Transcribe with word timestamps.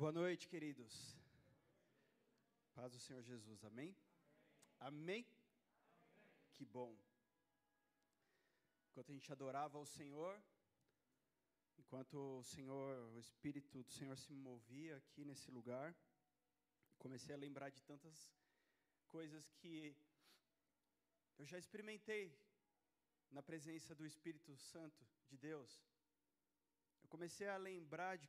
Boa 0.00 0.12
noite, 0.12 0.46
queridos. 0.46 0.94
Paz 2.72 2.92
do 2.92 3.00
Senhor 3.00 3.20
Jesus, 3.20 3.64
amém? 3.64 3.96
Amém? 4.78 5.00
amém? 5.00 5.26
Que 6.54 6.64
bom. 6.64 6.96
Enquanto 8.86 9.10
a 9.10 9.14
gente 9.16 9.32
adorava 9.32 9.76
o 9.76 9.84
Senhor, 9.84 10.40
enquanto 11.80 12.14
o 12.14 12.44
Senhor, 12.44 12.92
o 13.12 13.18
Espírito 13.18 13.82
do 13.82 13.90
Senhor 13.90 14.16
se 14.16 14.32
movia 14.36 14.98
aqui 14.98 15.24
nesse 15.24 15.50
lugar, 15.50 15.92
comecei 16.96 17.34
a 17.34 17.42
lembrar 17.44 17.70
de 17.70 17.82
tantas 17.82 18.32
coisas 19.08 19.50
que 19.56 19.96
eu 21.40 21.44
já 21.44 21.58
experimentei 21.58 22.24
na 23.32 23.42
presença 23.42 23.96
do 23.96 24.06
Espírito 24.06 24.56
Santo 24.56 25.04
de 25.26 25.36
Deus. 25.36 25.84
Eu 27.02 27.08
comecei 27.08 27.48
a 27.48 27.56
lembrar 27.56 28.16
de 28.16 28.28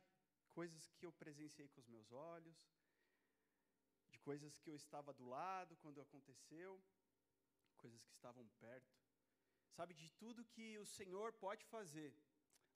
coisas 0.58 0.90
que 0.96 1.06
eu 1.06 1.12
presenciei 1.12 1.68
com 1.68 1.80
os 1.80 1.88
meus 1.88 2.10
olhos, 2.12 2.58
de 4.12 4.18
coisas 4.18 4.58
que 4.58 4.70
eu 4.70 4.76
estava 4.76 5.12
do 5.12 5.26
lado 5.36 5.76
quando 5.82 6.00
aconteceu, 6.00 6.82
coisas 7.76 8.02
que 8.04 8.12
estavam 8.12 8.46
perto. 8.64 8.98
Sabe, 9.76 9.94
de 9.94 10.10
tudo 10.22 10.44
que 10.54 10.78
o 10.78 10.86
Senhor 10.86 11.32
pode 11.34 11.64
fazer, 11.66 12.12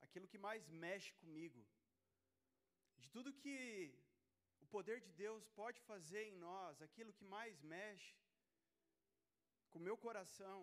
aquilo 0.01 0.27
que 0.27 0.37
mais 0.37 0.69
mexe 0.69 1.11
comigo, 1.13 1.65
de 2.97 3.09
tudo 3.09 3.33
que 3.33 3.57
o 4.61 4.65
poder 4.75 4.99
de 5.01 5.11
Deus 5.23 5.47
pode 5.49 5.79
fazer 5.81 6.23
em 6.29 6.37
nós, 6.37 6.81
aquilo 6.81 7.13
que 7.13 7.25
mais 7.25 7.61
mexe 7.61 8.15
com 9.69 9.79
o 9.79 9.87
meu 9.87 9.97
coração, 9.97 10.59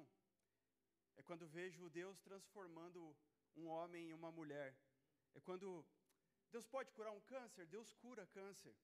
é 1.17 1.23
quando 1.23 1.47
vejo 1.47 1.91
Deus 1.91 2.19
transformando 2.21 3.17
um 3.55 3.67
homem 3.67 4.09
em 4.09 4.15
uma 4.15 4.33
mulher. 4.33 4.75
É 5.35 5.41
quando 5.41 5.87
Deus 6.55 6.67
pode 6.75 6.91
curar 6.97 7.13
um 7.19 7.25
câncer? 7.35 7.67
Deus 7.77 7.91
cura 8.03 8.27
câncer. 8.39 8.75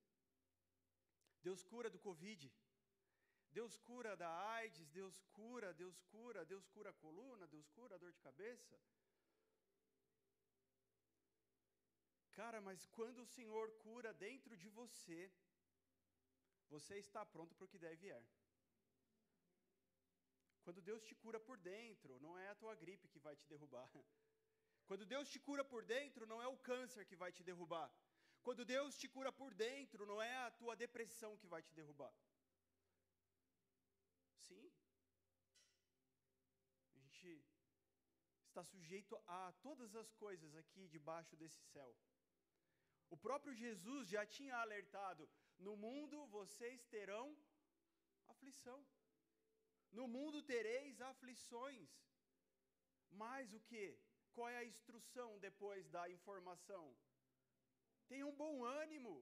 Deus 1.46 1.62
cura 1.72 1.88
do 1.94 2.00
Covid. 2.06 2.42
Deus 3.58 3.74
cura 3.88 4.12
da 4.22 4.30
AIDS, 4.56 4.88
Deus 5.00 5.16
cura, 5.38 5.68
Deus 5.82 5.98
cura, 6.14 6.44
Deus 6.52 6.66
cura 6.74 6.90
a 6.90 6.98
coluna, 7.04 7.46
Deus 7.54 7.68
cura 7.76 7.94
a 7.94 7.98
dor 7.98 8.12
de 8.12 8.20
cabeça. 8.28 8.78
Cara, 12.38 12.60
mas 12.60 12.86
quando 12.96 13.20
o 13.22 13.30
Senhor 13.36 13.66
cura 13.84 14.12
dentro 14.14 14.56
de 14.56 14.68
você, 14.80 15.20
você 16.74 16.96
está 16.98 17.24
pronto 17.34 17.54
para 17.54 17.64
o 17.64 17.72
que 17.72 17.84
deve 17.86 17.96
vier. 17.96 18.24
Quando 20.62 20.82
Deus 20.82 21.02
te 21.02 21.14
cura 21.14 21.40
por 21.40 21.58
dentro, 21.58 22.20
não 22.20 22.38
é 22.38 22.48
a 22.50 22.54
tua 22.54 22.74
gripe 22.74 23.08
que 23.08 23.18
vai 23.26 23.34
te 23.34 23.46
derrubar. 23.48 23.90
Quando 24.88 25.04
Deus 25.14 25.26
te 25.32 25.38
cura 25.46 25.64
por 25.72 25.82
dentro, 25.94 26.26
não 26.30 26.40
é 26.44 26.48
o 26.48 26.60
câncer 26.68 27.04
que 27.08 27.20
vai 27.22 27.30
te 27.36 27.42
derrubar. 27.48 27.88
Quando 28.46 28.64
Deus 28.64 28.96
te 29.00 29.08
cura 29.16 29.30
por 29.40 29.52
dentro, 29.66 30.06
não 30.10 30.18
é 30.22 30.34
a 30.46 30.50
tua 30.60 30.74
depressão 30.84 31.36
que 31.40 31.50
vai 31.54 31.62
te 31.66 31.74
derrubar. 31.78 32.14
Sim. 34.46 34.66
A 36.94 36.98
gente 37.00 37.44
está 38.46 38.64
sujeito 38.64 39.14
a 39.40 39.52
todas 39.66 39.94
as 40.02 40.10
coisas 40.24 40.54
aqui 40.62 40.88
debaixo 40.96 41.36
desse 41.36 41.62
céu. 41.74 41.90
O 43.10 43.16
próprio 43.26 43.54
Jesus 43.54 44.08
já 44.08 44.24
tinha 44.36 44.56
alertado: 44.56 45.28
no 45.58 45.76
mundo 45.76 46.26
vocês 46.38 46.86
terão 46.96 47.26
aflição. 48.34 48.80
No 49.90 50.06
mundo 50.16 50.42
tereis 50.42 51.00
aflições. 51.12 51.90
Mas 53.10 53.52
o 53.52 53.60
que? 53.60 53.86
Qual 54.38 54.48
é 54.48 54.58
a 54.58 54.70
instrução 54.72 55.28
depois 55.44 55.88
da 55.94 56.02
informação? 56.16 56.84
Tenham 58.10 58.30
bom 58.42 58.64
ânimo. 58.64 59.14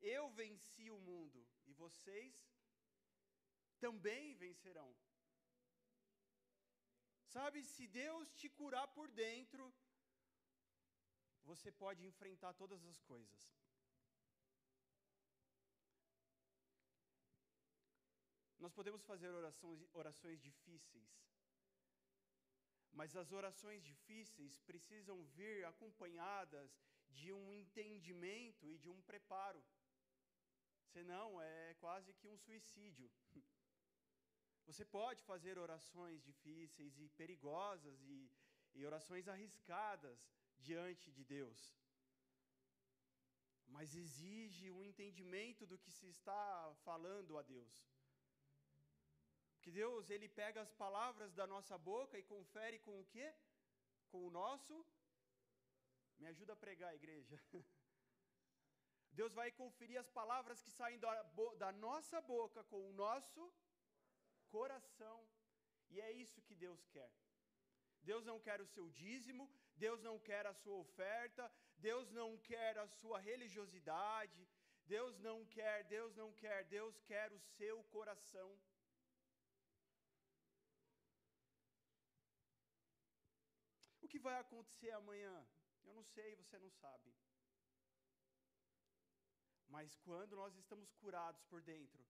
Eu 0.00 0.22
venci 0.30 0.84
o 0.90 0.98
mundo 1.08 1.40
e 1.66 1.74
vocês 1.82 2.34
também 3.84 4.34
vencerão. 4.44 4.90
Sabe, 7.34 7.62
se 7.72 7.86
Deus 7.86 8.32
te 8.40 8.48
curar 8.60 8.86
por 8.96 9.10
dentro, 9.10 9.64
você 11.50 11.70
pode 11.70 12.06
enfrentar 12.10 12.54
todas 12.54 12.82
as 12.92 12.98
coisas. 13.12 13.42
Nós 18.58 18.72
podemos 18.72 19.04
fazer 19.12 19.28
orações, 19.42 19.86
orações 19.92 20.40
difíceis, 20.40 21.10
mas 22.92 23.16
as 23.16 23.32
orações 23.32 23.82
difíceis 23.82 24.58
precisam 24.60 25.24
vir 25.36 25.64
acompanhadas 25.64 26.70
de 27.18 27.32
um 27.32 27.52
entendimento 27.52 28.70
e 28.70 28.78
de 28.78 28.88
um 28.88 29.00
preparo. 29.02 29.62
Senão 30.92 31.40
é 31.40 31.74
quase 31.74 32.12
que 32.14 32.26
um 32.26 32.36
suicídio. 32.36 33.10
Você 34.66 34.84
pode 34.84 35.22
fazer 35.22 35.58
orações 35.58 36.22
difíceis 36.22 36.98
e 36.98 37.08
perigosas 37.20 38.00
e, 38.02 38.30
e 38.74 38.86
orações 38.86 39.26
arriscadas 39.28 40.18
diante 40.58 41.10
de 41.10 41.24
Deus. 41.24 41.60
Mas 43.66 43.94
exige 43.94 44.70
um 44.70 44.82
entendimento 44.82 45.66
do 45.66 45.78
que 45.78 45.90
se 45.90 46.06
está 46.06 46.74
falando 46.84 47.38
a 47.38 47.42
Deus. 47.42 47.74
Porque 49.60 49.72
Deus, 49.72 50.08
ele 50.08 50.26
pega 50.26 50.62
as 50.62 50.72
palavras 50.72 51.34
da 51.34 51.46
nossa 51.46 51.76
boca 51.76 52.18
e 52.18 52.22
confere 52.22 52.78
com 52.78 52.98
o 52.98 53.04
quê? 53.04 53.26
Com 54.10 54.26
o 54.26 54.30
nosso 54.30 54.74
Me 56.18 56.26
ajuda 56.28 56.54
a 56.54 56.56
pregar, 56.56 56.94
igreja. 56.94 57.38
Deus 59.18 59.34
vai 59.34 59.50
conferir 59.52 59.98
as 60.00 60.08
palavras 60.08 60.62
que 60.62 60.70
saem 60.70 60.98
da, 60.98 61.12
da 61.58 61.72
nossa 61.72 62.22
boca 62.22 62.64
com 62.64 62.88
o 62.88 62.94
nosso 62.94 63.52
coração. 64.48 65.18
E 65.90 66.00
é 66.00 66.10
isso 66.10 66.40
que 66.40 66.54
Deus 66.54 66.86
quer. 66.86 67.12
Deus 68.02 68.24
não 68.24 68.40
quer 68.40 68.62
o 68.62 68.66
seu 68.66 68.88
dízimo, 68.88 69.44
Deus 69.76 70.00
não 70.00 70.18
quer 70.18 70.46
a 70.46 70.54
sua 70.54 70.78
oferta, 70.78 71.52
Deus 71.76 72.10
não 72.10 72.38
quer 72.38 72.78
a 72.78 72.88
sua 72.88 73.18
religiosidade, 73.18 74.48
Deus 74.86 75.18
não 75.18 75.44
quer, 75.44 75.84
Deus 75.84 76.16
não 76.16 76.32
quer, 76.32 76.64
Deus 76.64 76.98
quer 77.02 77.30
o 77.30 77.38
seu 77.58 77.84
coração. 77.84 78.50
O 83.99 83.99
que 84.10 84.18
vai 84.18 84.36
acontecer 84.40 84.90
amanhã? 84.90 85.34
Eu 85.84 85.94
não 85.94 86.04
sei, 86.14 86.34
você 86.34 86.58
não 86.58 86.70
sabe. 86.82 87.10
Mas 89.68 89.96
quando 90.06 90.34
nós 90.34 90.54
estamos 90.56 90.92
curados 91.02 91.42
por 91.44 91.62
dentro, 91.62 92.04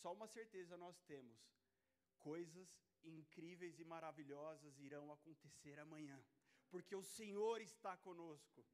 só 0.00 0.12
uma 0.12 0.28
certeza 0.28 0.76
nós 0.84 1.00
temos: 1.12 1.38
coisas 2.18 2.68
incríveis 3.02 3.78
e 3.80 3.84
maravilhosas 3.84 4.78
irão 4.78 5.12
acontecer 5.12 5.78
amanhã, 5.80 6.18
porque 6.70 6.94
o 6.94 7.02
Senhor 7.18 7.60
está 7.60 7.96
conosco. 7.96 8.64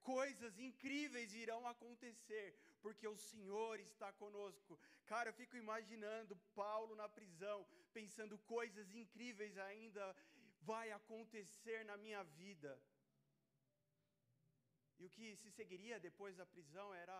Coisas 0.00 0.58
incríveis 0.58 1.34
irão 1.34 1.66
acontecer, 1.66 2.48
porque 2.80 3.06
o 3.08 3.16
Senhor 3.16 3.80
está 3.80 4.12
conosco. 4.12 4.78
Cara, 5.04 5.30
eu 5.30 5.34
fico 5.34 5.56
imaginando 5.56 6.36
Paulo 6.54 6.94
na 6.94 7.08
prisão, 7.08 7.66
pensando 7.92 8.38
coisas 8.38 8.94
incríveis 8.94 9.58
ainda 9.58 10.04
vai 10.70 10.86
acontecer 10.98 11.84
na 11.90 11.96
minha 12.04 12.22
vida. 12.42 12.72
E 14.98 15.04
o 15.06 15.10
que 15.16 15.26
se 15.36 15.50
seguiria 15.58 16.04
depois 16.08 16.36
da 16.36 16.46
prisão 16.54 16.86
era 16.94 17.18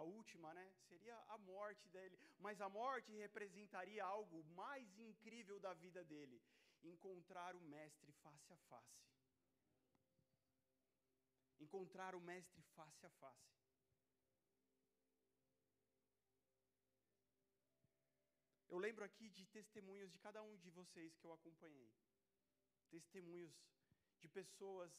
a, 0.00 0.02
última, 0.02 0.52
né? 0.58 0.66
Seria 0.88 1.16
a 1.28 1.38
morte 1.38 1.88
dele. 1.88 2.18
Mas 2.38 2.60
a 2.60 2.68
morte 2.68 3.10
representaria 3.26 4.04
algo 4.04 4.44
mais 4.62 4.98
incrível 4.98 5.58
da 5.66 5.72
vida 5.84 6.04
dele: 6.04 6.42
encontrar 6.82 7.56
o 7.56 7.62
Mestre 7.74 8.12
face 8.22 8.52
a 8.52 8.58
face 8.70 9.04
encontrar 11.64 12.14
o 12.14 12.20
Mestre 12.20 12.62
face 12.76 13.06
a 13.06 13.10
face. 13.10 13.54
Eu 18.68 18.78
lembro 18.78 19.04
aqui 19.04 19.28
de 19.30 19.46
testemunhos 19.46 20.10
de 20.10 20.18
cada 20.18 20.42
um 20.42 20.56
de 20.56 20.70
vocês 20.70 21.16
que 21.16 21.24
eu 21.24 21.32
acompanhei. 21.32 21.92
Testemunhos 22.96 23.54
de 24.20 24.28
pessoas 24.28 24.92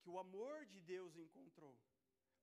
que 0.00 0.08
o 0.14 0.18
amor 0.18 0.56
de 0.72 0.80
Deus 0.80 1.16
encontrou. 1.24 1.74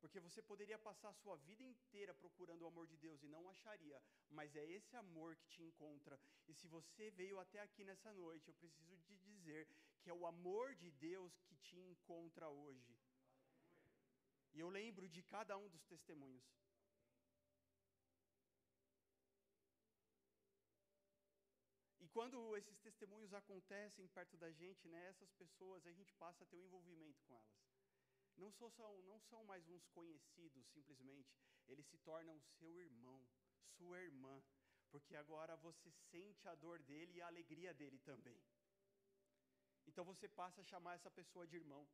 Porque 0.01 0.19
você 0.19 0.41
poderia 0.41 0.79
passar 0.87 1.09
a 1.09 1.19
sua 1.21 1.35
vida 1.47 1.63
inteira 1.63 2.13
procurando 2.21 2.63
o 2.63 2.69
amor 2.71 2.85
de 2.91 2.97
Deus 3.05 3.23
e 3.23 3.27
não 3.27 3.43
acharia, 3.53 3.99
mas 4.29 4.55
é 4.55 4.65
esse 4.77 4.95
amor 4.95 5.35
que 5.35 5.47
te 5.53 5.61
encontra. 5.61 6.19
E 6.47 6.53
se 6.53 6.67
você 6.67 7.11
veio 7.11 7.39
até 7.39 7.59
aqui 7.61 7.83
nessa 7.83 8.11
noite, 8.13 8.47
eu 8.47 8.55
preciso 8.55 8.97
te 9.07 9.15
dizer 9.27 9.67
que 10.01 10.09
é 10.09 10.13
o 10.13 10.25
amor 10.25 10.75
de 10.75 10.89
Deus 10.91 11.39
que 11.47 11.55
te 11.67 11.77
encontra 11.91 12.49
hoje. 12.49 12.95
E 14.53 14.59
eu 14.59 14.69
lembro 14.69 15.07
de 15.07 15.21
cada 15.23 15.55
um 15.57 15.69
dos 15.69 15.85
testemunhos. 15.85 16.43
Quando 22.13 22.55
esses 22.57 22.77
testemunhos 22.79 23.33
acontecem 23.33 24.07
perto 24.09 24.37
da 24.37 24.51
gente, 24.51 24.87
né, 24.87 25.07
essas 25.07 25.31
pessoas, 25.33 25.85
a 25.85 25.93
gente 25.93 26.13
passa 26.15 26.43
a 26.43 26.47
ter 26.47 26.57
um 26.57 26.65
envolvimento 26.65 27.21
com 27.23 27.37
elas. 27.39 27.61
não, 28.37 28.51
são, 28.51 29.01
não 29.03 29.19
são 29.19 29.43
mais 29.45 29.67
uns 29.69 29.85
conhecidos 29.87 30.65
simplesmente, 30.67 31.31
eles 31.67 31.85
se 31.87 31.97
tornam 31.99 32.39
seu 32.57 32.79
irmão, 32.79 33.19
sua 33.77 33.99
irmã, 34.01 34.43
porque 34.89 35.15
agora 35.15 35.55
você 35.55 35.89
sente 36.11 36.47
a 36.47 36.55
dor 36.55 36.79
dele 36.83 37.17
e 37.17 37.21
a 37.21 37.27
alegria 37.27 37.73
dele 37.73 37.99
também. 37.99 38.41
Então 39.87 40.03
você 40.05 40.27
passa 40.27 40.61
a 40.61 40.69
chamar 40.71 40.95
essa 40.95 41.09
pessoa 41.09 41.47
de 41.47 41.55
irmão. 41.55 41.87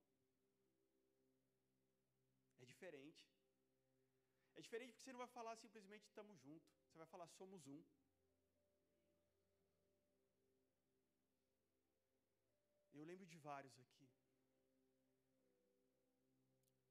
É 2.60 2.66
diferente. 2.66 3.24
É 4.56 4.62
diferente 4.62 4.92
porque 4.94 5.04
você 5.04 5.14
não 5.14 5.20
vai 5.20 5.28
falar 5.28 5.56
simplesmente 5.58 6.06
estamos 6.06 6.38
juntos, 6.40 6.68
você 6.90 6.98
vai 6.98 7.08
falar 7.08 7.28
somos 7.28 7.68
um. 7.68 7.84
Eu 12.98 13.06
lembro 13.10 13.28
de 13.32 13.38
vários 13.38 13.80
aqui. 13.80 14.08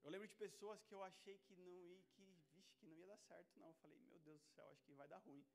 Eu 0.03 0.09
lembro 0.13 0.27
de 0.33 0.37
pessoas 0.43 0.83
que 0.85 0.93
eu 0.97 1.03
achei 1.03 1.37
que 1.45 1.55
não 1.55 1.67
ia, 1.69 2.01
que, 2.13 2.25
vixe, 2.53 2.75
que 2.77 2.85
não 2.85 2.95
ia 2.99 3.07
dar 3.07 3.17
certo, 3.29 3.59
não. 3.59 3.67
Eu 3.67 3.79
falei, 3.81 3.97
meu 4.11 4.19
Deus 4.27 4.41
do 4.41 4.47
céu, 4.55 4.69
acho 4.71 4.85
que 4.85 4.93
vai 5.01 5.07
dar 5.13 5.17
ruim. 5.17 5.45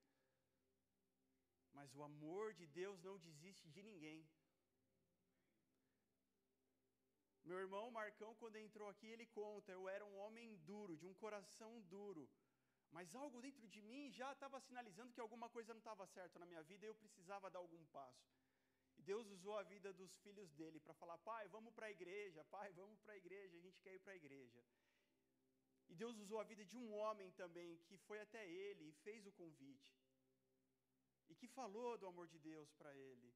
Mas 1.73 1.95
o 1.95 2.03
amor 2.03 2.53
de 2.53 2.67
Deus 2.67 3.03
não 3.03 3.17
desiste 3.19 3.71
de 3.71 3.83
ninguém. 3.83 4.29
Meu 7.45 7.59
irmão 7.59 7.91
Marcão, 7.91 8.35
quando 8.35 8.57
entrou 8.57 8.89
aqui, 8.91 9.07
ele 9.07 9.27
conta: 9.41 9.73
eu 9.73 9.89
era 9.89 10.05
um 10.05 10.19
homem 10.19 10.59
duro, 10.73 10.99
de 10.99 11.07
um 11.07 11.15
coração 11.15 11.81
duro. 11.95 12.29
Mas 12.91 13.15
algo 13.15 13.41
dentro 13.41 13.67
de 13.67 13.81
mim 13.81 14.11
já 14.11 14.31
estava 14.33 14.61
sinalizando 14.61 15.15
que 15.15 15.21
alguma 15.21 15.49
coisa 15.49 15.73
não 15.73 15.79
estava 15.79 16.07
certo 16.07 16.39
na 16.39 16.45
minha 16.45 16.63
vida 16.63 16.85
e 16.85 16.91
eu 16.91 16.95
precisava 16.95 17.51
dar 17.51 17.59
algum 17.59 17.85
passo. 17.87 18.42
Deus 19.11 19.27
usou 19.37 19.55
a 19.59 19.63
vida 19.63 19.93
dos 19.93 20.13
filhos 20.25 20.51
dele 20.59 20.79
para 20.81 20.95
falar: 20.95 21.19
pai, 21.19 21.45
vamos 21.49 21.73
para 21.75 21.87
a 21.87 21.95
igreja, 21.99 22.45
pai, 22.57 22.73
vamos 22.73 22.99
para 23.01 23.13
a 23.15 23.21
igreja, 23.23 23.57
a 23.57 23.65
gente 23.67 23.81
quer 23.85 23.95
ir 23.95 24.01
para 24.01 24.13
a 24.13 24.21
igreja. 24.23 24.63
E 25.93 25.95
Deus 25.95 26.17
usou 26.25 26.39
a 26.41 26.45
vida 26.51 26.65
de 26.65 26.77
um 26.83 26.89
homem 26.99 27.31
também, 27.33 27.71
que 27.87 27.97
foi 27.99 28.19
até 28.21 28.43
ele 28.49 28.85
e 28.89 28.93
fez 29.05 29.27
o 29.27 29.33
convite. 29.33 29.93
E 31.29 31.35
que 31.35 31.49
falou 31.49 31.99
do 31.99 32.07
amor 32.07 32.27
de 32.29 32.39
Deus 32.39 32.73
para 32.73 32.95
ele. 32.97 33.29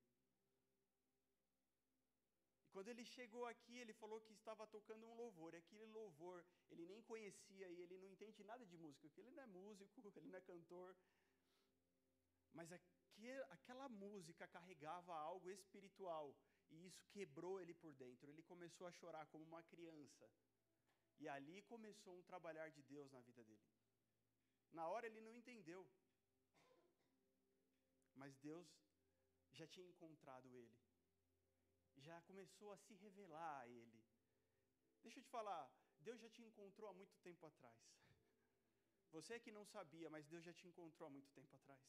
E 2.65 2.69
quando 2.71 2.89
ele 2.89 3.05
chegou 3.05 3.45
aqui, 3.47 3.79
ele 3.79 3.93
falou 3.93 4.21
que 4.21 4.33
estava 4.33 4.67
tocando 4.67 5.07
um 5.07 5.15
louvor. 5.15 5.53
E 5.53 5.59
aquele 5.59 5.85
louvor, 5.87 6.45
ele 6.71 6.87
nem 6.87 7.03
conhecia 7.03 7.69
e 7.69 7.81
ele 7.83 7.99
não 7.99 8.09
entende 8.09 8.43
nada 8.45 8.65
de 8.65 8.77
música, 8.77 9.07
porque 9.09 9.21
ele 9.21 9.31
não 9.33 9.43
é 9.43 9.47
músico, 9.47 10.01
ele 10.17 10.29
não 10.31 10.39
é 10.39 10.41
cantor. 10.41 10.97
Mas 12.55 12.73
aquela 13.51 13.89
música 13.89 14.47
carregava 14.47 15.15
algo 15.15 15.51
espiritual 15.51 16.37
e 16.71 16.87
isso 16.87 17.05
quebrou 17.11 17.61
ele 17.61 17.75
por 17.75 17.95
dentro. 17.95 18.31
Ele 18.31 18.43
começou 18.43 18.87
a 18.87 18.93
chorar 18.93 19.27
como 19.27 19.45
uma 19.45 19.63
criança. 19.63 20.31
E 21.19 21.29
ali 21.29 21.63
começou 21.63 22.19
um 22.19 22.23
trabalhar 22.23 22.69
de 22.71 22.83
Deus 22.83 23.11
na 23.11 23.21
vida 23.21 23.43
dele. 23.45 23.67
Na 24.73 24.89
hora 24.89 25.07
ele 25.07 25.21
não 25.21 25.35
entendeu. 25.35 25.89
Mas 28.15 28.37
Deus 28.37 28.69
já 29.53 29.67
tinha 29.67 29.87
encontrado 29.87 30.55
ele. 30.55 30.79
Já 31.97 32.21
começou 32.23 32.73
a 32.73 32.77
se 32.77 32.95
revelar 32.95 33.61
a 33.61 33.69
ele. 33.69 34.05
Deixa 35.03 35.19
eu 35.19 35.23
te 35.23 35.31
falar, 35.31 35.71
Deus 36.01 36.21
já 36.21 36.29
te 36.29 36.43
encontrou 36.43 36.91
há 36.91 36.93
muito 36.93 37.17
tempo 37.19 37.47
atrás. 37.47 37.81
Você 39.13 39.39
que 39.41 39.53
não 39.53 39.65
sabia, 39.65 40.11
mas 40.11 40.27
Deus 40.27 40.45
já 40.45 40.53
te 40.53 40.67
encontrou 40.67 41.07
há 41.07 41.11
muito 41.11 41.31
tempo 41.33 41.55
atrás. 41.57 41.81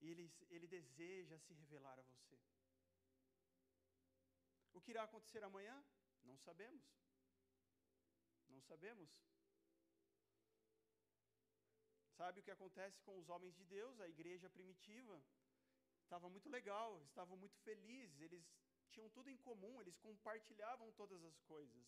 E 0.00 0.10
ele, 0.10 0.30
ele 0.50 0.66
deseja 0.66 1.38
se 1.38 1.54
revelar 1.54 1.98
a 1.98 2.02
você. 2.02 2.38
O 4.72 4.80
que 4.80 4.90
irá 4.90 5.04
acontecer 5.04 5.42
amanhã? 5.42 5.76
Não 6.24 6.36
sabemos. 6.36 6.84
Não 8.48 8.60
sabemos. 8.60 9.10
Sabe 12.16 12.40
o 12.40 12.42
que 12.42 12.50
acontece 12.50 13.00
com 13.02 13.18
os 13.18 13.28
homens 13.28 13.54
de 13.54 13.64
Deus, 13.64 14.00
a 14.00 14.08
igreja 14.08 14.48
primitiva? 14.48 15.22
Estava 16.02 16.28
muito 16.30 16.48
legal, 16.48 17.02
estavam 17.04 17.36
muito 17.36 17.58
felizes, 17.58 18.20
eles 18.20 18.46
tinham 18.90 19.10
tudo 19.10 19.28
em 19.28 19.36
comum, 19.38 19.80
eles 19.80 19.98
compartilhavam 19.98 20.92
todas 20.92 21.22
as 21.24 21.38
coisas. 21.42 21.86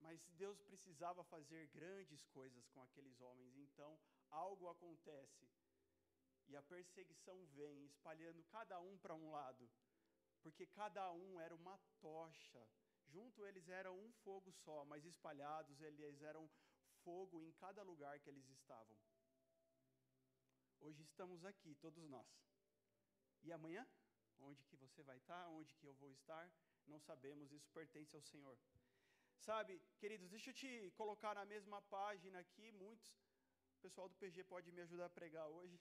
Mas 0.00 0.22
Deus 0.42 0.60
precisava 0.62 1.24
fazer 1.24 1.66
grandes 1.68 2.24
coisas 2.26 2.66
com 2.68 2.80
aqueles 2.82 3.20
homens, 3.20 3.56
então 3.56 3.98
algo 4.30 4.68
acontece 4.68 5.48
e 6.48 6.56
a 6.56 6.62
perseguição 6.62 7.44
vem, 7.46 7.84
espalhando 7.86 8.42
cada 8.44 8.80
um 8.80 8.96
para 8.98 9.14
um 9.14 9.30
lado, 9.30 9.70
porque 10.42 10.66
cada 10.66 11.10
um 11.12 11.40
era 11.40 11.54
uma 11.54 11.78
tocha. 12.00 12.66
Junto 13.06 13.46
eles 13.46 13.68
eram 13.68 13.98
um 13.98 14.12
fogo 14.24 14.52
só, 14.52 14.84
mas 14.84 15.04
espalhados 15.04 15.80
eles 15.80 16.22
eram 16.22 16.48
fogo 17.02 17.42
em 17.42 17.52
cada 17.52 17.82
lugar 17.82 18.18
que 18.20 18.28
eles 18.28 18.48
estavam. 18.48 18.96
Hoje 20.80 21.02
estamos 21.02 21.44
aqui, 21.44 21.74
todos 21.76 22.08
nós. 22.08 22.26
E 23.42 23.52
amanhã? 23.52 23.86
Onde 24.40 24.64
que 24.64 24.76
você 24.76 25.02
vai 25.02 25.16
estar? 25.16 25.48
Onde 25.48 25.74
que 25.76 25.86
eu 25.86 25.94
vou 25.94 26.10
estar? 26.10 26.50
Não 26.86 26.98
sabemos, 27.00 27.52
isso 27.52 27.70
pertence 27.70 28.14
ao 28.14 28.22
Senhor. 28.22 28.58
Sabe, 29.38 29.80
queridos, 29.98 30.30
deixa 30.30 30.50
eu 30.50 30.54
te 30.54 30.90
colocar 30.96 31.34
na 31.34 31.44
mesma 31.44 31.80
página 31.82 32.38
aqui, 32.38 32.70
muitos. 32.72 33.10
O 33.76 33.80
pessoal 33.80 34.08
do 34.08 34.16
PG 34.16 34.44
pode 34.44 34.72
me 34.72 34.80
ajudar 34.82 35.06
a 35.06 35.10
pregar 35.10 35.46
hoje. 35.48 35.78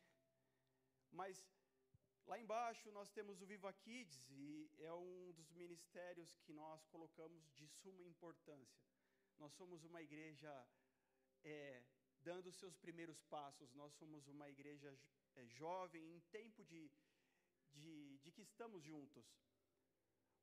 Mas 1.13 1.47
lá 2.25 2.37
embaixo 2.39 2.91
nós 2.91 3.09
temos 3.11 3.41
o 3.41 3.45
Viva 3.45 3.71
Kids 3.71 4.29
e 4.31 4.69
é 4.79 4.91
um 4.93 5.31
dos 5.33 5.51
ministérios 5.53 6.35
que 6.43 6.53
nós 6.53 6.85
colocamos 6.87 7.51
de 7.53 7.67
suma 7.67 8.03
importância. 8.03 8.83
Nós 9.37 9.53
somos 9.53 9.83
uma 9.83 10.01
igreja 10.01 10.51
é, 11.43 11.83
dando 12.21 12.47
os 12.47 12.57
seus 12.57 12.75
primeiros 12.77 13.21
passos, 13.23 13.73
nós 13.73 13.93
somos 13.93 14.27
uma 14.27 14.49
igreja 14.49 14.97
é, 15.35 15.45
jovem, 15.47 16.03
em 16.15 16.19
tempo 16.37 16.63
de, 16.63 16.91
de, 17.73 18.17
de 18.19 18.31
que 18.31 18.41
estamos 18.41 18.83
juntos. 18.83 19.25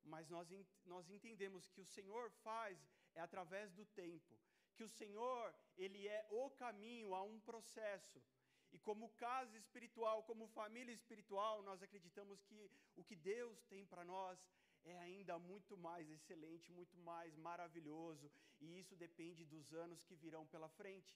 Mas 0.03 0.29
nós, 0.29 0.49
nós 0.85 1.09
entendemos 1.09 1.67
que 1.67 1.81
o 1.81 1.85
Senhor 1.85 2.31
faz 2.43 2.79
é 3.13 3.19
através 3.19 3.73
do 3.73 3.85
tempo, 3.87 4.39
que 4.75 4.83
o 4.83 4.89
Senhor, 4.89 5.53
Ele 5.77 6.07
é 6.07 6.25
o 6.29 6.49
caminho 6.51 7.13
a 7.13 7.21
um 7.21 7.39
processo. 7.41 8.23
E 8.71 8.79
como 8.79 9.09
casa 9.27 9.57
espiritual, 9.57 10.23
como 10.23 10.47
família 10.47 10.93
espiritual, 10.93 11.61
nós 11.61 11.81
acreditamos 11.83 12.41
que 12.43 12.71
o 12.95 13.03
que 13.03 13.15
Deus 13.15 13.63
tem 13.65 13.85
para 13.85 14.05
nós 14.05 14.39
é 14.83 14.97
ainda 14.99 15.37
muito 15.37 15.77
mais 15.77 16.09
excelente, 16.09 16.71
muito 16.71 16.97
mais 16.97 17.35
maravilhoso, 17.35 18.31
e 18.59 18.79
isso 18.79 18.95
depende 18.95 19.45
dos 19.45 19.73
anos 19.73 20.03
que 20.03 20.15
virão 20.15 20.45
pela 20.47 20.69
frente. 20.69 21.15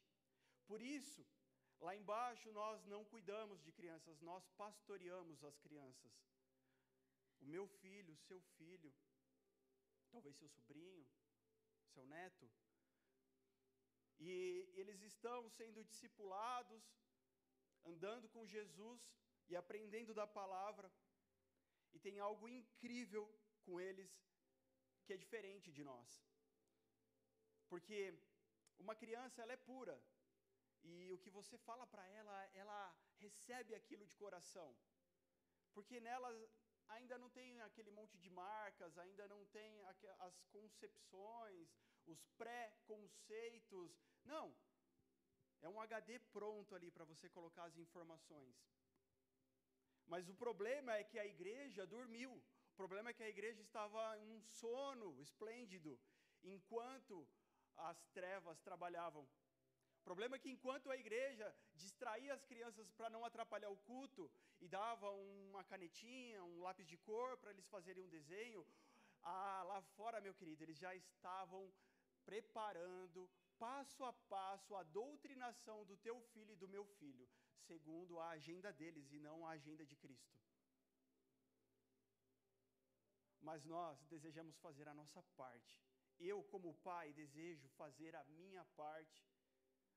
Por 0.67 0.81
isso, 0.81 1.25
lá 1.79 1.95
embaixo 1.95 2.51
nós 2.51 2.85
não 2.85 3.03
cuidamos 3.05 3.63
de 3.63 3.71
crianças, 3.71 4.21
nós 4.21 4.47
pastoreamos 4.57 5.43
as 5.43 5.57
crianças. 5.59 6.13
O 7.41 7.45
meu 7.45 7.67
filho, 7.67 8.13
o 8.13 8.23
seu 8.27 8.41
filho, 8.57 8.93
talvez 10.11 10.35
seu 10.37 10.49
sobrinho, 10.49 11.05
seu 11.93 12.05
neto, 12.05 12.49
e 14.19 14.29
eles 14.75 15.01
estão 15.01 15.49
sendo 15.49 15.83
discipulados 15.83 16.83
andando 17.85 18.27
com 18.29 18.45
Jesus 18.55 19.01
e 19.49 19.55
aprendendo 19.55 20.13
da 20.13 20.27
palavra, 20.27 20.91
e 21.93 21.99
tem 21.99 22.19
algo 22.19 22.47
incrível 22.47 23.23
com 23.63 23.79
eles 23.79 24.09
que 25.05 25.13
é 25.13 25.17
diferente 25.17 25.71
de 25.71 25.83
nós. 25.83 26.09
Porque 27.69 27.99
uma 28.77 28.95
criança, 28.95 29.41
ela 29.41 29.53
é 29.53 29.57
pura, 29.57 29.95
e 30.83 31.11
o 31.13 31.17
que 31.17 31.29
você 31.29 31.57
fala 31.57 31.85
para 31.87 32.05
ela, 32.19 32.49
ela 32.53 32.95
recebe 33.17 33.73
aquilo 33.73 34.05
de 34.05 34.15
coração. 34.15 34.75
Porque 35.73 35.99
nela 35.99 36.29
ainda 36.89 37.17
não 37.17 37.29
tem 37.29 37.61
aquele 37.61 37.91
monte 37.91 38.17
de 38.17 38.29
marcas, 38.29 38.97
ainda 38.97 39.27
não 39.27 39.45
tem 39.47 39.83
as 40.19 40.43
concepções, 40.55 41.67
os 42.05 42.23
pré-conceitos. 42.37 43.91
Não, 44.23 44.55
é 45.65 45.69
um 45.69 45.81
HD 45.81 46.19
pronto 46.37 46.75
ali 46.75 46.89
para 46.95 47.05
você 47.11 47.27
colocar 47.37 47.63
as 47.65 47.77
informações. 47.85 48.55
Mas 50.11 50.29
o 50.29 50.35
problema 50.43 50.91
é 50.93 51.03
que 51.03 51.17
a 51.17 51.25
igreja 51.25 51.87
dormiu. 51.95 52.31
O 52.73 52.75
problema 52.81 53.09
é 53.09 53.13
que 53.17 53.23
a 53.23 53.33
igreja 53.35 53.61
estava 53.61 54.01
em 54.19 54.29
um 54.35 54.41
sono 54.41 55.09
esplêndido, 55.27 55.99
enquanto 56.43 57.27
as 57.75 57.99
trevas 58.17 58.61
trabalhavam. 58.61 59.23
O 60.01 60.03
problema 60.09 60.35
é 60.35 60.39
que 60.43 60.51
enquanto 60.55 60.91
a 60.91 60.97
igreja 61.03 61.47
distraía 61.73 62.33
as 62.35 62.45
crianças 62.45 62.91
para 62.91 63.09
não 63.09 63.25
atrapalhar 63.25 63.71
o 63.71 63.81
culto 63.91 64.29
e 64.61 64.67
dava 64.67 65.09
uma 65.09 65.63
canetinha, 65.63 66.43
um 66.43 66.61
lápis 66.61 66.87
de 66.91 66.97
cor 66.97 67.37
para 67.37 67.49
eles 67.49 67.67
fazerem 67.67 68.03
um 68.03 68.13
desenho, 68.17 68.61
ah, 69.23 69.63
lá 69.71 69.81
fora, 69.97 70.21
meu 70.21 70.35
querido, 70.35 70.63
eles 70.63 70.77
já 70.77 70.93
estavam 70.93 71.73
preparando 72.23 73.27
passo 73.59 74.03
a 74.03 74.13
passo 74.13 74.75
a 74.75 74.83
doutrinação 74.83 75.85
do 75.85 75.97
teu 75.97 76.19
filho 76.33 76.53
e 76.53 76.61
do 76.63 76.67
meu 76.67 76.85
filho, 76.99 77.27
segundo 77.67 78.19
a 78.19 78.29
agenda 78.29 78.71
deles 78.71 79.11
e 79.11 79.19
não 79.19 79.45
a 79.45 79.51
agenda 79.51 79.85
de 79.85 79.95
Cristo. 79.95 80.39
Mas 83.41 83.63
nós 83.63 84.03
desejamos 84.05 84.57
fazer 84.57 84.87
a 84.87 84.93
nossa 84.93 85.21
parte 85.35 85.85
eu, 86.19 86.43
como 86.43 86.73
pai, 86.75 87.13
desejo 87.13 87.67
fazer 87.69 88.15
a 88.15 88.23
minha 88.25 88.63
parte. 88.75 89.27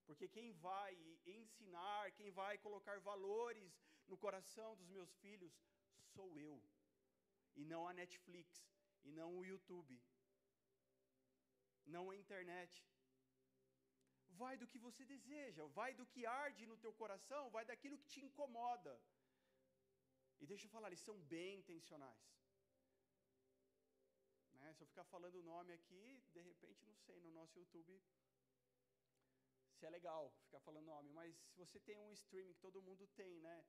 Porque 0.06 0.26
quem 0.28 0.52
vai 0.52 0.94
ensinar, 1.26 2.12
quem 2.12 2.30
vai 2.30 2.58
colocar 2.58 2.98
valores 3.00 3.78
no 4.06 4.16
coração 4.16 4.76
dos 4.76 4.88
meus 4.88 5.12
filhos, 5.16 5.52
sou 6.14 6.36
eu. 6.38 6.62
E 7.54 7.64
não 7.64 7.86
a 7.86 7.92
Netflix, 7.92 8.66
e 9.04 9.12
não 9.12 9.36
o 9.38 9.44
YouTube, 9.44 10.00
não 11.84 12.10
a 12.10 12.16
internet. 12.16 12.84
Vai 14.42 14.54
do 14.61 14.68
que 14.73 14.78
você 14.87 15.04
deseja, 15.14 15.64
vai 15.78 15.90
do 16.00 16.07
que 16.12 16.25
arde 16.45 16.71
no 16.71 16.76
teu 16.85 16.92
coração, 17.00 17.42
vai 17.57 17.64
daquilo 17.71 17.99
que 18.02 18.12
te 18.14 18.21
incomoda. 18.26 18.95
E 20.40 20.47
deixa 20.47 20.66
eu 20.66 20.75
falar, 20.75 20.88
eles 20.88 21.07
são 21.09 21.16
bem 21.35 21.59
intencionais. 21.62 22.26
Né? 24.59 24.68
Se 24.75 24.83
eu 24.85 24.90
ficar 24.92 25.07
falando 25.14 25.37
o 25.40 25.49
nome 25.52 25.73
aqui, 25.78 26.04
de 26.37 26.42
repente, 26.50 26.87
não 26.90 26.97
sei, 27.07 27.18
no 27.26 27.33
nosso 27.40 27.59
YouTube 27.59 28.00
se 29.78 29.87
é 29.87 29.90
legal 29.90 30.23
ficar 30.45 30.61
falando 30.61 30.87
nome, 30.87 31.09
mas 31.12 31.37
se 31.50 31.57
você 31.57 31.78
tem 31.78 31.97
um 31.97 32.12
streaming 32.12 32.52
que 32.52 32.61
todo 32.66 32.83
mundo 32.83 33.07
tem, 33.14 33.40
né? 33.40 33.64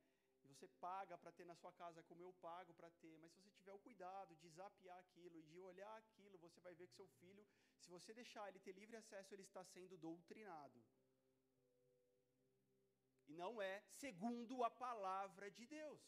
Você 0.50 0.68
paga 0.86 1.18
para 1.18 1.32
ter 1.38 1.46
na 1.46 1.56
sua 1.62 1.72
casa 1.82 2.04
como 2.10 2.22
eu 2.24 2.34
pago 2.48 2.74
para 2.74 2.90
ter, 3.02 3.16
mas 3.18 3.32
se 3.32 3.42
você 3.42 3.50
tiver 3.58 3.74
o 3.74 3.84
cuidado 3.88 4.36
de 4.42 4.50
zapear 4.50 4.98
aquilo 5.00 5.38
e 5.40 5.44
de 5.44 5.60
olhar 5.60 5.96
aquilo, 5.98 6.38
você 6.46 6.60
vai 6.60 6.74
ver 6.80 6.88
que 6.88 6.96
seu 7.02 7.08
filho, 7.20 7.46
se 7.78 7.90
você 7.90 8.14
deixar 8.14 8.48
ele 8.50 8.60
ter 8.60 8.74
livre 8.74 8.98
acesso, 8.98 9.34
ele 9.34 9.44
está 9.44 9.64
sendo 9.64 9.98
doutrinado. 9.98 10.80
E 13.28 13.36
não 13.44 13.62
é 13.62 13.76
segundo 14.04 14.64
a 14.64 14.72
palavra 14.86 15.52
de 15.52 15.66
Deus. 15.68 16.02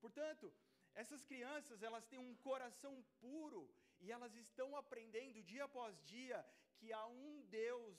Portanto, 0.00 0.52
essas 0.94 1.24
crianças, 1.24 1.82
elas 1.82 2.06
têm 2.06 2.18
um 2.18 2.34
coração 2.48 2.94
puro 3.20 3.62
e 4.00 4.12
elas 4.12 4.34
estão 4.34 4.76
aprendendo 4.76 5.42
dia 5.42 5.64
após 5.64 6.02
dia 6.04 6.38
que 6.78 6.92
há 6.92 7.06
um 7.06 7.42
Deus 7.46 7.98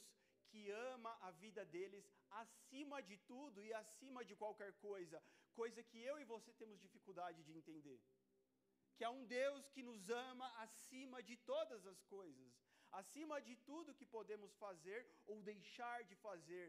que 0.51 0.61
ama 0.93 1.11
a 1.27 1.31
vida 1.43 1.63
deles 1.73 2.05
acima 2.43 2.97
de 3.09 3.17
tudo 3.31 3.63
e 3.67 3.73
acima 3.81 4.21
de 4.29 4.35
qualquer 4.41 4.71
coisa, 4.87 5.17
coisa 5.61 5.81
que 5.89 5.99
eu 6.09 6.15
e 6.19 6.29
você 6.33 6.51
temos 6.61 6.83
dificuldade 6.85 7.43
de 7.47 7.53
entender. 7.59 7.99
Que 8.95 9.05
há 9.05 9.11
um 9.19 9.25
Deus 9.25 9.69
que 9.73 9.83
nos 9.89 10.09
ama 10.09 10.47
acima 10.65 11.19
de 11.29 11.35
todas 11.51 11.85
as 11.93 12.01
coisas, 12.15 12.51
acima 13.01 13.37
de 13.47 13.55
tudo 13.69 13.97
que 13.99 14.05
podemos 14.17 14.53
fazer 14.65 14.99
ou 15.25 15.47
deixar 15.51 15.99
de 16.09 16.15
fazer. 16.27 16.67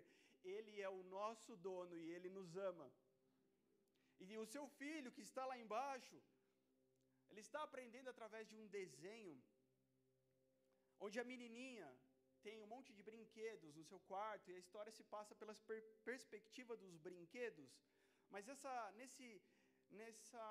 Ele 0.56 0.80
é 0.80 0.88
o 0.88 1.02
nosso 1.16 1.56
dono 1.68 1.96
e 1.96 2.06
ele 2.16 2.30
nos 2.38 2.56
ama. 2.70 2.88
E 4.20 4.38
o 4.44 4.46
seu 4.54 4.64
filho 4.80 5.14
que 5.16 5.24
está 5.28 5.44
lá 5.50 5.56
embaixo, 5.64 6.16
ele 7.30 7.40
está 7.46 7.60
aprendendo 7.62 8.08
através 8.10 8.44
de 8.48 8.56
um 8.60 8.66
desenho, 8.78 9.36
onde 11.04 11.18
a 11.18 11.24
menininha 11.32 11.88
tem 12.46 12.60
um 12.62 12.70
monte 12.74 12.92
de 12.96 13.02
brinquedos 13.10 13.74
no 13.78 13.84
seu 13.90 14.00
quarto 14.10 14.50
e 14.50 14.54
a 14.54 14.62
história 14.64 14.92
se 14.98 15.04
passa 15.14 15.34
pela 15.40 15.54
per 15.68 15.82
perspectiva 16.10 16.76
dos 16.82 16.96
brinquedos. 17.08 17.70
Mas 18.34 18.48
essa, 18.54 18.74
nesse, 18.98 19.28
nessa, 19.98 20.46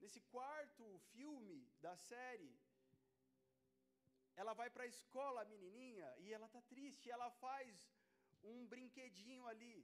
nesse 0.00 0.20
quarto 0.34 0.84
filme 1.12 1.58
da 1.80 1.94
série, 1.96 2.52
ela 4.40 4.54
vai 4.60 4.68
para 4.70 4.84
a 4.84 4.92
escola, 4.96 5.42
a 5.42 5.50
menininha, 5.52 6.08
e 6.24 6.32
ela 6.32 6.46
está 6.46 6.60
triste, 6.72 7.10
ela 7.10 7.30
faz 7.44 7.70
um 8.42 8.66
brinquedinho 8.66 9.46
ali. 9.52 9.78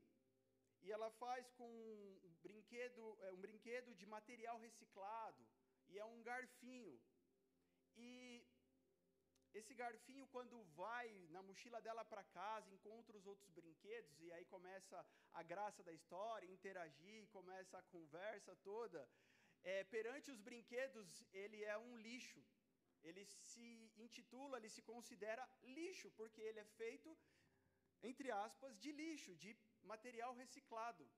E 0.83 0.93
ela 0.93 1.11
faz 1.23 1.51
com 1.59 1.69
um 1.69 2.31
brinquedo, 2.43 3.03
é, 3.23 3.33
um 3.33 3.41
brinquedo 3.47 3.95
de 4.01 4.07
material 4.07 4.59
reciclado, 4.59 5.43
e 5.89 5.99
é 5.99 6.05
um 6.05 6.23
garfinho. 6.23 7.01
E 7.97 8.47
esse 9.61 9.75
garfinho, 9.75 10.27
quando 10.35 10.57
vai 10.81 11.09
na 11.31 11.43
mochila 11.43 11.81
dela 11.81 12.05
para 12.05 12.25
casa, 12.25 12.73
encontra 12.77 13.17
os 13.17 13.27
outros 13.33 13.51
brinquedos, 13.51 14.21
e 14.21 14.33
aí 14.33 14.45
começa 14.47 14.99
a 15.33 15.43
graça 15.43 15.83
da 15.83 15.93
história, 15.93 16.51
interagir, 16.57 17.29
começa 17.29 17.79
a 17.79 17.83
conversa 17.95 18.57
toda. 18.71 19.09
É, 19.63 19.85
perante 19.85 20.31
os 20.31 20.41
brinquedos, 20.41 21.25
ele 21.33 21.63
é 21.65 21.77
um 21.79 21.97
lixo. 21.97 22.43
Ele 23.03 23.25
se 23.27 23.93
intitula, 23.97 24.57
ele 24.57 24.71
se 24.77 24.83
considera 24.83 25.49
lixo, 25.63 26.11
porque 26.13 26.41
ele 26.41 26.61
é 26.61 26.65
feito, 26.81 27.17
entre 28.03 28.31
aspas, 28.31 28.79
de 28.79 28.91
lixo, 28.93 29.37
de 29.37 29.57
material 29.83 30.33
reciclado. 30.35 31.09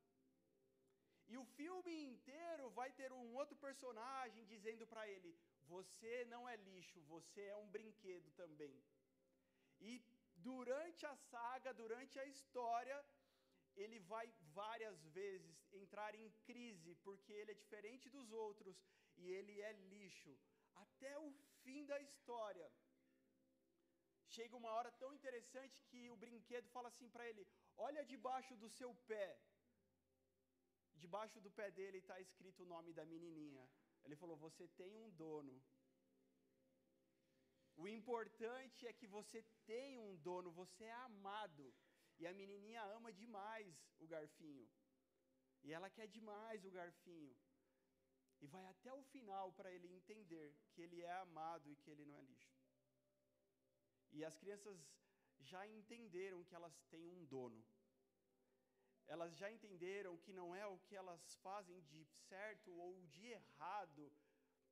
E 1.28 1.36
o 1.36 1.44
filme 1.58 1.92
inteiro 2.10 2.70
vai 2.70 2.90
ter 2.98 3.10
um 3.12 3.34
outro 3.40 3.56
personagem 3.66 4.44
dizendo 4.52 4.86
para 4.92 5.08
ele: 5.14 5.32
você 5.74 6.24
não 6.32 6.48
é 6.48 6.56
lixo, 6.56 7.00
você 7.14 7.42
é 7.42 7.56
um 7.56 7.68
brinquedo 7.76 8.30
também. 8.42 8.76
E 9.80 9.92
durante 10.36 11.04
a 11.04 11.14
saga, 11.30 11.72
durante 11.82 12.18
a 12.18 12.26
história, 12.34 12.98
ele 13.76 13.98
vai 14.12 14.26
várias 14.60 14.98
vezes 15.18 15.56
entrar 15.72 16.14
em 16.14 16.30
crise, 16.48 16.94
porque 17.06 17.32
ele 17.32 17.52
é 17.52 17.62
diferente 17.62 18.08
dos 18.08 18.30
outros 18.32 18.76
e 19.16 19.30
ele 19.38 19.60
é 19.60 19.72
lixo. 19.94 20.34
Até 20.74 21.18
o 21.18 21.30
fim 21.62 21.84
da 21.86 21.98
história. 22.00 22.70
Chega 24.28 24.56
uma 24.56 24.70
hora 24.76 24.90
tão 25.02 25.12
interessante 25.14 25.82
que 25.90 26.00
o 26.10 26.16
brinquedo 26.16 26.68
fala 26.68 26.88
assim 26.88 27.08
para 27.08 27.28
ele: 27.28 27.46
Olha 27.76 28.04
debaixo 28.04 28.56
do 28.56 28.68
seu 28.78 28.94
pé. 29.12 29.28
Debaixo 31.04 31.40
do 31.40 31.50
pé 31.50 31.70
dele 31.70 31.98
está 31.98 32.18
escrito 32.20 32.62
o 32.62 32.70
nome 32.74 32.92
da 32.92 33.04
menininha. 33.04 33.64
Ele 34.04 34.16
falou: 34.16 34.36
Você 34.36 34.66
tem 34.80 34.94
um 34.96 35.10
dono. 35.10 35.62
O 37.76 37.86
importante 37.86 38.86
é 38.86 38.92
que 38.92 39.06
você 39.06 39.42
tem 39.66 39.98
um 39.98 40.16
dono, 40.16 40.50
você 40.50 40.84
é 40.84 40.92
amado. 40.92 41.74
E 42.18 42.26
a 42.26 42.32
menininha 42.32 42.82
ama 42.96 43.12
demais 43.12 43.74
o 43.98 44.06
garfinho. 44.06 44.66
E 45.62 45.72
ela 45.72 45.90
quer 45.90 46.06
demais 46.08 46.64
o 46.64 46.70
garfinho. 46.70 47.36
E 48.40 48.46
vai 48.46 48.64
até 48.66 48.92
o 48.92 49.02
final 49.02 49.52
para 49.52 49.72
ele 49.72 49.88
entender 49.88 50.54
que 50.72 50.82
ele 50.82 51.02
é 51.02 51.12
amado 51.12 51.70
e 51.70 51.76
que 51.76 51.90
ele 51.90 52.06
não 52.06 52.16
é 52.16 52.22
lixo. 52.22 52.56
E 54.12 54.24
as 54.24 54.36
crianças 54.36 54.78
já 55.40 55.66
entenderam 55.66 56.44
que 56.44 56.54
elas 56.54 56.74
têm 56.90 57.06
um 57.10 57.24
dono. 57.26 57.62
Elas 59.06 59.36
já 59.36 59.50
entenderam 59.50 60.16
que 60.24 60.32
não 60.32 60.54
é 60.54 60.66
o 60.66 60.78
que 60.78 60.96
elas 60.96 61.36
fazem 61.36 61.80
de 61.82 62.04
certo 62.28 62.70
ou 62.72 63.06
de 63.06 63.26
errado 63.26 64.12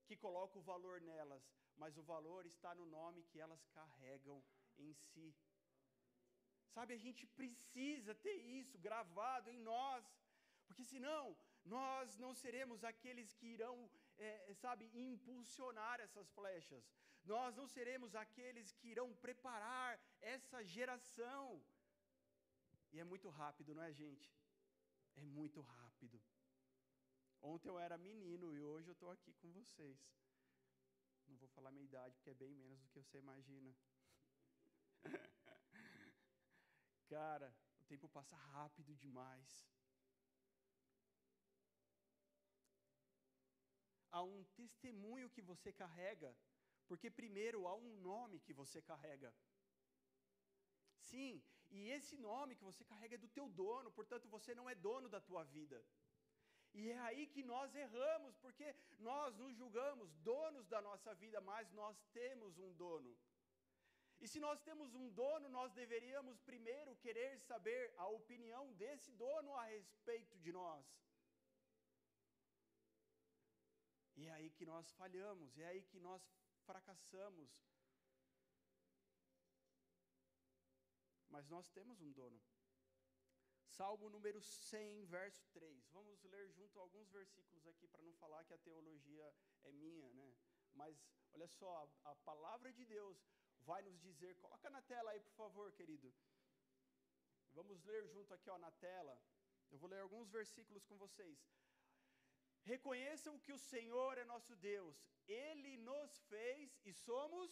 que 0.07 0.17
coloca 0.17 0.59
o 0.59 0.67
valor 0.73 1.01
nelas, 1.01 1.45
mas 1.77 1.97
o 1.97 2.03
valor 2.03 2.45
está 2.47 2.75
no 2.75 2.87
nome 2.87 3.23
que 3.31 3.41
elas 3.41 3.65
carregam 3.79 4.43
em 4.77 4.93
si. 4.93 5.35
Sabe, 6.75 6.95
a 6.95 7.03
gente 7.07 7.25
precisa 7.41 8.15
ter 8.15 8.37
isso 8.61 8.77
gravado 8.79 9.49
em 9.51 9.61
nós, 9.61 10.05
porque 10.67 10.85
senão 10.85 11.37
nós 11.65 12.19
não 12.19 12.35
seremos 12.35 12.85
aqueles 12.85 13.33
que 13.35 13.47
irão, 13.47 13.77
é, 14.19 14.55
sabe, 14.55 14.91
impulsionar 14.93 16.01
essas 16.01 16.29
flechas, 16.33 16.85
nós 17.25 17.57
não 17.57 17.67
seremos 17.67 18.15
aqueles 18.15 18.73
que 18.73 18.89
irão 18.89 19.15
preparar 19.15 19.99
essa 20.21 20.63
geração. 20.65 21.65
E 22.95 23.01
é 23.01 23.05
muito 23.05 23.29
rápido, 23.29 23.75
não 23.75 23.83
é, 23.83 23.93
gente? 23.93 24.33
É 25.17 25.25
muito 25.25 25.61
rápido. 25.61 26.23
Ontem 27.43 27.69
eu 27.69 27.77
era 27.77 27.99
menino 27.99 28.55
e 28.55 28.63
hoje 28.63 28.89
eu 28.89 28.93
estou 28.93 29.11
aqui 29.11 29.33
com 29.35 29.51
vocês. 29.51 29.99
Não 31.27 31.37
vou 31.37 31.49
falar 31.49 31.73
minha 31.73 31.85
idade, 31.85 32.15
porque 32.15 32.31
é 32.31 32.35
bem 32.35 32.55
menos 32.55 32.81
do 32.81 32.87
que 32.87 33.03
você 33.03 33.19
imagina. 33.19 33.75
Cara, 37.09 37.53
o 37.81 37.85
tempo 37.85 38.09
passa 38.09 38.37
rápido 38.37 38.95
demais. 38.95 39.67
Há 44.13 44.23
um 44.23 44.45
testemunho 44.55 45.29
que 45.29 45.43
você 45.43 45.73
carrega, 45.73 46.37
porque 46.87 47.11
primeiro 47.11 47.67
há 47.67 47.75
um 47.75 47.97
nome 48.01 48.39
que 48.39 48.53
você 48.53 48.81
carrega. 48.81 49.35
Sim, 51.01 51.43
e 51.79 51.91
esse 51.97 52.17
nome 52.29 52.57
que 52.59 52.69
você 52.71 52.83
carrega 52.91 53.17
é 53.17 53.25
do 53.25 53.35
teu 53.37 53.47
dono, 53.63 53.91
portanto 53.99 54.27
você 54.37 54.55
não 54.59 54.67
é 54.73 54.75
dono 54.89 55.09
da 55.15 55.21
tua 55.29 55.43
vida. 55.57 55.79
E 56.81 56.83
é 56.97 56.99
aí 57.09 57.25
que 57.35 57.43
nós 57.53 57.75
erramos, 57.85 58.37
porque 58.45 58.67
nós 59.09 59.37
nos 59.41 59.55
julgamos 59.61 60.15
donos 60.31 60.67
da 60.75 60.81
nossa 60.89 61.13
vida, 61.23 61.41
mas 61.41 61.73
nós 61.81 61.97
temos 62.19 62.59
um 62.59 62.73
dono. 62.85 63.13
E 64.23 64.29
se 64.33 64.41
nós 64.47 64.61
temos 64.69 64.95
um 65.01 65.07
dono, 65.11 65.49
nós 65.49 65.73
deveríamos 65.73 66.41
primeiro 66.51 66.97
querer 67.05 67.39
saber 67.41 67.83
a 67.97 68.07
opinião 68.09 68.65
desse 68.83 69.11
dono 69.13 69.55
a 69.63 69.65
respeito 69.67 70.37
de 70.45 70.53
nós. 70.53 70.85
E 74.17 74.27
é 74.27 74.33
aí 74.33 74.51
que 74.51 74.65
nós 74.73 74.93
falhamos, 74.93 75.59
é 75.59 75.67
aí 75.67 75.83
que 75.83 76.01
nós 76.09 76.23
fracassamos. 76.69 77.51
Mas 81.35 81.49
nós 81.49 81.69
temos 81.77 82.01
um 82.01 82.13
dono. 82.13 82.41
Salmo 83.77 84.09
número 84.09 84.41
100, 84.41 85.05
verso 85.07 85.45
3. 85.53 85.89
Vamos 85.97 86.23
ler 86.33 86.45
junto 86.57 86.79
alguns 86.79 87.09
versículos 87.11 87.67
aqui 87.67 87.89
para 87.89 88.03
não 88.03 88.13
falar 88.21 88.45
que 88.45 88.55
a 88.55 88.59
teologia 88.67 89.27
é 89.65 89.73
minha, 89.73 90.13
né? 90.13 90.29
Mas 90.75 90.97
olha 91.33 91.49
só, 91.49 91.71
a, 91.83 92.13
a 92.13 92.15
palavra 92.31 92.73
de 92.73 92.85
Deus 92.85 93.19
vai 93.63 93.83
nos 93.83 93.99
dizer. 94.01 94.37
Coloca 94.37 94.71
na 94.71 94.81
tela 94.83 95.11
aí, 95.11 95.21
por 95.21 95.35
favor, 95.43 95.73
querido. 95.73 96.15
Vamos 97.53 97.83
ler 97.85 98.07
junto 98.07 98.33
aqui 98.33 98.49
ó, 98.49 98.59
na 98.59 98.71
tela. 98.71 99.21
Eu 99.73 99.79
vou 99.81 99.91
ler 99.91 100.03
alguns 100.03 100.31
versículos 100.31 100.85
com 100.85 100.97
vocês. 100.97 101.37
Reconheçam 102.63 103.41
que 103.41 103.53
o 103.53 103.59
Senhor 103.59 104.19
é 104.19 104.25
nosso 104.25 104.55
Deus, 104.55 104.97
Ele 105.27 105.77
nos 105.79 106.17
fez 106.29 106.81
e 106.85 106.93
somos 106.93 107.51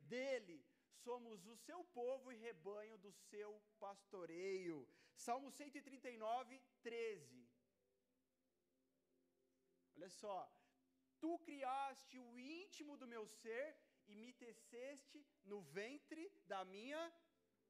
dele, 0.00 0.58
somos 1.04 1.46
o 1.46 1.56
seu 1.66 1.80
povo 1.98 2.32
e 2.32 2.36
rebanho 2.36 2.96
do 2.98 3.12
seu 3.30 3.50
pastoreio. 3.78 4.76
Salmo 5.14 5.50
139, 5.50 6.60
13. 6.82 7.48
Olha 9.96 10.08
só, 10.08 10.38
tu 11.20 11.38
criaste 11.40 12.18
o 12.18 12.38
íntimo 12.38 12.96
do 12.96 13.06
meu 13.06 13.26
ser 13.26 13.66
e 14.08 14.14
me 14.14 14.32
teceste 14.32 15.18
no 15.44 15.60
ventre 15.62 16.22
da 16.46 16.64
minha 16.64 17.02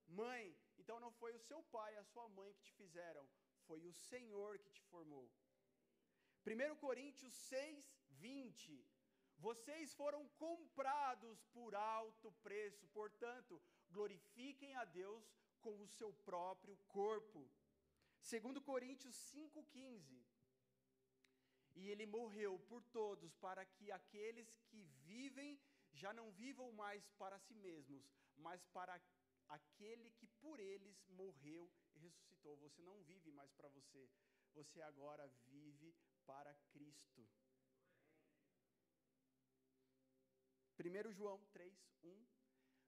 mãe. 0.07 0.57
Então 0.79 0.99
não 1.05 1.13
foi 1.21 1.33
o 1.35 1.45
seu 1.49 1.63
pai, 1.65 1.97
a 1.97 2.05
sua 2.05 2.29
mãe 2.29 2.53
que 2.55 2.63
te 2.63 2.73
fizeram, 2.73 3.29
foi 3.67 3.85
o 3.85 3.93
Senhor 3.93 4.59
que 4.59 4.71
te 4.71 4.83
formou. 4.93 5.31
1 6.47 6.77
Coríntios 6.77 7.35
6, 7.35 7.85
20. 8.11 9.00
Vocês 9.47 9.95
foram 9.95 10.29
comprados 10.45 11.43
por 11.55 11.75
alto 11.75 12.31
preço, 12.43 12.87
portanto, 12.89 13.61
glorifiquem 13.91 14.75
a 14.77 14.85
Deus 14.85 15.25
com 15.63 15.81
o 15.81 15.89
seu 15.89 16.13
próprio 16.13 16.77
corpo. 16.89 17.41
2 18.31 18.59
Coríntios 18.71 19.17
5,15. 19.35 20.23
E 21.75 21.89
ele 21.89 22.05
morreu 22.05 22.59
por 22.69 22.83
todos, 22.99 23.35
para 23.37 23.65
que 23.65 23.91
aqueles 23.91 24.61
que 24.69 24.83
vivem 25.07 25.59
já 25.93 26.13
não 26.13 26.31
vivam 26.33 26.71
mais 26.73 27.09
para 27.13 27.39
si 27.39 27.55
mesmos, 27.55 28.05
mas 28.37 28.65
para 28.67 29.01
aquele 29.49 30.11
que 30.19 30.27
por 30.43 30.61
eles 30.61 31.03
morreu 31.09 31.71
e 31.95 31.99
ressuscitou. 32.01 32.57
Você 32.59 32.83
não 32.83 33.03
vive 33.05 33.31
mais 33.33 33.53
para 33.53 33.69
você, 33.69 34.09
você 34.53 34.83
agora 34.83 35.27
vive 35.47 35.95
para 36.27 36.55
Cristo. 36.73 37.27
1 40.81 41.13
João 41.13 41.39
3, 41.53 41.73
1. 42.03 42.27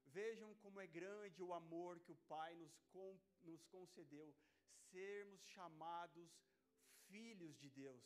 Vejam 0.07 0.55
como 0.63 0.81
é 0.81 0.87
grande 0.87 1.43
o 1.43 1.53
amor 1.53 2.01
que 2.01 2.13
o 2.13 2.23
Pai 2.27 2.55
nos, 2.55 2.75
com, 2.91 3.19
nos 3.43 3.65
concedeu, 3.67 4.35
sermos 4.91 5.43
chamados 5.49 6.31
filhos 7.09 7.59
de 7.59 7.69
Deus. 7.69 8.03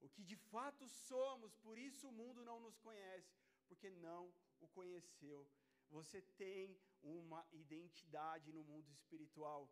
O 0.00 0.08
que 0.08 0.22
de 0.22 0.36
fato 0.36 0.86
somos, 0.86 1.56
por 1.56 1.76
isso 1.76 2.08
o 2.08 2.12
mundo 2.12 2.44
não 2.44 2.60
nos 2.60 2.78
conhece, 2.78 3.36
porque 3.66 3.90
não 3.90 4.32
o 4.60 4.68
conheceu. 4.68 5.48
Você 5.90 6.22
tem 6.22 6.78
uma 7.02 7.44
identidade 7.52 8.52
no 8.52 8.62
mundo 8.62 8.88
espiritual. 8.90 9.68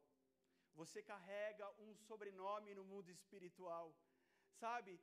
Você 0.74 1.00
carrega 1.02 1.70
um 1.80 1.94
sobrenome 1.94 2.74
no 2.74 2.84
mundo 2.84 3.08
espiritual 3.10 3.94
sabe? 4.54 5.00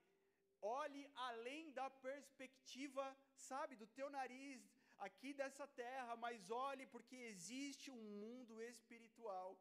Olhe 0.62 1.10
além 1.16 1.72
da 1.74 1.90
perspectiva, 1.90 3.18
sabe, 3.36 3.76
do 3.76 3.88
teu 3.88 4.10
nariz 4.10 4.62
aqui 4.98 5.34
dessa 5.34 5.66
terra, 5.68 6.16
mas 6.16 6.50
olhe 6.52 6.86
porque 6.86 7.16
existe 7.16 7.90
um 7.90 8.04
mundo 8.24 8.62
espiritual. 8.62 9.60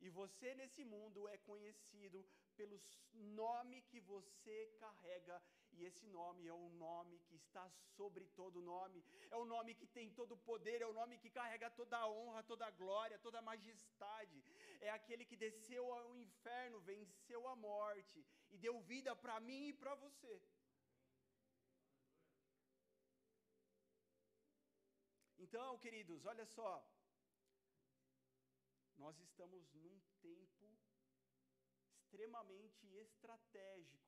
E 0.00 0.08
você 0.08 0.54
nesse 0.54 0.84
mundo 0.84 1.28
é 1.28 1.36
conhecido 1.38 2.26
pelo 2.56 2.80
nome 3.12 3.82
que 3.82 4.00
você 4.00 4.66
carrega, 4.78 5.42
e 5.78 5.84
esse 5.90 6.06
nome 6.18 6.46
é 6.46 6.52
o 6.52 6.68
nome 6.70 7.16
que 7.26 7.36
está 7.36 7.64
sobre 7.96 8.24
todo 8.38 8.60
nome, 8.60 9.04
é 9.30 9.36
o 9.36 9.44
nome 9.54 9.74
que 9.80 9.86
tem 9.96 10.10
todo 10.18 10.32
o 10.34 10.44
poder, 10.50 10.78
é 10.82 10.86
o 10.86 10.96
nome 11.00 11.18
que 11.22 11.30
carrega 11.38 11.70
toda 11.70 11.96
a 11.98 12.08
honra, 12.08 12.42
toda 12.42 12.66
a 12.66 12.76
glória, 12.82 13.18
toda 13.26 13.38
a 13.38 13.48
majestade, 13.50 14.38
é 14.80 14.90
aquele 14.90 15.24
que 15.24 15.36
desceu 15.36 15.84
ao 15.92 16.14
inferno, 16.16 16.80
venceu 16.80 17.42
a 17.48 17.54
morte 17.56 18.26
e 18.50 18.58
deu 18.58 18.80
vida 18.92 19.14
para 19.24 19.38
mim 19.48 19.68
e 19.68 19.72
para 19.72 19.94
você. 19.94 20.34
Então, 25.44 25.78
queridos, 25.78 26.26
olha 26.26 26.44
só, 26.46 26.70
nós 28.98 29.18
estamos 29.20 29.72
num 29.74 30.00
tempo 30.20 30.66
extremamente 32.08 32.86
estratégico. 32.96 34.07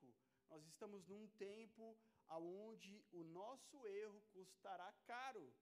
Nós 0.51 0.67
estamos 0.67 1.07
num 1.07 1.29
tempo 1.39 1.97
aonde 2.27 3.05
o 3.13 3.23
nosso 3.25 3.87
erro 3.87 4.21
custará 4.33 4.93
caro. 5.05 5.55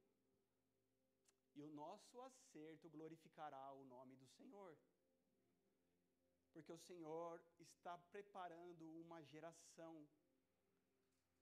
E 1.55 1.63
o 1.63 1.69
nosso 1.69 2.21
acerto 2.23 2.89
glorificará 2.89 3.73
o 3.75 3.85
nome 3.85 4.17
do 4.17 4.27
Senhor. 4.27 4.79
Porque 6.53 6.73
o 6.73 6.79
Senhor 6.79 7.43
está 7.59 7.99
preparando 8.11 8.91
uma 9.01 9.23
geração, 9.25 10.09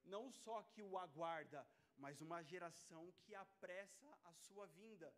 não 0.05 0.31
só 0.31 0.63
que 0.63 0.83
o 0.83 0.99
aguarda, 0.99 1.67
mas 1.97 2.21
uma 2.21 2.43
geração 2.43 3.13
que 3.21 3.35
apressa 3.35 4.19
a 4.25 4.35
sua 4.35 4.67
vinda. 4.67 5.15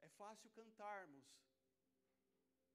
É 0.00 0.08
fácil 0.10 0.50
cantarmos, 0.50 1.24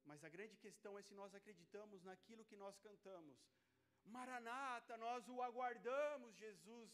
mas 0.04 0.24
a 0.24 0.28
grande 0.28 0.56
questão 0.56 0.98
é 0.98 1.02
se 1.02 1.14
nós 1.14 1.34
acreditamos 1.34 2.02
naquilo 2.02 2.44
que 2.44 2.56
nós 2.56 2.78
cantamos. 2.86 3.38
Maranata, 4.04 4.96
nós 4.96 5.28
o 5.28 5.40
aguardamos, 5.48 6.36
Jesus. 6.36 6.90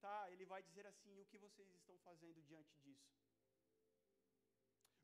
Tá, 0.00 0.30
ele 0.32 0.44
vai 0.44 0.62
dizer 0.62 0.86
assim: 0.86 1.18
o 1.20 1.26
que 1.26 1.38
vocês 1.38 1.70
estão 1.72 1.96
fazendo 1.98 2.42
diante 2.42 2.74
disso? 2.84 3.16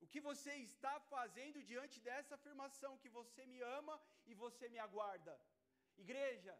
O 0.01 0.07
que 0.13 0.21
você 0.21 0.53
está 0.69 0.95
fazendo 1.15 1.63
diante 1.63 2.01
dessa 2.01 2.35
afirmação 2.35 2.99
que 2.99 3.09
você 3.09 3.47
me 3.47 3.61
ama 3.79 3.95
e 4.27 4.35
você 4.35 4.69
me 4.69 4.79
aguarda? 4.79 5.35
Igreja, 5.97 6.55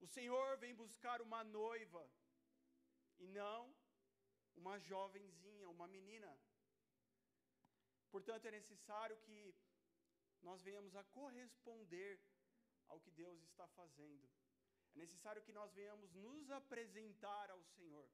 o 0.00 0.06
Senhor 0.06 0.56
vem 0.58 0.74
buscar 0.74 1.20
uma 1.20 1.42
noiva 1.44 2.02
e 3.18 3.26
não 3.28 3.60
uma 4.56 4.78
jovenzinha, 4.90 5.68
uma 5.68 5.86
menina. 5.96 6.30
Portanto, 8.10 8.46
é 8.46 8.50
necessário 8.50 9.16
que 9.26 9.54
nós 10.42 10.62
venhamos 10.62 10.94
a 10.96 11.04
corresponder 11.04 12.20
ao 12.88 13.00
que 13.00 13.10
Deus 13.10 13.40
está 13.42 13.66
fazendo. 13.68 14.28
É 14.94 14.98
necessário 14.98 15.42
que 15.42 15.52
nós 15.52 15.72
venhamos 15.72 16.12
nos 16.14 16.50
apresentar 16.50 17.50
ao 17.50 17.62
Senhor. 17.76 18.08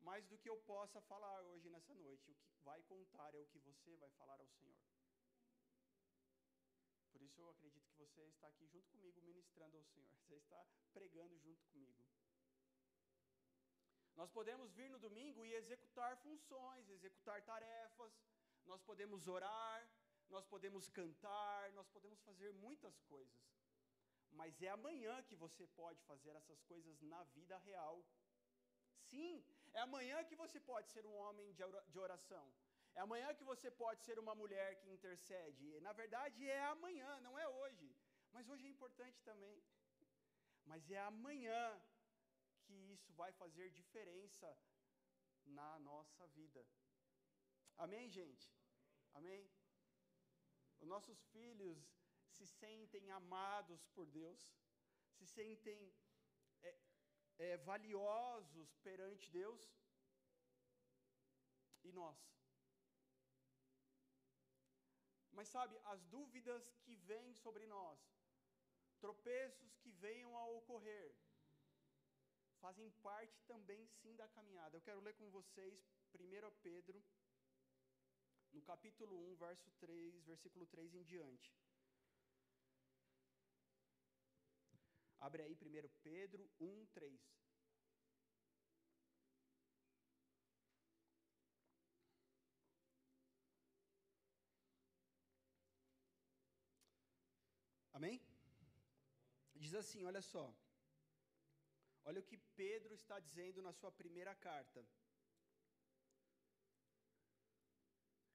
Mais 0.00 0.26
do 0.26 0.38
que 0.38 0.48
eu 0.48 0.56
possa 0.72 1.00
falar 1.02 1.42
hoje 1.42 1.68
nessa 1.68 1.94
noite, 1.94 2.30
o 2.30 2.34
que 2.34 2.52
vai 2.64 2.82
contar 2.82 3.34
é 3.34 3.40
o 3.40 3.46
que 3.46 3.58
você 3.58 3.96
vai 3.96 4.10
falar 4.10 4.38
ao 4.40 4.48
Senhor. 4.48 4.78
Por 7.12 7.22
isso 7.22 7.40
eu 7.40 7.48
acredito 7.50 7.88
que 7.90 7.98
você 8.04 8.22
está 8.22 8.48
aqui 8.48 8.66
junto 8.66 8.88
comigo 8.90 9.20
ministrando 9.20 9.76
ao 9.76 9.84
Senhor. 9.84 10.16
Você 10.16 10.34
está 10.36 10.64
pregando 10.92 11.38
junto 11.38 11.64
comigo. 11.66 12.02
Nós 14.16 14.30
podemos 14.30 14.72
vir 14.72 14.90
no 14.90 14.98
domingo 14.98 15.44
e 15.44 15.54
executar 15.54 16.16
funções, 16.18 16.88
executar 16.88 17.42
tarefas, 17.42 18.12
nós 18.66 18.82
podemos 18.82 19.28
orar, 19.28 19.88
nós 20.28 20.46
podemos 20.46 20.88
cantar, 20.88 21.72
nós 21.72 21.88
podemos 21.88 22.20
fazer 22.22 22.52
muitas 22.52 23.00
coisas. 23.02 23.42
Mas 24.30 24.62
é 24.62 24.68
amanhã 24.68 25.22
que 25.22 25.36
você 25.36 25.66
pode 25.66 26.00
fazer 26.10 26.34
essas 26.36 26.62
coisas 26.62 27.00
na 27.02 27.22
vida 27.24 27.56
real. 27.58 28.04
Sim, 29.10 29.44
é 29.74 29.80
amanhã 29.80 30.24
que 30.24 30.34
você 30.34 30.58
pode 30.58 30.88
ser 30.90 31.04
um 31.06 31.14
homem 31.14 31.52
de 31.54 31.98
oração. 31.98 32.46
É 32.94 33.00
amanhã 33.00 33.34
que 33.34 33.44
você 33.44 33.70
pode 33.70 34.02
ser 34.02 34.18
uma 34.18 34.34
mulher 34.34 34.80
que 34.80 34.90
intercede. 34.90 35.80
Na 35.80 35.92
verdade, 35.92 36.48
é 36.48 36.62
amanhã, 36.64 37.20
não 37.20 37.38
é 37.38 37.46
hoje. 37.48 37.94
Mas 38.32 38.48
hoje 38.48 38.66
é 38.66 38.70
importante 38.70 39.22
também. 39.22 39.62
Mas 40.64 40.90
é 40.90 40.98
amanhã 41.00 41.62
que 42.64 42.74
isso 42.94 43.12
vai 43.14 43.32
fazer 43.32 43.70
diferença 43.70 44.48
na 45.44 45.78
nossa 45.80 46.26
vida. 46.28 46.64
Amém, 47.76 48.08
gente? 48.08 48.52
Amém? 49.14 49.50
Os 50.80 50.88
nossos 50.88 51.22
filhos 51.26 51.78
se 52.28 52.46
sentem 52.46 53.10
amados 53.10 53.86
por 53.94 54.06
Deus, 54.06 54.40
se 55.16 55.26
sentem 55.26 55.94
é, 56.62 56.78
é, 57.38 57.56
valiosos 57.58 58.74
perante 58.76 59.30
Deus. 59.30 59.62
E 61.84 61.92
nós? 61.92 62.18
Mas 65.32 65.48
sabe, 65.48 65.78
as 65.84 66.02
dúvidas 66.04 66.70
que 66.82 66.94
vêm 66.94 67.34
sobre 67.34 67.66
nós, 67.66 68.00
tropeços 69.00 69.76
que 69.78 69.90
venham 69.90 70.36
a 70.36 70.46
ocorrer, 70.46 71.14
fazem 72.60 72.90
parte 73.08 73.42
também 73.44 73.86
sim 73.86 74.14
da 74.14 74.28
caminhada. 74.28 74.76
Eu 74.76 74.82
quero 74.82 75.00
ler 75.00 75.14
com 75.14 75.30
vocês 75.30 75.74
1 76.14 76.50
Pedro 76.62 77.02
no 78.52 78.62
capítulo 78.62 79.14
1, 79.32 79.36
verso 79.36 79.70
3, 79.80 80.24
versículo 80.24 80.66
3 80.66 80.94
em 80.94 81.02
diante. 81.02 81.52
Abre 85.20 85.42
aí 85.42 85.54
primeiro 85.54 85.88
Pedro 86.02 86.50
1, 86.60 86.86
3. 86.86 87.42
Amém? 97.92 98.20
Diz 99.54 99.74
assim, 99.74 100.04
olha 100.04 100.20
só. 100.20 100.44
Olha 102.04 102.20
o 102.20 102.28
que 102.30 102.36
Pedro 102.56 102.94
está 102.94 103.20
dizendo 103.20 103.62
na 103.62 103.72
sua 103.72 103.92
primeira 103.92 104.34
carta. 104.34 104.84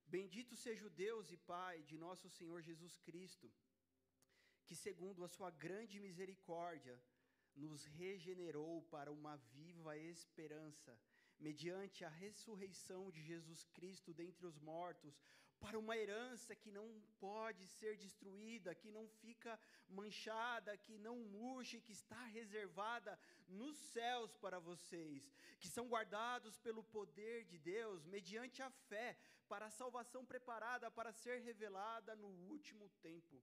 Bendito 0.09 0.55
seja 0.55 0.85
o 0.87 0.89
Deus 0.89 1.31
e 1.31 1.37
Pai 1.37 1.83
de 1.83 1.97
nosso 1.97 2.29
Senhor 2.29 2.61
Jesus 2.61 2.97
Cristo, 2.99 3.51
que, 4.65 4.75
segundo 4.75 5.23
a 5.23 5.27
sua 5.27 5.51
grande 5.51 5.99
misericórdia, 5.99 6.97
nos 7.55 7.83
regenerou 7.83 8.81
para 8.83 9.11
uma 9.11 9.35
viva 9.55 9.97
esperança, 9.97 10.97
mediante 11.37 12.05
a 12.05 12.09
ressurreição 12.09 13.11
de 13.11 13.21
Jesus 13.21 13.65
Cristo 13.73 14.13
dentre 14.13 14.45
os 14.45 14.57
mortos, 14.59 15.19
para 15.59 15.77
uma 15.77 15.97
herança 15.97 16.55
que 16.55 16.71
não 16.71 16.87
pode 17.19 17.67
ser 17.67 17.97
destruída, 17.97 18.75
que 18.75 18.91
não 18.91 19.07
fica 19.07 19.59
manchada, 19.89 20.77
que 20.77 20.97
não 20.97 21.17
murcha, 21.17 21.81
que 21.81 21.91
está 21.91 22.23
reservada 22.25 23.19
nos 23.47 23.75
céus 23.77 24.35
para 24.37 24.59
vocês, 24.59 25.31
que 25.59 25.67
são 25.67 25.87
guardados 25.87 26.57
pelo 26.59 26.83
poder 26.83 27.43
de 27.45 27.57
Deus, 27.57 28.05
mediante 28.05 28.61
a 28.61 28.69
fé, 28.69 29.17
para 29.51 29.67
a 29.67 29.75
salvação 29.81 30.25
preparada 30.25 30.89
para 30.91 31.11
ser 31.11 31.41
revelada 31.41 32.15
no 32.15 32.29
último 32.53 32.89
tempo. 33.01 33.41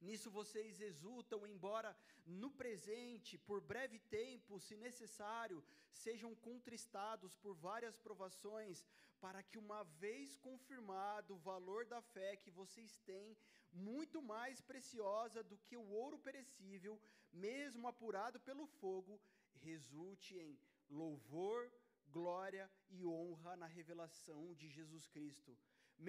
Nisso 0.00 0.30
vocês 0.30 0.80
exultam, 0.80 1.46
embora 1.46 1.96
no 2.26 2.50
presente, 2.50 3.38
por 3.38 3.60
breve 3.60 3.98
tempo, 3.98 4.60
se 4.60 4.76
necessário, 4.76 5.64
sejam 5.90 6.34
contristados 6.34 7.34
por 7.36 7.54
várias 7.54 7.98
provações, 7.98 8.84
para 9.20 9.42
que, 9.42 9.58
uma 9.58 9.82
vez 9.84 10.36
confirmado 10.36 11.34
o 11.34 11.38
valor 11.38 11.86
da 11.86 12.02
fé 12.02 12.36
que 12.36 12.50
vocês 12.50 12.98
têm, 13.10 13.36
muito 13.72 14.20
mais 14.20 14.60
preciosa 14.60 15.42
do 15.42 15.56
que 15.58 15.76
o 15.76 15.88
ouro 15.88 16.18
perecível, 16.18 17.00
mesmo 17.32 17.88
apurado 17.88 18.38
pelo 18.40 18.66
fogo, 18.66 19.20
resulte 19.54 20.36
em 20.38 20.58
louvor, 20.90 21.72
glória 22.16 22.64
e 22.96 22.98
honra 23.14 23.52
na 23.62 23.68
revelação 23.78 24.42
de 24.60 24.66
Jesus 24.76 25.04
Cristo. 25.14 25.52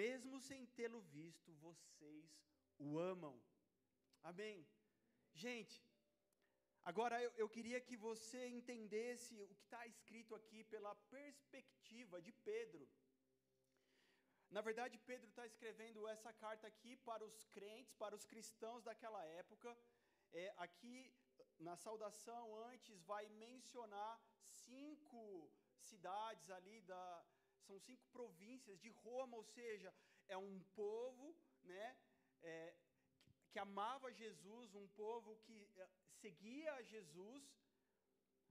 Mesmo 0.02 0.36
sem 0.50 0.62
tê-lo 0.78 1.02
visto, 1.18 1.50
vocês 1.68 2.28
o 2.86 2.88
amam. 3.14 3.36
Amém. 4.32 4.60
Gente, 5.46 5.78
agora 6.92 7.16
eu, 7.26 7.32
eu 7.44 7.50
queria 7.56 7.80
que 7.88 7.98
você 8.08 8.42
entendesse 8.60 9.34
o 9.42 9.48
que 9.50 9.66
está 9.66 9.82
escrito 9.94 10.34
aqui 10.40 10.64
pela 10.74 10.94
perspectiva 11.18 12.22
de 12.28 12.32
Pedro. 12.50 12.88
Na 14.56 14.62
verdade, 14.68 14.98
Pedro 15.10 15.28
está 15.30 15.46
escrevendo 15.46 16.08
essa 16.08 16.32
carta 16.46 16.66
aqui 16.68 16.96
para 17.10 17.24
os 17.30 17.38
crentes, 17.56 17.94
para 18.04 18.16
os 18.20 18.26
cristãos 18.32 18.84
daquela 18.90 19.24
época. 19.42 19.70
É, 20.32 20.46
aqui, 20.66 20.96
na 21.68 21.76
saudação, 21.86 22.44
antes, 22.70 23.02
vai 23.12 23.26
mencionar 23.46 24.14
cinco 24.68 25.22
cidades 25.82 26.50
ali, 26.50 26.82
da, 26.82 27.26
são 27.66 27.80
cinco 27.80 28.06
províncias 28.08 28.80
de 28.80 28.90
Roma, 28.90 29.38
ou 29.38 29.44
seja, 29.44 29.94
é 30.28 30.38
um 30.38 30.60
povo 30.76 31.36
né, 31.64 31.98
é, 32.42 32.76
que 33.52 33.60
amava 33.60 34.12
Jesus, 34.12 34.76
um 34.76 34.88
povo 34.90 35.36
que 35.46 35.58
eh, 35.76 35.90
seguia 36.22 36.84
Jesus, 36.84 37.44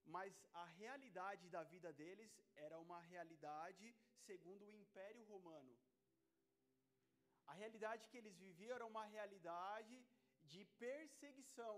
mas 0.05 0.33
a 0.53 0.65
realidade 0.81 1.49
da 1.49 1.63
vida 1.65 1.93
deles 1.93 2.33
era 2.55 2.79
uma 2.79 3.01
realidade 3.01 3.95
segundo 4.27 4.65
o 4.65 4.73
Império 4.73 5.23
Romano. 5.25 5.77
A 7.47 7.55
realidade 7.55 8.09
que 8.09 8.17
eles 8.17 8.37
viviam 8.37 8.75
era 8.75 8.87
uma 8.87 9.05
realidade 9.05 9.97
de 10.43 10.65
perseguição. 10.85 11.77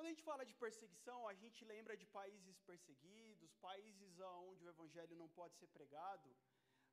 Quando 0.00 0.08
a 0.08 0.14
gente 0.14 0.28
fala 0.28 0.44
de 0.50 0.54
perseguição, 0.54 1.28
a 1.28 1.34
gente 1.34 1.62
lembra 1.62 1.94
de 1.94 2.06
países 2.06 2.58
perseguidos, 2.68 3.54
países 3.56 4.18
onde 4.18 4.64
o 4.64 4.68
evangelho 4.70 5.14
não 5.14 5.28
pode 5.28 5.54
ser 5.58 5.66
pregado. 5.66 6.34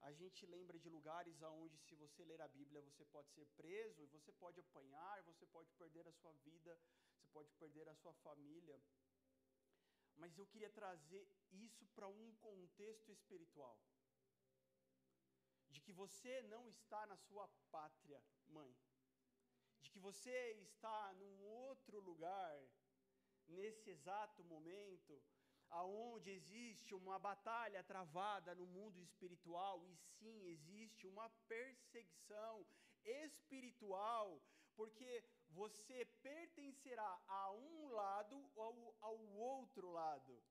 A 0.01 0.11
gente 0.11 0.45
lembra 0.45 0.77
de 0.77 0.89
lugares 0.89 1.41
onde, 1.41 1.77
se 1.77 1.95
você 1.95 2.25
ler 2.25 2.41
a 2.41 2.49
Bíblia, 2.49 2.81
você 2.81 3.05
pode 3.05 3.29
ser 3.29 3.45
preso, 3.59 4.07
você 4.07 4.33
pode 4.33 4.59
apanhar, 4.59 5.23
você 5.23 5.45
pode 5.45 5.71
perder 5.75 6.05
a 6.05 6.11
sua 6.11 6.33
vida, 6.47 6.77
você 7.13 7.27
pode 7.27 7.49
perder 7.53 7.87
a 7.87 7.95
sua 7.95 8.13
família. 8.15 8.77
Mas 10.17 10.37
eu 10.37 10.45
queria 10.45 10.69
trazer 10.69 11.25
isso 11.49 11.87
para 11.95 12.09
um 12.09 12.35
contexto 12.41 13.09
espiritual. 13.09 13.79
De 15.69 15.79
que 15.79 15.93
você 15.93 16.41
não 16.41 16.67
está 16.67 17.07
na 17.07 17.15
sua 17.15 17.47
pátria, 17.71 18.21
mãe. 18.47 18.75
De 19.79 19.89
que 19.91 19.99
você 19.99 20.35
está 20.59 21.13
num 21.13 21.41
outro 21.41 22.01
lugar, 22.01 22.67
nesse 23.47 23.89
exato 23.89 24.43
momento, 24.43 25.21
aonde 25.69 26.31
existe 26.31 26.93
uma 26.95 27.19
batalha 27.19 27.83
travada 27.83 28.55
no 28.55 28.65
mundo 28.65 28.99
espiritual 29.01 29.85
e 29.85 29.95
sim 29.95 30.45
existe 30.45 31.05
uma 31.07 31.29
perseguição 31.47 32.65
espiritual, 33.03 34.41
porque 34.75 35.23
você 35.49 36.05
pertencerá 36.21 37.21
a 37.27 37.51
um 37.51 37.89
lado 37.89 38.37
ou 38.55 38.95
ao 39.01 39.17
outro 39.35 39.89
lado. 39.91 40.43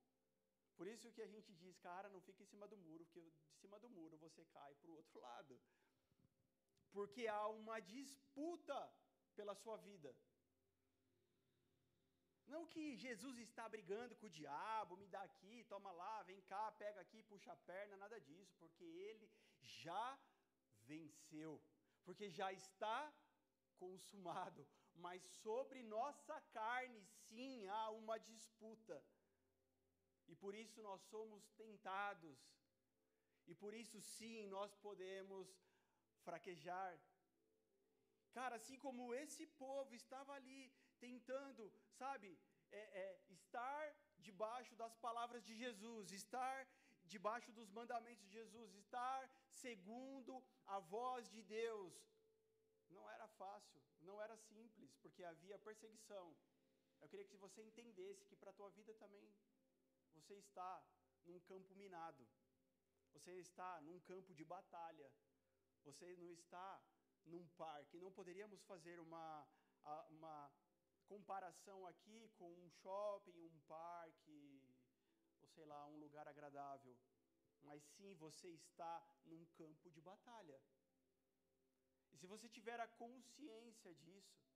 Por 0.77 0.87
isso 0.87 1.13
que 1.13 1.23
a 1.23 1.27
gente 1.27 1.55
diz, 1.55 1.79
cara, 1.79 2.09
não 2.09 2.21
fica 2.21 2.43
em 2.43 2.47
cima 2.47 2.69
do 2.69 2.77
muro, 2.77 3.05
porque 3.07 3.21
de 3.21 3.55
cima 3.61 3.79
do 3.81 3.89
muro 3.89 4.19
você 4.19 4.45
cai 4.47 4.75
para 4.75 4.91
o 4.91 4.97
outro 4.97 5.21
lado. 5.21 5.59
Porque 6.93 7.27
há 7.27 7.47
uma 7.49 7.81
disputa 7.81 8.93
pela 9.35 9.55
sua 9.55 9.77
vida. 9.79 10.15
Não 12.53 12.65
que 12.73 12.85
Jesus 12.97 13.37
está 13.39 13.69
brigando 13.69 14.15
com 14.17 14.27
o 14.27 14.37
diabo, 14.39 14.97
me 14.97 15.09
dá 15.15 15.23
aqui, 15.23 15.65
toma 15.65 15.91
lá, 15.91 16.23
vem 16.23 16.41
cá, 16.43 16.65
pega 16.73 17.01
aqui, 17.01 17.23
puxa 17.25 17.53
a 17.53 17.57
perna, 17.71 17.97
nada 17.97 18.21
disso, 18.21 18.55
porque 18.59 18.85
ele 18.85 19.29
já 19.61 20.19
venceu, 20.83 21.53
porque 22.05 22.31
já 22.31 22.53
está 22.53 23.13
consumado. 23.77 24.67
Mas 24.95 25.23
sobre 25.43 25.83
nossa 25.83 26.41
carne, 26.59 27.05
sim, 27.29 27.67
há 27.69 27.91
uma 27.91 28.19
disputa. 28.19 29.05
E 30.29 30.35
por 30.35 30.55
isso 30.55 30.83
nós 30.83 31.01
somos 31.03 31.51
tentados. 31.63 32.39
E 33.47 33.55
por 33.55 33.73
isso, 33.75 34.01
sim, 34.01 34.47
nós 34.47 34.75
podemos 34.87 35.49
fraquejar. 36.25 36.99
Cara, 38.33 38.57
assim 38.57 38.79
como 38.79 39.15
esse 39.15 39.47
povo 39.47 39.95
estava 39.95 40.33
ali 40.33 40.73
tentando, 40.99 41.73
sabe, 42.03 42.39
é, 42.71 42.79
é, 43.03 43.21
estar 43.29 43.85
debaixo 44.19 44.75
das 44.77 44.95
palavras 44.97 45.43
de 45.45 45.55
Jesus, 45.55 46.11
estar 46.11 46.67
debaixo 47.05 47.53
dos 47.53 47.71
mandamentos 47.71 48.25
de 48.27 48.33
Jesus, 48.33 48.75
estar 48.75 49.31
segundo 49.51 50.45
a 50.67 50.79
voz 50.79 51.29
de 51.31 51.43
Deus. 51.43 51.95
Não 52.91 53.09
era 53.11 53.29
fácil, 53.29 53.83
não 54.01 54.21
era 54.21 54.37
simples, 54.37 54.95
porque 55.03 55.23
havia 55.25 55.59
perseguição. 55.59 56.37
Eu 57.01 57.09
queria 57.09 57.27
que 57.27 57.37
você 57.37 57.63
entendesse 57.63 58.27
que 58.27 58.37
para 58.37 58.51
a 58.51 58.55
tua 58.55 58.71
vida 58.71 58.95
também 58.95 59.35
você 60.15 60.35
está 60.35 60.83
num 61.25 61.41
campo 61.41 61.75
minado. 61.75 62.27
Você 63.13 63.33
está 63.33 63.81
num 63.81 64.01
campo 64.01 64.35
de 64.35 64.45
batalha. 64.45 65.11
Você 65.85 66.17
não 66.17 66.33
está 66.33 66.83
num 67.25 67.47
parque. 67.57 67.99
Não 67.99 68.13
poderíamos 68.13 68.63
fazer 68.65 68.99
uma, 69.01 69.47
uma 70.11 70.51
comparação 71.13 71.87
aqui 71.87 72.29
com 72.39 72.51
um 72.53 72.71
shopping, 72.83 73.39
um 73.47 73.59
parque, 73.67 74.63
ou 75.41 75.49
sei 75.49 75.65
lá, 75.65 75.87
um 75.87 75.99
lugar 75.99 76.27
agradável. 76.29 76.97
Mas 77.63 77.83
sim, 77.97 78.15
você 78.15 78.49
está 78.49 78.95
num 79.25 79.45
campo 79.59 79.91
de 79.91 80.01
batalha. 80.01 80.61
E 82.13 82.17
se 82.19 82.27
você 82.27 82.49
tiver 82.49 82.79
a 82.81 82.89
consciência 82.89 83.95
disso, 83.95 84.47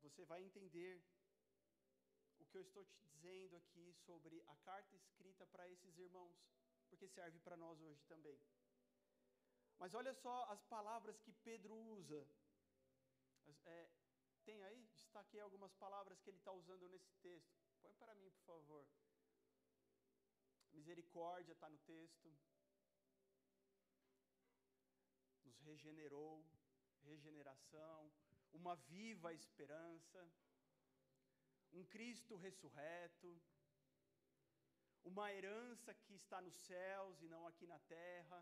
você 0.00 0.24
vai 0.24 0.42
entender 0.42 1.02
o 2.38 2.44
que 2.46 2.56
eu 2.56 2.62
estou 2.62 2.84
te 2.84 2.98
dizendo 3.00 3.56
aqui 3.56 3.92
sobre 4.06 4.42
a 4.46 4.56
carta 4.56 4.94
escrita 4.96 5.46
para 5.46 5.68
esses 5.68 5.98
irmãos, 5.98 6.38
porque 6.88 7.08
serve 7.08 7.38
para 7.40 7.56
nós 7.56 7.80
hoje 7.80 8.04
também. 8.06 8.40
Mas 9.78 9.94
olha 9.94 10.14
só 10.14 10.44
as 10.44 10.62
palavras 10.64 11.20
que 11.20 11.32
Pedro 11.32 11.74
usa. 11.74 12.26
É, 13.64 13.90
tem 14.48 14.62
aí? 14.64 14.80
Destaquei 14.94 15.40
algumas 15.42 15.74
palavras 15.74 16.20
que 16.20 16.30
ele 16.30 16.38
está 16.38 16.52
usando 16.52 16.88
nesse 16.88 17.12
texto. 17.26 17.56
Põe 17.82 17.94
para 18.02 18.14
mim, 18.14 18.30
por 18.36 18.44
favor. 18.52 18.86
Misericórdia 20.72 21.52
está 21.52 21.68
no 21.68 21.78
texto. 21.92 22.28
Nos 25.44 25.58
regenerou, 25.60 26.32
regeneração, 27.10 28.10
uma 28.60 28.74
viva 28.92 29.34
esperança, 29.34 30.20
um 31.72 31.84
Cristo 31.94 32.36
ressurreto, 32.36 33.30
uma 35.04 35.26
herança 35.32 35.92
que 35.94 36.14
está 36.14 36.40
nos 36.40 36.56
céus 36.68 37.20
e 37.20 37.28
não 37.28 37.46
aqui 37.46 37.66
na 37.66 37.78
terra 37.80 38.40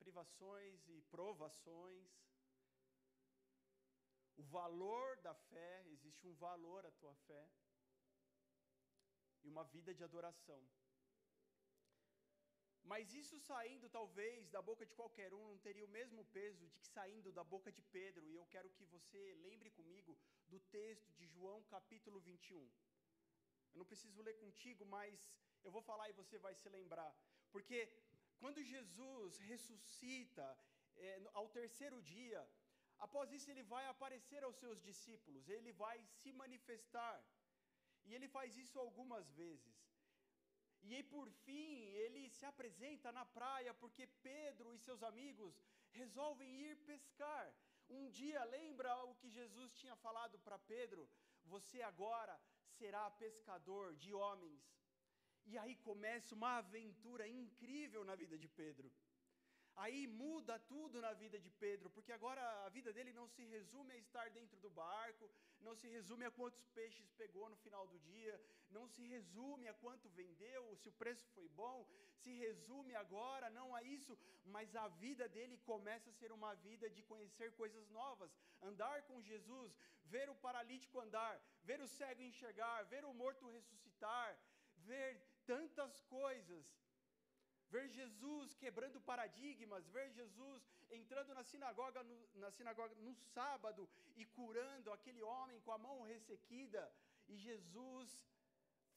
privações 0.00 0.88
e 0.88 1.02
provações. 1.02 2.08
O 4.40 4.42
valor 4.58 5.08
da 5.26 5.34
fé, 5.52 5.70
existe 5.94 6.26
um 6.26 6.34
valor 6.46 6.82
à 6.90 6.92
tua 7.00 7.14
fé. 7.28 7.42
E 9.44 9.48
uma 9.54 9.64
vida 9.74 9.92
de 9.98 10.02
adoração. 10.08 10.60
Mas 12.90 13.12
isso 13.20 13.36
saindo 13.48 13.88
talvez 13.98 14.48
da 14.54 14.62
boca 14.68 14.84
de 14.90 14.94
qualquer 15.00 15.30
um 15.38 15.44
não 15.48 15.58
teria 15.66 15.84
o 15.88 15.94
mesmo 15.98 16.22
peso 16.36 16.66
de 16.70 16.78
que 16.78 16.88
saindo 16.96 17.30
da 17.38 17.44
boca 17.54 17.70
de 17.70 17.82
Pedro, 17.96 18.26
e 18.28 18.34
eu 18.34 18.46
quero 18.54 18.70
que 18.76 18.86
você 18.94 19.22
lembre 19.46 19.70
comigo 19.78 20.18
do 20.52 20.58
texto 20.76 21.12
de 21.18 21.26
João 21.34 21.62
capítulo 21.74 22.20
21. 22.20 22.62
Eu 23.72 23.78
não 23.80 23.90
preciso 23.92 24.22
ler 24.22 24.36
contigo, 24.44 24.84
mas 24.96 25.30
eu 25.62 25.70
vou 25.76 25.82
falar 25.90 26.08
e 26.08 26.18
você 26.22 26.38
vai 26.38 26.54
se 26.54 26.68
lembrar. 26.78 27.12
Porque 27.52 27.78
quando 28.38 28.68
Jesus 28.74 29.38
ressuscita 29.52 30.46
é, 30.96 31.10
ao 31.34 31.46
terceiro 31.60 32.02
dia, 32.02 32.40
após 33.06 33.32
isso 33.36 33.50
ele 33.50 33.64
vai 33.74 33.84
aparecer 33.86 34.42
aos 34.44 34.56
seus 34.62 34.78
discípulos, 34.88 35.48
ele 35.56 35.72
vai 35.84 35.98
se 36.18 36.30
manifestar. 36.42 37.16
E 38.06 38.14
ele 38.16 38.28
faz 38.36 38.56
isso 38.64 38.78
algumas 38.78 39.26
vezes. 39.42 39.78
E 40.82 40.94
aí, 40.94 41.02
por 41.14 41.28
fim, 41.46 41.72
ele 42.04 42.22
se 42.36 42.44
apresenta 42.52 43.08
na 43.18 43.24
praia 43.38 43.72
porque 43.74 44.06
Pedro 44.30 44.74
e 44.74 44.78
seus 44.78 45.02
amigos 45.10 45.54
resolvem 46.00 46.50
ir 46.68 46.76
pescar. 46.90 47.46
Um 47.98 48.08
dia, 48.18 48.42
lembra 48.44 48.90
o 49.10 49.14
que 49.20 49.28
Jesus 49.38 49.74
tinha 49.80 49.96
falado 49.96 50.38
para 50.38 50.58
Pedro? 50.58 51.08
Você 51.54 51.82
agora 51.82 52.34
será 52.78 53.10
pescador 53.24 53.94
de 54.02 54.12
homens. 54.14 54.62
E 55.44 55.58
aí 55.58 55.74
começa 55.88 56.34
uma 56.34 56.52
aventura 56.58 57.26
incrível 57.28 58.04
na 58.04 58.14
vida 58.14 58.38
de 58.38 58.48
Pedro. 58.48 58.90
Aí 59.84 60.00
muda 60.06 60.54
tudo 60.72 61.00
na 61.04 61.12
vida 61.20 61.38
de 61.44 61.50
Pedro, 61.64 61.88
porque 61.94 62.12
agora 62.16 62.42
a 62.66 62.68
vida 62.68 62.90
dele 62.96 63.12
não 63.18 63.26
se 63.34 63.42
resume 63.54 63.92
a 63.94 64.02
estar 64.06 64.26
dentro 64.38 64.58
do 64.64 64.70
barco, 64.78 65.30
não 65.66 65.74
se 65.80 65.86
resume 65.96 66.24
a 66.26 66.30
quantos 66.38 66.66
peixes 66.78 67.08
pegou 67.22 67.48
no 67.48 67.56
final 67.64 67.86
do 67.92 67.98
dia, 68.10 68.34
não 68.76 68.84
se 68.94 69.02
resume 69.14 69.68
a 69.68 69.74
quanto 69.84 70.14
vendeu, 70.20 70.62
se 70.80 70.88
o 70.90 70.96
preço 71.02 71.26
foi 71.36 71.48
bom, 71.62 71.78
se 72.22 72.32
resume 72.44 72.94
agora 72.94 73.48
não 73.58 73.68
a 73.78 73.82
isso, 73.82 74.18
mas 74.44 74.76
a 74.76 74.86
vida 75.04 75.26
dele 75.36 75.56
começa 75.72 76.10
a 76.10 76.18
ser 76.20 76.30
uma 76.38 76.52
vida 76.68 76.88
de 76.90 77.02
conhecer 77.12 77.50
coisas 77.62 77.88
novas, 77.88 78.36
andar 78.70 78.98
com 79.08 79.22
Jesus, 79.22 79.74
ver 80.04 80.28
o 80.28 80.40
paralítico 80.46 81.00
andar, 81.00 81.34
ver 81.64 81.80
o 81.80 81.88
cego 81.88 82.22
enxergar, 82.22 82.82
ver 82.94 83.04
o 83.06 83.14
morto 83.14 83.48
ressuscitar, 83.48 84.30
ver 84.90 85.10
tantas 85.46 86.00
coisas 86.18 86.64
ver 87.72 87.86
Jesus 87.98 88.54
quebrando 88.62 89.00
paradigmas, 89.10 89.88
ver 89.96 90.08
Jesus 90.20 90.60
entrando 90.98 91.32
na 91.38 91.44
sinagoga 91.50 92.02
no, 92.08 92.16
na 92.42 92.50
sinagoga 92.56 92.94
no 93.06 93.14
sábado 93.34 93.88
e 94.16 94.24
curando 94.38 94.92
aquele 94.92 95.22
homem 95.22 95.60
com 95.60 95.72
a 95.72 95.82
mão 95.86 96.02
ressequida, 96.02 96.82
e 97.28 97.36
Jesus 97.36 98.08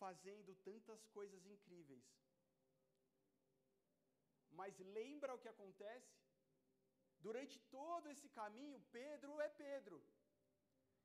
fazendo 0.03 0.55
tantas 0.69 1.01
coisas 1.17 1.45
incríveis. 1.45 2.03
Mas 4.59 4.79
lembra 4.99 5.35
o 5.35 5.41
que 5.43 5.53
acontece? 5.55 6.15
Durante 7.19 7.57
todo 7.77 8.09
esse 8.13 8.27
caminho, 8.29 8.79
Pedro 8.91 9.39
é 9.39 9.49
Pedro. 9.49 10.03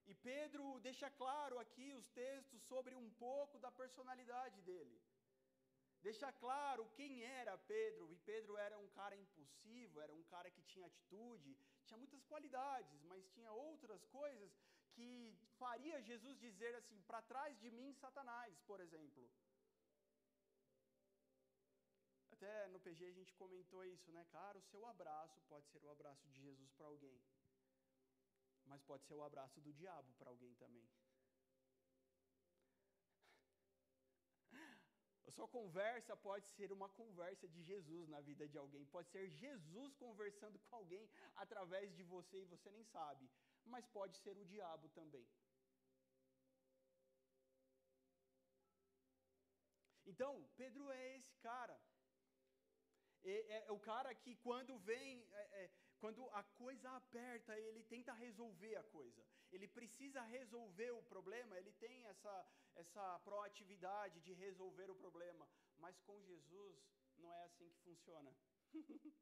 E 0.06 0.14
Pedro 0.14 0.80
deixa 0.80 1.08
claro 1.22 1.58
aqui 1.58 1.92
os 1.92 2.08
textos 2.08 2.62
sobre 2.62 2.94
um 2.94 3.10
pouco 3.26 3.58
da 3.64 3.70
personalidade 3.70 4.60
dele 4.62 4.98
deixa 6.08 6.28
claro 6.44 6.82
quem 6.98 7.12
era 7.40 7.54
Pedro. 7.72 8.04
E 8.12 8.16
Pedro 8.30 8.56
era 8.66 8.76
um 8.84 8.88
cara 8.98 9.16
impulsivo, 9.24 10.00
era 10.04 10.12
um 10.20 10.24
cara 10.34 10.50
que 10.54 10.62
tinha 10.70 10.86
atitude, 10.86 11.50
tinha 11.86 11.98
muitas 12.02 12.22
qualidades, 12.30 13.02
mas 13.10 13.28
tinha 13.34 13.52
outras 13.52 14.02
coisas 14.18 14.50
que 14.94 15.10
faria 15.58 16.06
Jesus 16.10 16.38
dizer 16.46 16.72
assim: 16.80 17.00
para 17.08 17.20
trás 17.32 17.58
de 17.62 17.70
mim, 17.78 17.92
Satanás, 18.04 18.54
por 18.70 18.80
exemplo. 18.86 19.24
Até 22.36 22.54
no 22.68 22.80
PG 22.80 23.04
a 23.04 23.16
gente 23.18 23.34
comentou 23.42 23.84
isso, 23.84 24.10
né, 24.16 24.24
cara? 24.36 24.58
O 24.58 24.66
seu 24.70 24.82
abraço 24.86 25.42
pode 25.52 25.66
ser 25.70 25.82
o 25.84 25.90
abraço 25.90 26.26
de 26.28 26.40
Jesus 26.46 26.70
para 26.76 26.86
alguém, 26.86 27.20
mas 28.64 28.82
pode 28.90 29.04
ser 29.08 29.14
o 29.14 29.24
abraço 29.24 29.60
do 29.60 29.72
diabo 29.80 30.10
para 30.18 30.30
alguém 30.30 30.54
também. 30.54 30.88
A 35.28 35.30
sua 35.30 35.46
conversa 35.46 36.16
pode 36.16 36.46
ser 36.56 36.72
uma 36.72 36.88
conversa 37.00 37.46
de 37.54 37.62
Jesus 37.62 38.08
na 38.08 38.20
vida 38.28 38.44
de 38.48 38.56
alguém, 38.56 38.86
pode 38.86 39.10
ser 39.10 39.28
Jesus 39.28 39.94
conversando 40.04 40.58
com 40.58 40.76
alguém 40.76 41.06
através 41.36 41.94
de 41.94 42.02
você 42.02 42.38
e 42.40 42.50
você 42.52 42.70
nem 42.70 42.84
sabe, 42.84 43.28
mas 43.66 43.86
pode 43.98 44.16
ser 44.16 44.38
o 44.38 44.46
diabo 44.46 44.88
também. 45.00 45.26
Então, 50.06 50.32
Pedro 50.56 50.90
é 50.90 51.16
esse 51.18 51.36
cara. 51.48 51.78
É, 53.22 53.34
é, 53.56 53.64
é 53.66 53.72
o 53.72 53.78
cara 53.78 54.14
que 54.14 54.34
quando 54.36 54.78
vem, 54.78 55.22
é, 55.30 55.64
é, 55.64 55.70
quando 56.00 56.26
a 56.30 56.42
coisa 56.62 56.88
aperta, 56.96 57.58
ele 57.58 57.82
tenta 57.84 58.14
resolver 58.14 58.76
a 58.76 58.84
coisa. 58.84 59.22
Ele 59.52 59.68
precisa 59.68 60.20
resolver 60.22 60.90
o 60.92 61.02
problema, 61.02 61.56
ele 61.56 61.72
tem 61.84 62.06
essa, 62.06 62.46
essa 62.76 63.18
proatividade 63.20 64.20
de 64.20 64.32
resolver 64.34 64.90
o 64.90 64.94
problema. 64.94 65.48
Mas 65.78 66.00
com 66.00 66.20
Jesus, 66.22 66.76
não 67.16 67.32
é 67.32 67.42
assim 67.44 67.70
que 67.70 67.80
funciona. 67.80 68.34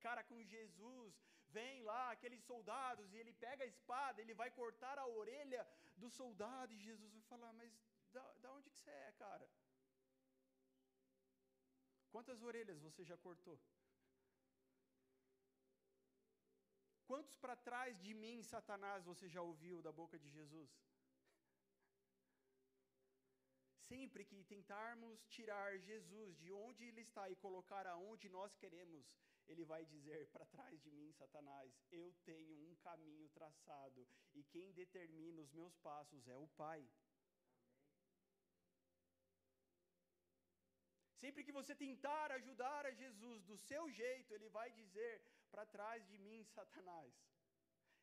Cara, 0.00 0.22
com 0.22 0.42
Jesus, 0.44 1.14
vem 1.48 1.82
lá 1.82 2.10
aqueles 2.10 2.42
soldados 2.44 3.12
e 3.12 3.16
ele 3.16 3.32
pega 3.32 3.64
a 3.64 3.72
espada, 3.74 4.20
ele 4.20 4.34
vai 4.34 4.50
cortar 4.50 4.98
a 4.98 5.06
orelha 5.06 5.66
do 5.96 6.10
soldado 6.10 6.72
e 6.72 6.78
Jesus 6.88 7.12
vai 7.12 7.22
falar: 7.22 7.52
Mas 7.52 7.72
da, 8.12 8.24
da 8.42 8.52
onde 8.52 8.70
que 8.70 8.80
você 8.80 8.90
é, 8.90 9.12
cara? 9.12 9.48
Quantas 12.10 12.42
orelhas 12.42 12.78
você 12.78 13.04
já 13.04 13.16
cortou? 13.18 13.58
Quantos 17.06 17.36
para 17.36 17.56
trás 17.68 18.00
de 18.04 18.12
mim, 18.14 18.42
Satanás, 18.42 19.04
você 19.04 19.28
já 19.28 19.42
ouviu 19.42 19.82
da 19.82 19.92
boca 19.92 20.18
de 20.18 20.28
Jesus? 20.30 20.70
Sempre 23.88 24.24
que 24.24 24.42
tentarmos 24.52 25.26
tirar 25.26 25.78
Jesus 25.78 26.38
de 26.38 26.50
onde 26.50 26.84
ele 26.84 27.02
está 27.02 27.28
e 27.28 27.36
colocar 27.36 27.86
aonde 27.86 28.28
nós 28.30 28.56
queremos, 28.62 29.04
ele 29.46 29.64
vai 29.72 29.84
dizer: 29.84 30.20
para 30.34 30.46
trás 30.46 30.80
de 30.84 30.90
mim, 30.90 31.12
Satanás, 31.12 31.70
eu 31.90 32.06
tenho 32.24 32.56
um 32.68 32.74
caminho 32.76 33.28
traçado 33.28 34.06
e 34.32 34.42
quem 34.44 34.72
determina 34.72 35.42
os 35.42 35.52
meus 35.52 35.76
passos 35.88 36.26
é 36.26 36.36
o 36.36 36.48
Pai. 36.62 36.82
Sempre 41.22 41.44
que 41.44 41.52
você 41.58 41.74
tentar 41.74 42.32
ajudar 42.32 42.86
a 42.86 42.92
Jesus 42.92 43.44
do 43.44 43.56
seu 43.58 43.90
jeito, 43.90 44.32
ele 44.32 44.48
vai 44.48 44.70
dizer: 44.72 45.22
para 45.54 45.64
trás 45.66 46.04
de 46.10 46.18
mim, 46.18 46.42
Satanás. 46.58 47.14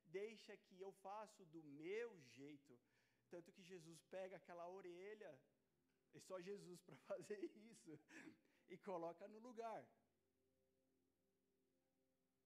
Deixa 0.06 0.56
que 0.66 0.80
eu 0.80 0.92
faço 1.06 1.46
do 1.46 1.62
meu 1.64 2.10
jeito. 2.38 2.80
Tanto 3.30 3.52
que 3.52 3.64
Jesus 3.72 4.04
pega 4.16 4.38
aquela 4.38 4.68
orelha, 4.68 5.32
é 6.14 6.20
só 6.20 6.40
Jesus 6.50 6.82
para 6.82 6.96
fazer 7.12 7.44
isso, 7.72 8.00
e 8.70 8.78
coloca 8.78 9.28
no 9.28 9.40
lugar. 9.40 9.86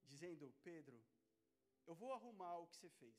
Dizendo, 0.03 0.53
Pedro, 0.63 0.97
eu 1.85 1.95
vou 1.95 2.11
arrumar 2.13 2.57
o 2.59 2.67
que 2.67 2.77
você 2.77 2.89
fez. 2.89 3.17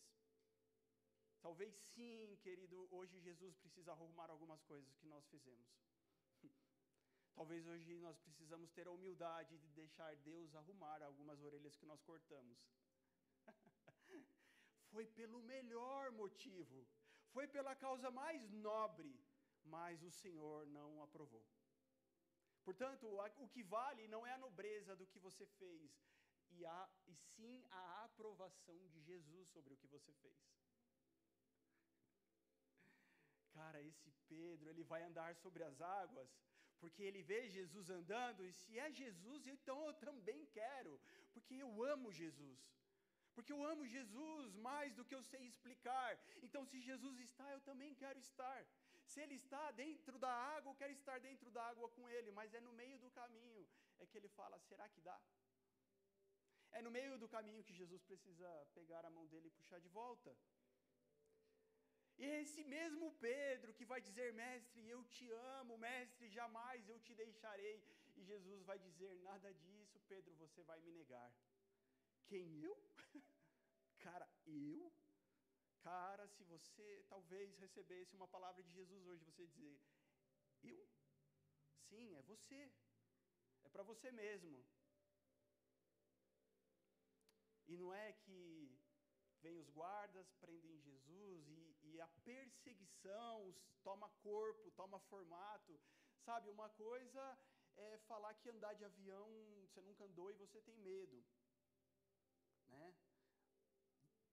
Talvez 1.40 1.75
sim, 1.94 2.37
querido, 2.42 2.88
hoje 2.90 3.20
Jesus 3.20 3.57
precisa 3.57 3.92
arrumar 3.92 4.31
algumas 4.31 4.62
coisas 4.64 4.96
que 4.96 5.07
nós 5.07 5.25
fizemos. 5.27 5.68
Talvez 7.38 7.66
hoje 7.72 7.99
nós 7.99 8.18
precisamos 8.27 8.70
ter 8.77 8.87
a 8.87 8.94
humildade 8.99 9.59
de 9.59 9.68
deixar 9.81 10.11
Deus 10.31 10.55
arrumar 10.55 11.03
algumas 11.03 11.42
orelhas 11.49 11.77
que 11.77 11.85
nós 11.90 12.03
cortamos. 12.03 12.59
foi 14.92 15.07
pelo 15.18 15.40
melhor 15.42 16.11
motivo, 16.12 16.87
foi 17.35 17.46
pela 17.46 17.75
causa 17.77 18.11
mais 18.11 18.51
nobre, 18.51 19.12
mas 19.62 20.03
o 20.03 20.11
Senhor 20.11 20.66
não 20.79 21.03
aprovou. 21.03 21.44
Portanto, 22.64 23.07
o 23.44 23.49
que 23.49 23.62
vale 23.62 24.09
não 24.09 24.27
é 24.27 24.33
a 24.33 24.38
nobreza 24.38 24.96
do 24.96 25.07
que 25.07 25.18
você 25.18 25.44
fez, 25.59 25.90
e, 26.51 26.64
a, 26.64 26.88
e 27.07 27.14
sim 27.14 27.64
a 27.70 28.05
aprovação 28.05 28.79
de 28.88 29.01
Jesus 29.03 29.49
sobre 29.51 29.75
o 29.75 29.77
que 29.77 29.87
você 29.87 30.12
fez. 30.14 30.40
Cara, 33.53 33.83
esse 33.83 34.11
Pedro, 34.29 34.68
ele 34.68 34.83
vai 34.83 35.03
andar 35.03 35.35
sobre 35.37 35.62
as 35.64 35.81
águas, 35.81 36.31
porque 36.81 37.03
ele 37.03 37.23
vê 37.31 37.41
Jesus 37.49 37.89
andando, 37.99 38.45
e 38.45 38.53
se 38.53 38.79
é 38.79 38.89
Jesus, 39.03 39.47
então 39.55 39.77
eu 39.87 39.95
também 40.07 40.41
quero, 40.59 41.01
porque 41.33 41.55
eu 41.55 41.71
amo 41.93 42.12
Jesus. 42.12 42.61
Porque 43.35 43.53
eu 43.53 43.62
amo 43.73 43.87
Jesus 43.87 44.55
mais 44.69 44.95
do 44.95 45.05
que 45.05 45.15
eu 45.15 45.23
sei 45.23 45.43
explicar. 45.47 46.19
Então, 46.43 46.65
se 46.65 46.81
Jesus 46.81 47.19
está, 47.21 47.47
eu 47.53 47.61
também 47.61 47.95
quero 47.95 48.19
estar. 48.19 48.61
Se 49.05 49.21
ele 49.21 49.35
está 49.35 49.71
dentro 49.73 50.19
da 50.19 50.33
água, 50.57 50.71
eu 50.71 50.79
quero 50.83 50.93
estar 50.93 51.19
dentro 51.21 51.51
da 51.51 51.62
água 51.73 51.89
com 51.97 52.09
ele, 52.09 52.31
mas 52.31 52.55
é 52.55 52.61
no 52.61 52.73
meio 52.73 52.99
do 52.99 53.11
caminho 53.11 53.67
é 53.99 54.07
que 54.07 54.17
ele 54.19 54.29
fala: 54.29 54.59
será 54.69 54.89
que 54.89 55.01
dá? 55.01 55.19
É 56.73 56.83
no 56.83 56.91
meio 56.91 57.19
do 57.19 57.29
caminho 57.29 57.65
que 57.65 57.75
Jesus 57.75 58.03
precisa 58.03 58.49
pegar 58.75 59.05
a 59.05 59.11
mão 59.11 59.27
dele 59.27 59.49
e 59.49 59.57
puxar 59.59 59.81
de 59.81 59.89
volta. 59.89 60.37
E 62.19 62.25
é 62.25 62.41
esse 62.43 62.63
mesmo 62.65 63.07
Pedro 63.27 63.75
que 63.75 63.85
vai 63.85 64.01
dizer, 64.01 64.33
mestre, 64.33 64.89
eu 64.89 65.03
te 65.05 65.31
amo, 65.59 65.77
mestre, 65.77 66.29
jamais 66.31 66.89
eu 66.89 66.99
te 67.07 67.15
deixarei. 67.15 67.77
E 68.17 68.23
Jesus 68.25 68.63
vai 68.71 68.79
dizer, 68.79 69.15
nada 69.31 69.53
disso, 69.53 70.01
Pedro, 70.09 70.35
você 70.37 70.63
vai 70.63 70.79
me 70.81 70.93
negar. 70.93 71.31
Quem 72.27 72.63
eu? 72.63 72.77
Cara, 74.07 74.29
eu? 74.47 74.93
Cara, 75.83 76.27
se 76.29 76.43
você 76.45 77.05
talvez 77.09 77.57
recebesse 77.59 78.17
uma 78.17 78.27
palavra 78.27 78.63
de 78.63 78.73
Jesus 78.73 79.07
hoje, 79.07 79.25
você 79.25 79.47
dizer, 79.47 79.79
eu? 80.63 80.89
Sim, 81.89 82.15
é 82.17 82.23
você. 82.23 82.73
É 83.63 83.69
para 83.69 83.83
você 83.83 84.11
mesmo. 84.11 84.65
E 87.69 87.77
não 87.77 87.93
é 87.93 88.13
que 88.13 88.41
vem 89.43 89.59
os 89.59 89.69
guardas, 89.71 90.33
prendem 90.41 90.79
Jesus 90.81 91.49
e, 91.49 91.66
a 92.01 92.09
perseguição 92.25 93.55
toma 93.83 94.09
corpo, 94.23 94.71
toma 94.73 94.99
formato. 95.01 95.81
Sabe, 96.25 96.51
uma 96.51 96.69
coisa 96.71 97.39
é 97.77 97.99
falar 98.09 98.35
que 98.35 98.49
andar 98.49 98.75
de 98.75 98.85
avião 98.85 99.29
você 99.65 99.81
nunca 99.81 100.05
andou 100.05 100.31
e 100.31 100.35
você 100.35 100.61
tem 100.61 100.77
medo. 100.79 101.25
Né? 102.69 102.95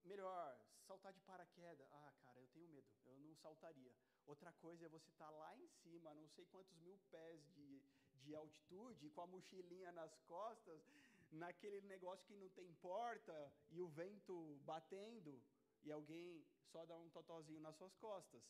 Melhor, 0.04 0.58
saltar 0.86 1.12
de 1.12 1.20
paraquedas. 1.20 1.86
Ah, 1.92 2.12
cara, 2.24 2.40
eu 2.40 2.48
tenho 2.48 2.68
medo, 2.68 2.88
eu 3.04 3.18
não 3.18 3.34
saltaria. 3.36 3.94
Outra 4.26 4.52
coisa 4.54 4.86
é 4.86 4.88
você 4.88 5.10
estar 5.10 5.26
tá 5.26 5.30
lá 5.30 5.56
em 5.56 5.68
cima, 5.82 6.14
não 6.14 6.28
sei 6.28 6.46
quantos 6.46 6.76
mil 6.78 6.98
pés 7.10 7.46
de, 7.52 7.82
de 8.22 8.34
altitude, 8.34 9.10
com 9.10 9.20
a 9.20 9.26
mochilinha 9.26 9.92
nas 9.92 10.18
costas, 10.22 10.80
naquele 11.30 11.80
negócio 11.82 12.26
que 12.26 12.34
não 12.34 12.48
tem 12.50 12.72
porta 12.74 13.52
e 13.70 13.80
o 13.80 13.88
vento 13.88 14.58
batendo 14.64 15.42
e 15.82 15.92
alguém 15.92 16.46
só 16.72 16.84
dá 16.84 16.96
um 16.96 17.10
totozinho 17.10 17.60
nas 17.60 17.76
suas 17.76 17.94
costas. 17.96 18.42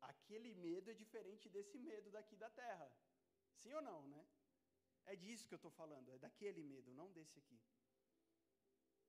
Aquele 0.00 0.54
medo 0.54 0.90
é 0.90 0.94
diferente 0.94 1.48
desse 1.48 1.78
medo 1.78 2.10
daqui 2.10 2.36
da 2.36 2.50
terra. 2.50 2.90
Sim 3.60 3.72
ou 3.74 3.82
não, 3.82 4.00
né? 4.08 4.26
É 5.04 5.16
disso 5.16 5.46
que 5.46 5.54
eu 5.54 5.62
estou 5.62 5.70
falando, 5.70 6.10
é 6.10 6.18
daquele 6.18 6.62
medo, 6.62 6.92
não 6.92 7.12
desse 7.12 7.38
aqui. 7.38 7.60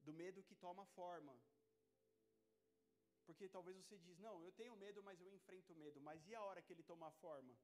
Do 0.02 0.14
medo 0.14 0.44
que 0.44 0.56
toma 0.56 0.86
forma. 0.88 1.36
Porque 3.26 3.48
talvez 3.48 3.78
você 3.78 3.98
diz, 3.98 4.20
não, 4.20 4.44
eu 4.44 4.52
tenho 4.52 4.76
medo, 4.76 5.02
mas 5.02 5.22
eu 5.22 5.34
enfrento 5.34 5.76
medo. 5.76 6.02
Mas 6.02 6.28
e 6.28 6.36
a 6.36 6.44
hora 6.44 6.62
que 6.62 6.74
ele 6.74 6.84
tomar 6.84 7.12
forma? 7.12 7.56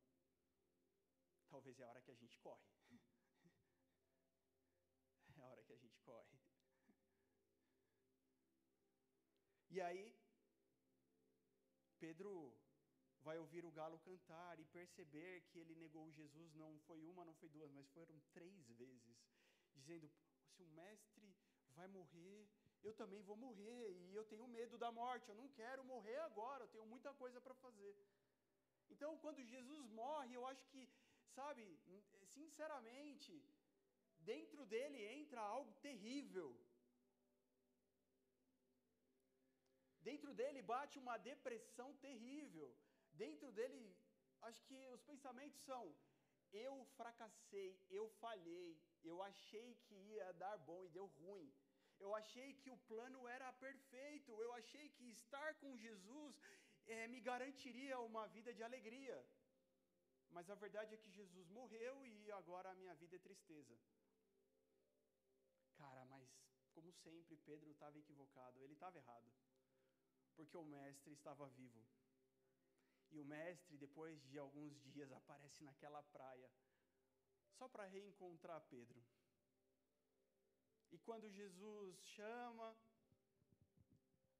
Talvez 1.50 1.80
é 1.80 1.84
a 1.84 1.90
hora 1.90 2.02
que 2.02 2.12
a 2.12 2.16
gente 2.16 2.38
corre. 2.38 2.70
é 5.38 5.42
a 5.42 5.48
hora 5.48 5.64
que 5.64 5.74
a 5.74 5.78
gente 5.78 6.00
corre. 6.02 6.40
E 9.70 9.80
aí, 9.82 10.16
Pedro 12.00 12.32
vai 13.22 13.38
ouvir 13.38 13.64
o 13.66 13.72
galo 13.72 14.00
cantar 14.00 14.60
e 14.60 14.66
perceber 14.66 15.42
que 15.50 15.60
ele 15.60 15.76
negou 15.76 16.12
Jesus 16.12 16.54
não 16.56 16.72
foi 16.88 17.02
uma, 17.04 17.26
não 17.26 17.34
foi 17.36 17.50
duas, 17.50 17.72
mas 17.72 17.88
foram 17.90 18.20
três 18.34 18.68
vezes, 18.70 19.18
dizendo: 19.76 20.10
se 20.54 20.64
o 20.64 20.68
mestre 20.68 21.36
vai 21.76 21.88
morrer, 21.88 22.48
eu 22.82 22.94
também 22.94 23.22
vou 23.22 23.36
morrer 23.36 23.92
e 23.92 24.16
eu 24.16 24.26
tenho 24.26 24.48
medo 24.48 24.78
da 24.78 24.92
morte, 24.92 25.30
eu 25.30 25.36
não 25.36 25.50
quero 25.50 25.84
morrer 25.84 26.20
agora, 26.22 26.64
eu 26.64 26.70
tenho 26.70 26.86
muita 26.86 27.14
coisa 27.14 27.40
para 27.42 27.54
fazer. 27.56 27.96
Então, 28.90 29.18
quando 29.18 29.44
Jesus 29.44 29.90
morre, 29.92 30.34
eu 30.34 30.46
acho 30.48 30.66
que, 30.72 30.90
sabe, 31.36 31.64
sinceramente, 32.34 33.32
dentro 34.20 34.66
dele 34.66 35.06
entra 35.20 35.42
algo 35.42 35.74
terrível. 35.82 36.50
Dentro 40.08 40.34
dele 40.34 40.62
bate 40.62 40.98
uma 40.98 41.18
depressão 41.18 41.90
terrível. 42.06 42.70
Dentro 43.24 43.52
dele, 43.52 43.82
acho 44.42 44.62
que 44.68 44.78
os 44.96 45.02
pensamentos 45.02 45.60
são: 45.70 45.84
eu 46.52 46.86
fracassei, 46.98 47.72
eu 47.90 48.06
falhei, 48.22 48.82
eu 49.04 49.22
achei 49.24 49.76
que 49.86 49.96
ia 50.14 50.32
dar 50.34 50.58
bom 50.58 50.86
e 50.86 50.90
deu 50.90 51.08
ruim. 51.22 51.52
Eu 52.00 52.16
achei 52.16 52.54
que 52.62 52.70
o 52.72 52.78
plano 52.92 53.28
era 53.28 53.52
perfeito, 53.66 54.42
eu 54.42 54.54
achei 54.54 54.88
que 54.90 55.06
estar 55.12 55.50
com 55.56 55.76
Jesus 55.76 56.42
é, 56.86 57.08
me 57.08 57.20
garantiria 57.20 58.00
uma 58.00 58.26
vida 58.28 58.54
de 58.54 58.64
alegria. 58.64 59.18
Mas 60.32 60.50
a 60.50 60.56
verdade 60.56 60.94
é 60.94 60.98
que 60.98 61.12
Jesus 61.12 61.50
morreu 61.50 62.06
e 62.06 62.32
agora 62.32 62.70
a 62.70 62.76
minha 62.82 62.96
vida 62.96 63.16
é 63.18 63.20
tristeza. 63.28 63.78
Cara, 65.76 66.06
mas 66.06 66.28
como 66.74 66.92
sempre, 66.94 67.36
Pedro 67.38 67.70
estava 67.72 67.98
equivocado, 67.98 68.62
ele 68.64 68.74
estava 68.74 68.98
errado 68.98 69.30
porque 70.40 70.56
o 70.56 70.64
mestre 70.64 71.12
estava 71.12 71.46
vivo. 71.50 71.86
E 73.12 73.20
o 73.20 73.26
mestre, 73.26 73.78
depois 73.78 74.18
de 74.30 74.38
alguns 74.40 74.74
dias, 74.84 75.12
aparece 75.20 75.62
naquela 75.66 76.02
praia, 76.02 76.50
só 77.58 77.68
para 77.68 77.86
reencontrar 77.86 78.62
Pedro. 78.70 79.04
E 80.94 80.98
quando 81.00 81.30
Jesus 81.30 81.98
chama, 82.16 82.74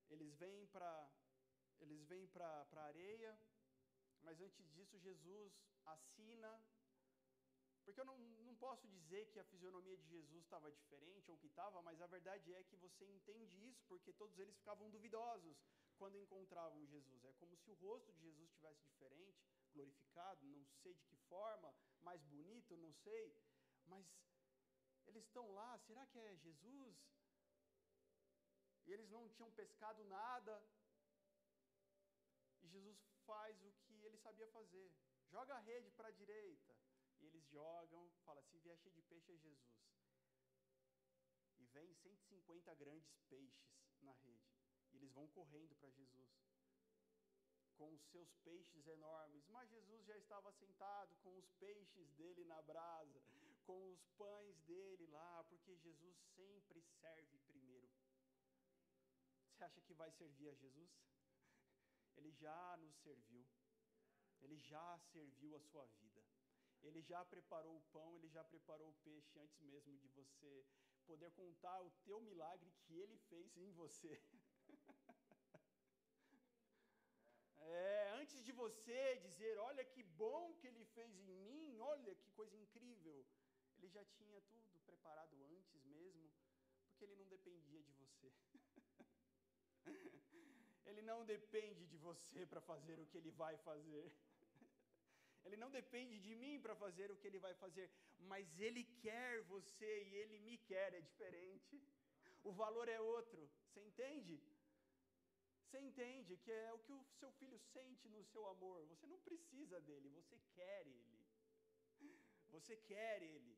eles 0.10 0.34
vêm 0.36 0.66
para 0.68 1.12
eles 1.82 2.02
vêm 2.06 2.28
para 2.28 2.66
a 2.76 2.86
areia, 2.86 3.38
mas 4.22 4.40
antes 4.42 4.70
disso 4.72 4.98
Jesus 5.00 5.54
assina, 5.86 6.62
porque 7.90 8.02
eu 8.02 8.06
não, 8.06 8.20
não 8.46 8.56
posso 8.56 8.88
dizer 8.88 9.26
que 9.32 9.40
a 9.40 9.44
fisionomia 9.46 9.98
de 9.98 10.08
Jesus 10.08 10.44
estava 10.44 10.72
diferente 10.72 11.32
ou 11.32 11.38
que 11.38 11.48
estava, 11.48 11.82
mas 11.82 12.00
a 12.00 12.06
verdade 12.06 12.54
é 12.54 12.64
que 12.64 12.76
você 12.76 13.04
entende 13.04 13.58
isso 13.68 13.84
porque 13.88 14.14
todos 14.14 14.38
eles 14.38 14.56
ficavam 14.58 14.92
duvidosos 14.92 15.58
quando 15.98 16.20
encontravam 16.20 16.86
Jesus. 16.86 17.26
É 17.26 17.34
como 17.34 17.58
se 17.58 17.72
o 17.72 17.74
rosto 17.74 18.14
de 18.14 18.22
Jesus 18.22 18.48
estivesse 18.48 18.84
diferente, 18.84 19.42
glorificado, 19.74 20.46
não 20.46 20.64
sei 20.84 20.94
de 20.94 21.04
que 21.08 21.16
forma, 21.34 21.74
mais 22.02 22.22
bonito, 22.26 22.78
não 22.78 22.94
sei, 22.94 23.36
mas 23.88 24.06
eles 25.08 25.24
estão 25.24 25.52
lá, 25.52 25.76
será 25.80 26.06
que 26.06 26.20
é 26.20 26.36
Jesus? 26.36 26.96
E 28.86 28.94
eles 28.94 29.10
não 29.10 29.28
tinham 29.30 29.52
pescado 29.54 30.04
nada. 30.04 30.64
E 32.62 32.68
Jesus 32.68 33.00
faz 33.26 33.60
o 33.64 33.72
que 33.88 33.96
ele 34.06 34.18
sabia 34.18 34.48
fazer: 34.50 34.94
joga 35.32 35.56
a 35.56 35.60
rede 35.60 35.90
para 35.90 36.10
a 36.10 36.12
direita. 36.12 36.79
E 37.20 37.26
eles 37.26 37.46
jogam, 37.48 38.10
fala: 38.26 38.42
se 38.44 38.58
vier 38.60 38.78
cheio 38.78 38.96
de 38.96 39.02
peixe 39.04 39.32
é 39.32 39.38
Jesus. 39.38 39.80
E 41.58 41.66
vem 41.66 41.94
150 41.94 42.74
grandes 42.76 43.18
peixes 43.30 43.80
na 44.02 44.14
rede. 44.14 44.50
E 44.92 44.96
eles 44.96 45.12
vão 45.12 45.28
correndo 45.28 45.76
para 45.76 45.90
Jesus, 45.92 46.32
com 47.76 47.94
os 47.94 48.02
seus 48.12 48.34
peixes 48.38 48.88
enormes. 48.88 49.48
Mas 49.48 49.70
Jesus 49.70 50.06
já 50.06 50.18
estava 50.18 50.52
sentado 50.54 51.16
com 51.18 51.36
os 51.36 51.50
peixes 51.60 52.10
dele 52.12 52.44
na 52.46 52.62
brasa, 52.62 53.22
com 53.66 53.92
os 53.92 54.04
pães 54.18 54.58
dele 54.62 55.06
lá, 55.08 55.44
porque 55.44 55.76
Jesus 55.78 56.18
sempre 56.36 56.82
serve 57.02 57.38
primeiro. 57.40 57.90
Você 59.60 59.64
acha 59.66 59.82
que 59.82 59.94
vai 59.94 60.10
servir 60.12 60.50
a 60.50 60.54
Jesus? 60.54 60.90
Ele 62.16 62.32
já 62.32 62.78
nos 62.78 62.96
serviu, 62.98 63.46
ele 64.40 64.58
já 64.58 64.98
serviu 65.12 65.56
a 65.56 65.60
sua 65.60 65.86
vida. 65.86 66.09
Ele 66.84 67.02
já 67.02 67.24
preparou 67.26 67.78
o 67.78 67.82
pão, 67.94 68.16
ele 68.16 68.30
já 68.30 68.44
preparou 68.44 68.90
o 68.90 69.00
peixe 69.04 69.38
antes 69.40 69.60
mesmo 69.62 69.98
de 69.98 70.08
você 70.10 70.66
poder 71.06 71.32
contar 71.32 71.82
o 71.82 71.92
teu 72.06 72.22
milagre 72.22 72.72
que 72.84 72.94
ele 72.94 73.18
fez 73.30 73.58
em 73.58 73.72
você. 73.72 74.22
É, 77.62 78.10
antes 78.20 78.44
de 78.44 78.52
você 78.52 79.18
dizer, 79.18 79.58
olha 79.60 79.84
que 79.86 80.02
bom 80.02 80.54
que 80.56 80.66
ele 80.66 80.84
fez 80.86 81.20
em 81.20 81.36
mim, 81.48 81.80
olha 81.80 82.16
que 82.16 82.32
coisa 82.32 82.56
incrível, 82.58 83.24
ele 83.78 83.90
já 83.90 84.04
tinha 84.06 84.42
tudo 84.42 84.80
preparado 84.88 85.36
antes 85.44 85.84
mesmo, 85.86 86.32
porque 86.88 87.04
ele 87.04 87.16
não 87.16 87.28
dependia 87.28 87.84
de 87.84 87.92
você. 87.92 88.34
ele 90.86 91.04
não 91.04 91.24
depende 91.26 91.86
de 91.86 91.98
você 91.98 92.46
para 92.46 92.62
fazer 92.62 93.00
o 93.00 93.06
que 93.06 93.18
ele 93.18 93.32
vai 93.32 93.56
fazer. 93.58 94.12
Ele 95.46 95.58
não 95.58 95.72
depende 95.72 96.20
de 96.20 96.36
mim 96.36 96.60
para 96.60 96.76
fazer 96.76 97.12
o 97.12 97.18
que 97.18 97.28
ele 97.28 97.40
vai 97.40 97.54
fazer, 97.54 97.90
mas 98.32 98.60
ele 98.60 98.84
quer 99.02 99.42
você 99.44 100.04
e 100.04 100.16
ele 100.16 100.40
me 100.40 100.58
quer, 100.58 100.94
é 100.94 101.02
diferente. 101.02 101.82
O 102.44 102.52
valor 102.52 102.88
é 102.88 103.00
outro, 103.00 103.50
você 103.66 103.82
entende? 103.82 104.42
Você 105.64 105.80
entende 105.80 106.36
que 106.38 106.52
é 106.52 106.74
o 106.74 106.80
que 106.80 106.94
o 106.94 107.04
seu 107.20 107.32
filho 107.34 107.60
sente 107.60 108.08
no 108.10 108.24
seu 108.24 108.48
amor. 108.48 108.86
Você 108.88 109.06
não 109.06 109.20
precisa 109.20 109.80
dele, 109.82 110.10
você 110.10 110.38
quer 110.56 110.88
ele. 110.88 111.20
Você 112.50 112.76
quer 112.76 113.22
ele. 113.22 113.56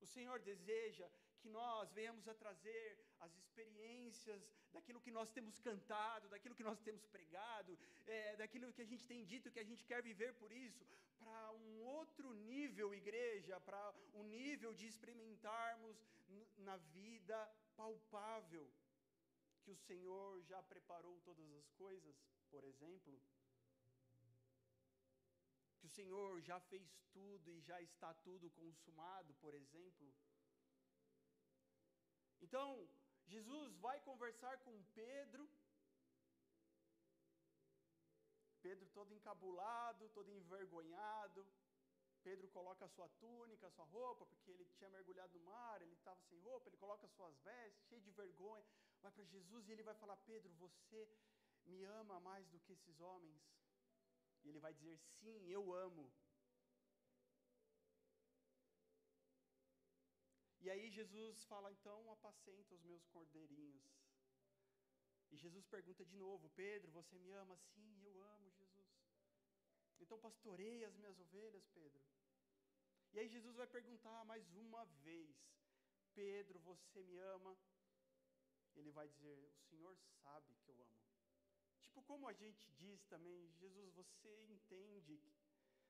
O 0.00 0.06
Senhor 0.06 0.38
deseja 0.40 1.08
que 1.42 1.50
nós 1.60 1.92
venhamos 1.98 2.26
a 2.32 2.34
trazer 2.42 2.88
as 3.24 3.32
experiências 3.42 4.42
daquilo 4.74 5.00
que 5.04 5.14
nós 5.18 5.30
temos 5.36 5.56
cantado, 5.68 6.28
daquilo 6.34 6.58
que 6.58 6.68
nós 6.70 6.80
temos 6.86 7.04
pregado, 7.14 7.78
é, 8.06 8.36
daquilo 8.42 8.72
que 8.76 8.84
a 8.86 8.90
gente 8.92 9.06
tem 9.12 9.24
dito 9.32 9.52
que 9.54 9.62
a 9.64 9.68
gente 9.70 9.84
quer 9.90 10.02
viver 10.10 10.32
por 10.42 10.52
isso, 10.66 10.86
para 11.18 11.52
um 11.52 11.82
outro 11.98 12.32
nível, 12.52 12.94
igreja, 13.02 13.60
para 13.68 13.82
um 14.14 14.24
nível 14.24 14.72
de 14.80 14.86
experimentarmos 14.92 15.96
na 16.68 16.76
vida 17.00 17.38
palpável 17.76 18.66
que 19.62 19.70
o 19.70 19.76
Senhor 19.76 20.42
já 20.42 20.60
preparou 20.62 21.20
todas 21.20 21.52
as 21.60 21.70
coisas, 21.82 22.16
por 22.50 22.64
exemplo, 22.64 23.20
que 25.78 25.86
o 25.86 25.94
Senhor 25.98 26.40
já 26.40 26.58
fez 26.60 26.88
tudo 27.12 27.52
e 27.52 27.60
já 27.60 27.80
está 27.80 28.12
tudo 28.14 28.50
consumado, 28.50 29.34
por 29.34 29.54
exemplo. 29.54 30.12
Então, 32.44 32.66
Jesus 33.26 33.74
vai 33.86 33.98
conversar 34.00 34.58
com 34.64 34.84
Pedro. 34.94 35.48
Pedro 38.60 38.86
todo 38.98 39.14
encabulado, 39.14 40.08
todo 40.10 40.30
envergonhado. 40.30 41.46
Pedro 42.22 42.48
coloca 42.48 42.84
a 42.84 42.88
sua 42.88 43.08
túnica, 43.20 43.66
a 43.66 43.70
sua 43.70 43.84
roupa, 43.84 44.24
porque 44.26 44.50
ele 44.50 44.64
tinha 44.76 44.90
mergulhado 44.90 45.36
no 45.38 45.44
mar, 45.44 45.82
ele 45.82 45.94
estava 45.94 46.20
sem 46.28 46.38
roupa, 46.40 46.68
ele 46.68 46.76
coloca 46.76 47.04
as 47.06 47.12
suas 47.12 47.36
vestes, 47.40 47.88
cheio 47.88 48.00
de 48.00 48.12
vergonha, 48.12 48.64
vai 49.00 49.10
para 49.10 49.24
Jesus 49.24 49.68
e 49.68 49.72
ele 49.72 49.82
vai 49.82 49.94
falar: 49.94 50.16
Pedro, 50.18 50.52
você 50.54 51.08
me 51.66 51.82
ama 51.84 52.20
mais 52.20 52.46
do 52.48 52.60
que 52.60 52.72
esses 52.72 53.00
homens? 53.00 53.42
E 54.44 54.48
ele 54.48 54.60
vai 54.60 54.72
dizer: 54.72 54.96
Sim, 55.20 55.48
eu 55.48 55.72
amo. 55.72 56.12
E 60.64 60.70
aí 60.70 60.90
Jesus 60.90 61.44
fala: 61.44 61.72
Então 61.72 61.98
apacenta 62.12 62.74
os 62.74 62.82
meus 62.84 63.04
cordeirinhos. 63.14 63.84
E 65.32 65.36
Jesus 65.36 65.66
pergunta 65.66 66.04
de 66.04 66.16
novo: 66.16 66.50
Pedro, 66.50 66.90
você 66.92 67.18
me 67.18 67.30
ama? 67.32 67.56
Sim, 67.56 68.04
eu 68.04 68.22
amo, 68.34 68.50
Jesus. 68.50 68.92
Então 70.00 70.18
pastoreia 70.18 70.86
as 70.86 70.96
minhas 70.96 71.18
ovelhas, 71.18 71.66
Pedro. 71.78 72.02
E 73.12 73.18
aí 73.18 73.28
Jesus 73.28 73.56
vai 73.56 73.66
perguntar 73.66 74.24
mais 74.24 74.46
uma 74.54 74.84
vez: 75.08 75.36
Pedro, 76.14 76.60
você 76.60 77.02
me 77.02 77.18
ama? 77.18 77.58
Ele 78.76 78.92
vai 78.92 79.08
dizer: 79.08 79.36
O 79.48 79.60
Senhor 79.68 79.96
sabe 80.22 80.54
que 80.62 80.70
eu 80.70 80.80
amo. 80.80 81.02
Tipo, 81.80 82.02
como 82.04 82.28
a 82.28 82.32
gente 82.32 82.64
diz 82.82 83.04
também, 83.06 83.52
Jesus, 83.62 83.92
você 83.92 84.32
entende, 84.56 85.20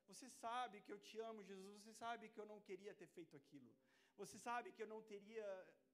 você 0.06 0.28
sabe 0.30 0.80
que 0.80 0.92
eu 0.92 0.98
te 0.98 1.18
amo, 1.20 1.44
Jesus, 1.44 1.82
você 1.82 1.94
sabe 1.94 2.28
que 2.30 2.40
eu 2.40 2.46
não 2.46 2.60
queria 2.60 2.94
ter 2.94 3.06
feito 3.08 3.36
aquilo. 3.36 3.72
Você 4.22 4.38
sabe 4.38 4.72
que 4.74 4.82
eu 4.84 4.90
não 4.92 5.00
teria, 5.12 5.46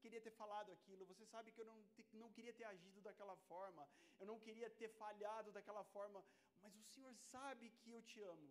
queria 0.03 0.21
ter 0.27 0.35
falado 0.41 0.71
aquilo. 0.77 1.07
Você 1.13 1.25
sabe 1.35 1.53
que 1.53 1.61
eu 1.63 1.69
não, 1.71 1.79
te, 1.95 2.03
não 2.23 2.31
queria 2.37 2.55
ter 2.59 2.65
agido 2.65 3.01
daquela 3.07 3.37
forma. 3.51 3.85
Eu 4.21 4.27
não 4.31 4.39
queria 4.47 4.69
ter 4.81 4.89
falhado 5.03 5.53
daquela 5.57 5.85
forma. 5.97 6.23
Mas 6.63 6.75
o 6.77 6.85
Senhor 6.93 7.15
sabe 7.35 7.71
que 7.81 7.91
eu 7.97 8.03
te 8.11 8.21
amo. 8.21 8.49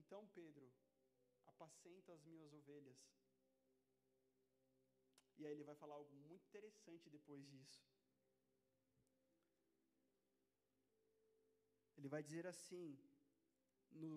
Então, 0.00 0.22
Pedro, 0.38 0.66
apacenta 1.52 2.12
as 2.12 2.24
minhas 2.32 2.52
ovelhas. 2.60 3.00
E 5.38 5.46
aí 5.46 5.52
ele 5.52 5.68
vai 5.70 5.76
falar 5.82 5.94
algo 5.94 6.14
muito 6.28 6.44
interessante 6.50 7.08
depois 7.16 7.44
disso. 7.52 7.82
Ele 11.96 12.08
vai 12.14 12.22
dizer 12.22 12.46
assim, 12.46 12.86
no 13.90 14.14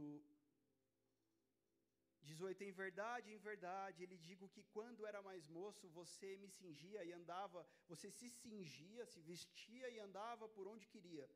18: 2.29 2.63
Em 2.67 2.73
verdade, 2.83 3.31
em 3.35 3.41
verdade, 3.49 4.03
ele 4.03 4.17
digo 4.29 4.49
que 4.53 4.63
quando 4.75 5.05
era 5.09 5.21
mais 5.29 5.47
moço, 5.57 5.87
você 5.99 6.29
me 6.41 6.49
cingia 6.59 7.03
e 7.09 7.11
andava, 7.19 7.61
você 7.91 8.09
se 8.17 8.29
cingia, 8.29 9.05
se 9.13 9.21
vestia 9.31 9.89
e 9.95 9.99
andava 10.07 10.47
por 10.55 10.67
onde 10.73 10.91
queria. 10.93 11.27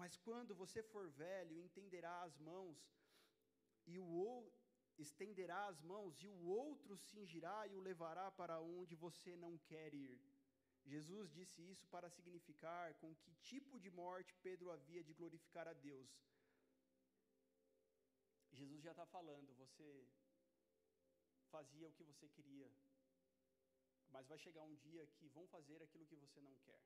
Mas 0.00 0.16
quando 0.26 0.54
você 0.62 0.82
for 0.92 1.06
velho, 1.24 1.60
entenderá 1.66 2.14
as 2.22 2.36
mãos 2.50 2.78
e 3.86 3.98
o 3.98 4.06
estenderá 5.04 5.60
as 5.66 5.80
mãos 5.82 6.22
e 6.22 6.28
o 6.28 6.40
outro 6.62 6.96
cingirá 6.96 7.66
e 7.66 7.74
o 7.74 7.80
levará 7.80 8.26
para 8.40 8.60
onde 8.60 8.94
você 8.94 9.32
não 9.44 9.52
quer 9.70 9.92
ir. 9.92 10.20
Jesus 10.92 11.30
disse 11.38 11.60
isso 11.72 11.86
para 11.88 12.10
significar 12.10 12.94
com 13.00 13.14
que 13.22 13.32
tipo 13.50 13.80
de 13.80 13.90
morte 13.90 14.36
Pedro 14.42 14.70
havia 14.70 15.02
de 15.02 15.14
glorificar 15.14 15.66
a 15.66 15.72
Deus. 15.72 16.10
Jesus 18.52 18.82
já 18.82 18.92
está 18.92 19.06
falando, 19.06 19.52
você 19.54 20.06
fazia 21.54 21.88
o 21.88 21.94
que 21.96 22.04
você 22.10 22.26
queria, 22.36 22.68
mas 24.14 24.26
vai 24.32 24.38
chegar 24.44 24.62
um 24.70 24.76
dia 24.86 25.06
que 25.16 25.28
vão 25.36 25.46
fazer 25.54 25.78
aquilo 25.82 26.06
que 26.10 26.22
você 26.24 26.40
não 26.40 26.54
quer. 26.66 26.82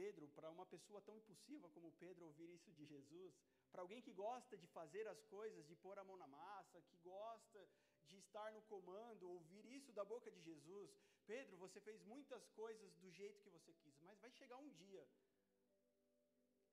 Pedro, 0.00 0.28
para 0.36 0.50
uma 0.56 0.66
pessoa 0.74 1.00
tão 1.06 1.16
impulsiva 1.20 1.68
como 1.76 1.96
Pedro 2.02 2.26
ouvir 2.26 2.48
isso 2.56 2.72
de 2.78 2.84
Jesus, 2.92 3.34
para 3.72 3.82
alguém 3.82 4.00
que 4.06 4.12
gosta 4.12 4.56
de 4.62 4.68
fazer 4.78 5.04
as 5.08 5.22
coisas, 5.24 5.66
de 5.70 5.76
pôr 5.84 5.98
a 5.98 6.04
mão 6.04 6.16
na 6.16 6.28
massa, 6.28 6.82
que 6.88 6.96
gosta 6.98 7.60
de 8.08 8.18
estar 8.18 8.48
no 8.52 8.62
comando, 8.62 9.30
ouvir 9.30 9.64
isso 9.78 9.92
da 9.92 10.04
boca 10.04 10.30
de 10.30 10.40
Jesus, 10.40 10.90
Pedro, 11.26 11.56
você 11.64 11.80
fez 11.80 12.00
muitas 12.12 12.48
coisas 12.50 12.94
do 13.02 13.10
jeito 13.10 13.42
que 13.42 13.50
você 13.50 13.72
quis, 13.82 14.00
mas 14.00 14.18
vai 14.20 14.30
chegar 14.30 14.56
um 14.56 14.70
dia 14.70 15.04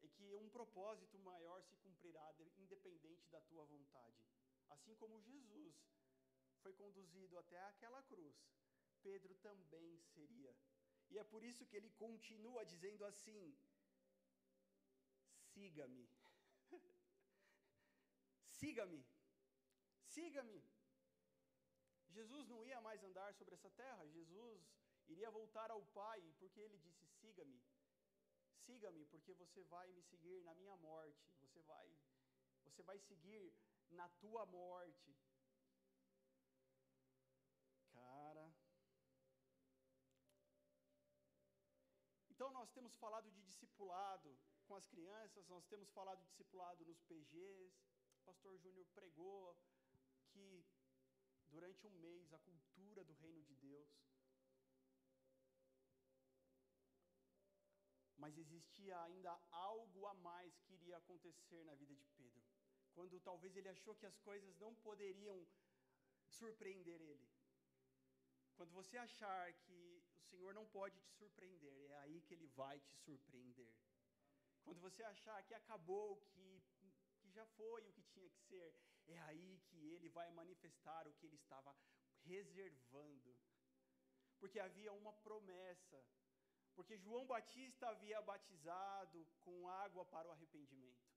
em 0.01 0.09
que 0.09 0.33
um 0.35 0.49
propósito 0.49 1.17
maior 1.19 1.61
se 1.63 1.75
cumprirá, 1.77 2.27
independente 2.57 3.29
da 3.29 3.41
tua 3.41 3.65
vontade. 3.65 4.36
Assim 4.75 4.95
como 4.95 5.21
Jesus 5.21 5.75
foi 6.61 6.73
conduzido 6.73 7.37
até 7.37 7.59
aquela 7.63 8.01
cruz, 8.03 8.35
Pedro 9.01 9.35
também 9.35 10.01
seria. 10.13 10.55
E 11.09 11.17
é 11.17 11.23
por 11.23 11.43
isso 11.43 11.65
que 11.65 11.77
ele 11.77 11.89
continua 11.91 12.65
dizendo 12.65 13.05
assim: 13.05 13.57
siga-me. 15.53 16.09
siga-me. 18.59 19.05
Siga-me. 20.15 20.59
Jesus 22.09 22.47
não 22.47 22.65
ia 22.65 22.81
mais 22.81 23.03
andar 23.03 23.33
sobre 23.33 23.53
essa 23.55 23.69
terra, 23.69 24.07
Jesus 24.07 24.61
iria 25.07 25.29
voltar 25.29 25.69
ao 25.71 25.83
Pai, 25.99 26.21
porque 26.39 26.59
ele 26.59 26.77
disse: 26.79 27.07
siga-me. 27.19 27.61
Siga-me, 28.65 29.05
porque 29.05 29.33
você 29.33 29.63
vai 29.63 29.89
me 29.93 30.01
seguir 30.03 30.43
na 30.43 30.53
minha 30.55 30.75
morte, 30.77 31.25
você 31.39 31.61
vai 31.61 31.87
você 32.65 32.83
vai 32.83 32.99
seguir 32.99 33.53
na 33.91 34.07
tua 34.21 34.45
morte. 34.45 35.15
Cara. 37.91 38.53
Então 42.29 42.51
nós 42.51 42.69
temos 42.71 42.95
falado 42.95 43.31
de 43.31 43.41
discipulado 43.41 44.37
com 44.67 44.75
as 44.75 44.85
crianças, 44.85 45.47
nós 45.47 45.65
temos 45.65 45.89
falado 45.91 46.19
de 46.19 46.27
discipulado 46.27 46.85
nos 46.85 47.01
PGs. 47.03 47.73
O 48.19 48.25
pastor 48.25 48.57
Júnior 48.59 48.85
pregou 48.93 49.57
que 50.29 50.65
durante 51.47 51.87
um 51.87 51.91
mês 51.91 52.31
a 52.33 52.39
cultura 52.39 53.03
do 53.03 53.13
reino 53.13 53.41
de 53.43 53.55
Deus. 53.55 53.89
Mas 58.17 58.37
existia 58.37 58.99
ainda 59.03 59.39
algo 59.51 60.05
a 60.07 60.13
mais 60.15 60.59
que 60.59 60.73
iria 60.73 60.97
acontecer 60.97 61.63
na 61.63 61.75
vida 61.75 61.95
de 61.95 62.05
Pedro 62.17 62.56
quando 62.97 63.19
talvez 63.19 63.55
ele 63.55 63.69
achou 63.69 63.93
que 63.99 64.07
as 64.11 64.17
coisas 64.27 64.53
não 64.63 64.73
poderiam 64.85 65.37
surpreender 66.37 66.99
ele. 66.99 67.27
Quando 68.55 68.71
você 68.79 68.97
achar 68.97 69.53
que 69.65 69.79
o 70.19 70.21
Senhor 70.29 70.51
não 70.59 70.65
pode 70.77 70.99
te 70.99 71.11
surpreender, 71.19 71.91
é 71.91 71.97
aí 71.99 72.19
que 72.21 72.33
ele 72.33 72.47
vai 72.61 72.79
te 72.79 72.95
surpreender. 73.05 73.71
Quando 74.63 74.79
você 74.81 75.03
achar 75.03 75.37
que 75.43 75.53
acabou, 75.53 76.07
que, 76.31 76.47
que 77.19 77.29
já 77.29 77.45
foi 77.59 77.81
o 77.87 77.93
que 77.97 78.01
tinha 78.13 78.29
que 78.31 78.41
ser, 78.49 78.69
é 79.05 79.19
aí 79.29 79.59
que 79.67 79.79
ele 79.93 80.09
vai 80.09 80.27
manifestar 80.31 81.07
o 81.07 81.13
que 81.13 81.27
ele 81.27 81.35
estava 81.35 81.75
reservando. 82.23 83.37
Porque 84.39 84.59
havia 84.59 84.91
uma 84.93 85.13
promessa. 85.27 86.03
Porque 86.73 86.97
João 86.97 87.27
Batista 87.27 87.89
havia 87.89 88.19
batizado 88.23 89.23
com 89.45 89.69
água 89.69 90.03
para 90.05 90.27
o 90.27 90.31
arrependimento 90.31 91.16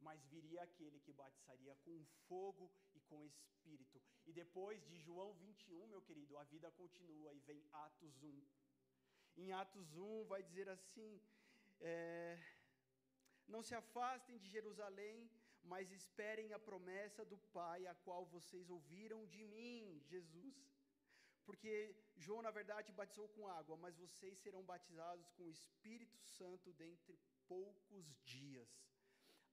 mas 0.00 0.24
viria 0.26 0.62
aquele 0.62 0.98
que 1.00 1.12
batizaria 1.12 1.74
com 1.84 2.04
fogo 2.28 2.70
e 2.94 3.00
com 3.00 3.24
espírito. 3.26 4.00
E 4.26 4.32
depois 4.32 4.82
de 4.88 4.98
João 5.06 5.32
21, 5.34 5.86
meu 5.86 6.02
querido, 6.02 6.36
a 6.36 6.44
vida 6.44 6.70
continua 6.70 7.32
e 7.34 7.40
vem 7.40 7.62
Atos 7.72 8.22
1. 8.22 8.42
Em 9.36 9.52
Atos 9.52 9.96
1 9.96 10.24
vai 10.32 10.42
dizer 10.42 10.68
assim: 10.68 11.20
é, 11.80 12.38
Não 13.46 13.62
se 13.62 13.74
afastem 13.74 14.38
de 14.38 14.48
Jerusalém, 14.48 15.30
mas 15.62 15.92
esperem 15.92 16.52
a 16.52 16.58
promessa 16.58 17.24
do 17.24 17.38
Pai, 17.58 17.86
a 17.86 17.94
qual 17.94 18.24
vocês 18.26 18.68
ouviram 18.70 19.26
de 19.26 19.44
mim, 19.44 20.02
Jesus. 20.06 20.56
Porque 21.44 21.72
João, 22.16 22.42
na 22.42 22.50
verdade, 22.50 22.92
batizou 22.92 23.28
com 23.28 23.48
água, 23.48 23.76
mas 23.76 23.96
vocês 23.96 24.38
serão 24.38 24.62
batizados 24.62 25.28
com 25.32 25.44
o 25.44 25.50
Espírito 25.50 26.18
Santo 26.38 26.72
dentre 26.74 27.18
poucos 27.48 28.06
dias 28.22 28.70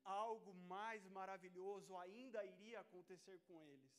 algo 0.08 0.53
mais 0.53 1.05
maravilhoso 1.08 1.97
ainda 1.97 2.45
iria 2.45 2.80
acontecer 2.80 3.39
com 3.47 3.66
eles. 3.66 3.91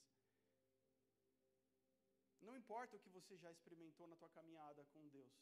Não 2.41 2.57
importa 2.57 2.97
o 2.97 3.01
que 3.01 3.11
você 3.11 3.37
já 3.37 3.51
experimentou 3.51 4.07
na 4.07 4.17
tua 4.17 4.31
caminhada 4.31 4.85
com 4.87 5.07
Deus. 5.09 5.37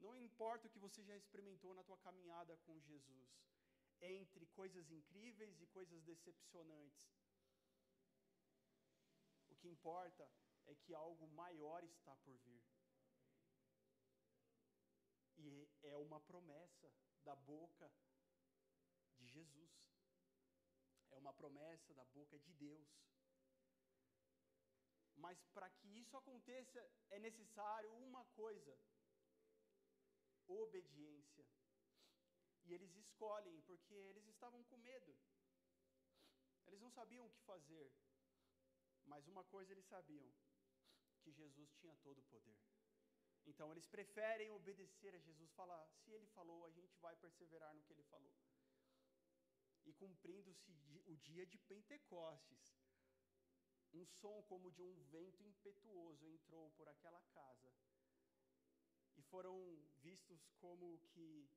Não 0.00 0.16
importa 0.16 0.66
o 0.66 0.70
que 0.70 0.78
você 0.78 1.02
já 1.02 1.16
experimentou 1.16 1.72
na 1.74 1.84
tua 1.84 1.96
caminhada 1.98 2.56
com 2.66 2.78
Jesus. 2.80 3.30
Entre 4.00 4.46
coisas 4.46 4.90
incríveis 4.90 5.60
e 5.60 5.66
coisas 5.68 6.02
decepcionantes. 6.02 7.08
O 9.48 9.56
que 9.56 9.68
importa 9.68 10.28
é 10.66 10.74
que 10.74 10.92
algo 10.92 11.26
maior 11.28 11.82
está 11.84 12.14
por 12.16 12.36
vir. 12.38 12.62
E 15.36 15.68
é 15.82 15.96
uma 15.96 16.20
promessa 16.20 16.92
da 17.22 17.34
boca 17.34 17.90
de 19.18 19.26
Jesus. 19.26 19.93
É 21.14 21.18
uma 21.18 21.32
promessa 21.40 21.94
da 21.94 22.04
boca 22.16 22.38
de 22.38 22.52
Deus. 22.64 22.88
Mas 25.24 25.42
para 25.56 25.68
que 25.70 25.88
isso 26.00 26.16
aconteça, 26.16 26.80
é 27.10 27.18
necessário 27.18 27.90
uma 28.08 28.24
coisa: 28.40 28.78
obediência. 30.46 31.46
E 32.64 32.72
eles 32.72 32.94
escolhem, 32.96 33.60
porque 33.62 33.94
eles 33.94 34.26
estavam 34.26 34.62
com 34.64 34.76
medo. 34.78 35.14
Eles 36.66 36.80
não 36.80 36.90
sabiam 36.90 37.26
o 37.26 37.30
que 37.30 37.42
fazer. 37.42 37.92
Mas 39.12 39.28
uma 39.28 39.44
coisa 39.44 39.72
eles 39.72 39.86
sabiam: 39.86 40.32
que 41.22 41.32
Jesus 41.32 41.72
tinha 41.80 41.96
todo 41.96 42.18
o 42.18 42.30
poder. 42.34 42.58
Então 43.46 43.70
eles 43.72 43.86
preferem 43.86 44.50
obedecer 44.50 45.14
a 45.14 45.18
Jesus, 45.18 45.50
falar, 45.52 45.86
se 46.02 46.10
ele 46.10 46.26
falou, 46.28 46.64
a 46.64 46.70
gente 46.70 46.96
vai 46.98 47.14
perseverar 47.16 47.74
no 47.74 47.82
que 47.82 47.92
ele 47.92 48.02
falou. 48.04 48.34
E 49.84 49.92
cumprindo-se 49.92 50.72
o 51.06 51.16
dia 51.16 51.46
de 51.46 51.58
Pentecostes, 51.58 52.74
um 53.92 54.04
som 54.06 54.42
como 54.42 54.70
de 54.70 54.82
um 54.82 54.94
vento 55.04 55.42
impetuoso 55.44 56.26
entrou 56.26 56.70
por 56.72 56.88
aquela 56.88 57.20
casa. 57.32 57.72
E 59.16 59.22
foram 59.22 59.56
vistos 60.02 60.50
como 60.60 60.98
que 61.12 61.48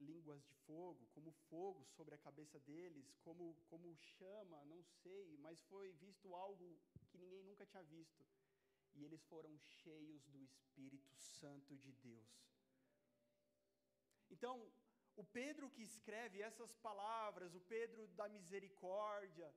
línguas 0.00 0.42
de 0.44 0.54
fogo, 0.66 1.06
como 1.12 1.32
fogo 1.48 1.84
sobre 1.84 2.14
a 2.14 2.18
cabeça 2.18 2.58
deles, 2.60 3.16
como, 3.22 3.54
como 3.68 3.96
chama, 3.96 4.64
não 4.64 4.82
sei, 5.02 5.36
mas 5.38 5.60
foi 5.64 5.92
visto 5.92 6.34
algo 6.34 6.78
que 7.08 7.18
ninguém 7.18 7.42
nunca 7.42 7.66
tinha 7.66 7.82
visto. 7.82 8.24
E 8.94 9.04
eles 9.04 9.22
foram 9.24 9.58
cheios 9.58 10.24
do 10.26 10.42
Espírito 10.42 11.14
Santo 11.14 11.76
de 11.76 11.92
Deus. 11.92 12.55
Então, 14.36 14.56
o 15.22 15.24
Pedro 15.38 15.70
que 15.74 15.82
escreve 15.82 16.42
essas 16.48 16.72
palavras, 16.88 17.54
o 17.60 17.62
Pedro 17.74 18.02
da 18.20 18.28
misericórdia, 18.36 19.48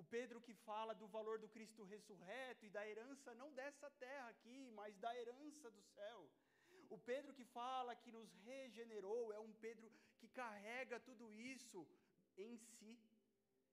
o 0.00 0.02
Pedro 0.16 0.40
que 0.46 0.54
fala 0.68 0.94
do 1.02 1.08
valor 1.16 1.38
do 1.44 1.48
Cristo 1.56 1.84
ressurreto 1.94 2.64
e 2.64 2.74
da 2.76 2.86
herança, 2.90 3.38
não 3.42 3.50
dessa 3.60 3.88
terra 4.06 4.28
aqui, 4.34 4.70
mas 4.80 4.98
da 5.04 5.12
herança 5.20 5.70
do 5.76 5.82
céu 5.94 6.20
o 6.94 6.98
Pedro 6.98 7.34
que 7.34 7.44
fala 7.44 7.96
que 8.02 8.12
nos 8.12 8.32
regenerou 8.50 9.32
é 9.32 9.38
um 9.38 9.52
Pedro 9.64 9.90
que 10.18 10.28
carrega 10.28 11.00
tudo 11.00 11.32
isso 11.32 11.86
em 12.36 12.56
si, 12.56 12.98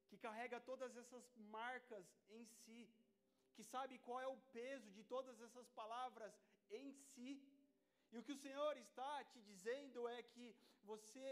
que 0.10 0.18
carrega 0.18 0.60
todas 0.60 0.96
essas 0.98 1.26
marcas 1.38 2.06
em 2.30 2.46
si, 2.46 2.90
que 3.56 3.64
sabe 3.64 4.00
qual 4.00 4.20
é 4.20 4.28
o 4.28 4.42
peso 4.58 4.90
de 4.92 5.04
todas 5.04 5.40
essas 5.42 5.70
palavras 5.70 6.34
em 6.70 6.92
si. 6.92 7.30
E 8.14 8.18
o 8.20 8.24
que 8.26 8.32
o 8.32 8.42
Senhor 8.46 8.74
está 8.78 9.24
te 9.32 9.40
dizendo 9.42 10.08
é 10.08 10.22
que 10.22 10.56
você 10.84 11.28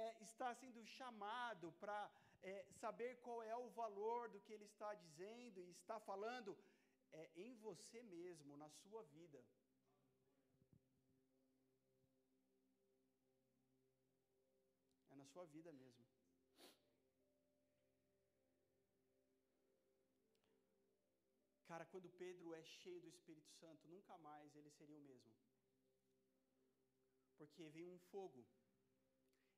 é, 0.00 0.22
está 0.22 0.54
sendo 0.54 0.80
chamado 0.84 1.72
para 1.80 1.98
é, 2.40 2.66
saber 2.82 3.16
qual 3.24 3.42
é 3.42 3.56
o 3.56 3.68
valor 3.70 4.28
do 4.28 4.40
que 4.40 4.52
Ele 4.52 4.64
está 4.64 4.94
dizendo 4.94 5.64
e 5.64 5.70
está 5.70 5.98
falando 5.98 6.56
é, 7.12 7.30
em 7.34 7.52
você 7.56 8.00
mesmo, 8.02 8.56
na 8.56 8.70
sua 8.70 9.02
vida. 9.16 9.42
na 15.20 15.26
sua 15.26 15.44
vida 15.44 15.70
mesmo. 15.72 16.04
Cara, 21.70 21.84
quando 21.86 22.08
Pedro 22.10 22.54
é 22.54 22.62
cheio 22.64 23.00
do 23.00 23.08
Espírito 23.08 23.50
Santo, 23.60 23.86
nunca 23.88 24.16
mais 24.18 24.56
ele 24.56 24.70
seria 24.70 24.96
o 24.96 25.02
mesmo. 25.02 25.30
Porque 27.40 27.70
vem 27.70 27.88
um 27.88 27.98
fogo. 28.12 28.46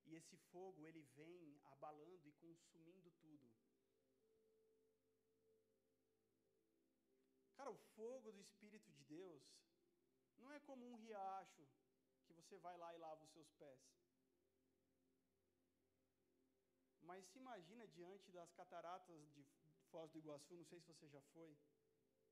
E 0.07 0.15
esse 0.15 0.37
fogo, 0.53 0.87
ele 0.87 1.03
vem 1.17 1.61
abalando 1.65 2.29
e 2.29 2.33
consumindo 2.35 3.11
tudo. 3.23 3.51
Cara, 7.57 7.71
o 7.71 7.79
fogo 7.97 8.31
do 8.31 8.41
Espírito 8.41 8.89
de 8.93 9.03
Deus 9.05 9.43
não 10.39 10.53
é 10.53 10.61
como 10.61 10.89
um 10.89 10.95
riacho 10.95 11.67
que 12.25 12.33
você 12.33 12.57
vai 12.59 12.77
lá 12.77 12.95
e 12.95 12.99
lava 12.99 13.25
os 13.25 13.33
seus 13.33 13.51
pés. 13.55 13.81
Mas 17.01 17.27
se 17.27 17.39
imagina 17.39 17.89
diante 17.89 18.31
das 18.31 18.53
cataratas 18.53 19.29
de 19.33 19.45
Foz 19.91 20.09
do 20.13 20.19
Iguaçu, 20.19 20.55
não 20.57 20.65
sei 20.65 20.81
se 20.81 20.87
você 20.87 21.09
já 21.09 21.21
foi, 21.35 21.59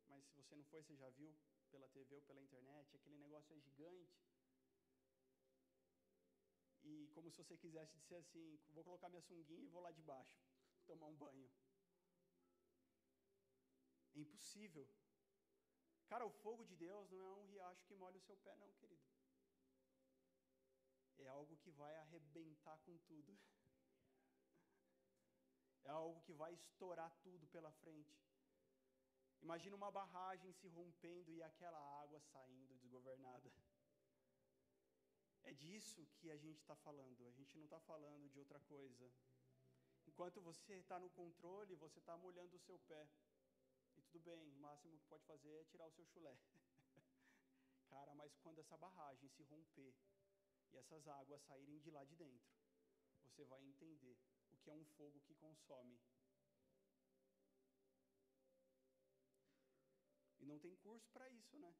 mas 0.07 0.25
se 0.27 0.35
você 0.37 0.55
não 0.55 0.65
foi, 0.67 0.81
você 0.83 0.95
já 0.95 1.11
viu 1.11 1.37
pela 1.73 1.89
TV 1.89 2.15
ou 2.15 2.23
pela 2.23 2.41
internet, 2.41 2.95
aquele 2.95 3.19
negócio 3.19 3.53
é 3.53 3.59
gigante. 3.59 4.30
E 6.91 7.09
como 7.15 7.31
se 7.31 7.39
você 7.43 7.57
quisesse 7.57 7.99
dizer 8.01 8.17
assim, 8.17 8.59
vou 8.77 8.85
colocar 8.85 9.09
minha 9.09 9.23
sunguinha 9.23 9.65
e 9.65 9.73
vou 9.75 9.83
lá 9.87 9.93
de 9.99 10.03
baixo 10.03 10.39
tomar 10.87 11.07
um 11.07 11.17
banho. 11.25 11.49
É 14.15 14.19
impossível. 14.19 14.87
Cara, 16.11 16.27
o 16.27 16.33
fogo 16.43 16.65
de 16.65 16.77
Deus 16.77 17.11
não 17.11 17.27
é 17.29 17.35
um 17.35 17.47
riacho 17.53 17.87
que 17.87 17.95
molha 17.95 18.19
o 18.19 18.27
seu 18.29 18.37
pé, 18.39 18.57
não, 18.57 18.73
querido. 18.81 19.07
É 21.19 21.29
algo 21.29 21.57
que 21.59 21.71
vai 21.71 21.95
arrebentar 21.97 22.79
com 22.87 22.99
tudo. 23.11 23.39
É 25.83 25.93
algo 25.93 26.21
que 26.27 26.35
vai 26.41 26.53
estourar 26.53 27.11
tudo 27.23 27.47
pela 27.49 27.73
frente. 27.73 28.15
Imagina 29.43 29.75
uma 29.75 29.91
barragem 29.91 30.53
se 30.53 30.69
rompendo 30.69 31.33
e 31.33 31.43
aquela 31.43 31.81
água 32.03 32.21
saindo 32.21 32.75
desgovernada. 32.75 33.51
É 35.45 35.53
disso 35.53 36.07
que 36.19 36.31
a 36.31 36.37
gente 36.37 36.61
está 36.61 36.77
falando, 36.77 37.27
a 37.27 37.33
gente 37.33 37.57
não 37.57 37.65
está 37.65 37.81
falando 37.81 38.29
de 38.31 38.39
outra 38.39 38.61
coisa. 38.61 39.11
Enquanto 40.07 40.41
você 40.41 40.75
está 40.75 40.99
no 40.99 41.11
controle, 41.11 41.75
você 41.77 41.99
está 41.99 42.17
molhando 42.17 42.57
o 42.57 42.61
seu 42.61 42.79
pé. 42.81 43.09
E 43.97 44.03
tudo 44.03 44.21
bem, 44.21 44.49
o 44.49 44.57
máximo 44.57 44.99
que 44.99 45.07
pode 45.07 45.25
fazer 45.25 45.53
é 45.61 45.65
tirar 45.65 45.87
o 45.87 45.93
seu 45.93 46.05
chulé. 46.07 46.37
Cara, 47.89 48.15
mas 48.15 48.37
quando 48.39 48.61
essa 48.61 48.77
barragem 48.77 49.29
se 49.29 49.43
romper 49.45 49.95
e 50.73 50.77
essas 50.77 51.07
águas 51.09 51.43
saírem 51.43 51.81
de 51.81 51.91
lá 51.91 52.05
de 52.05 52.15
dentro, 52.17 52.51
você 53.25 53.45
vai 53.45 53.63
entender 53.63 54.17
o 54.53 54.57
que 54.59 54.71
é 54.71 54.75
um 54.75 54.85
fogo 54.85 55.21
que 55.21 55.35
consome. 55.35 55.99
E 60.39 60.47
não 60.47 60.59
tem 60.59 60.75
curso 60.77 61.11
para 61.11 61.29
isso, 61.29 61.59
né? 61.59 61.75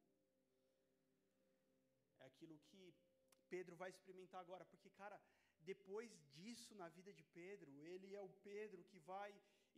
É 2.19 2.25
aquilo 2.25 2.59
que 2.59 2.93
Pedro 3.53 3.75
vai 3.81 3.89
experimentar 3.89 4.41
agora, 4.41 4.65
porque, 4.71 4.89
cara, 5.01 5.17
depois 5.71 6.11
disso 6.35 6.73
na 6.81 6.87
vida 6.97 7.11
de 7.19 7.23
Pedro, 7.39 7.71
ele 7.93 8.09
é 8.19 8.21
o 8.21 8.35
Pedro 8.49 8.83
que 8.91 8.99
vai, 9.11 9.31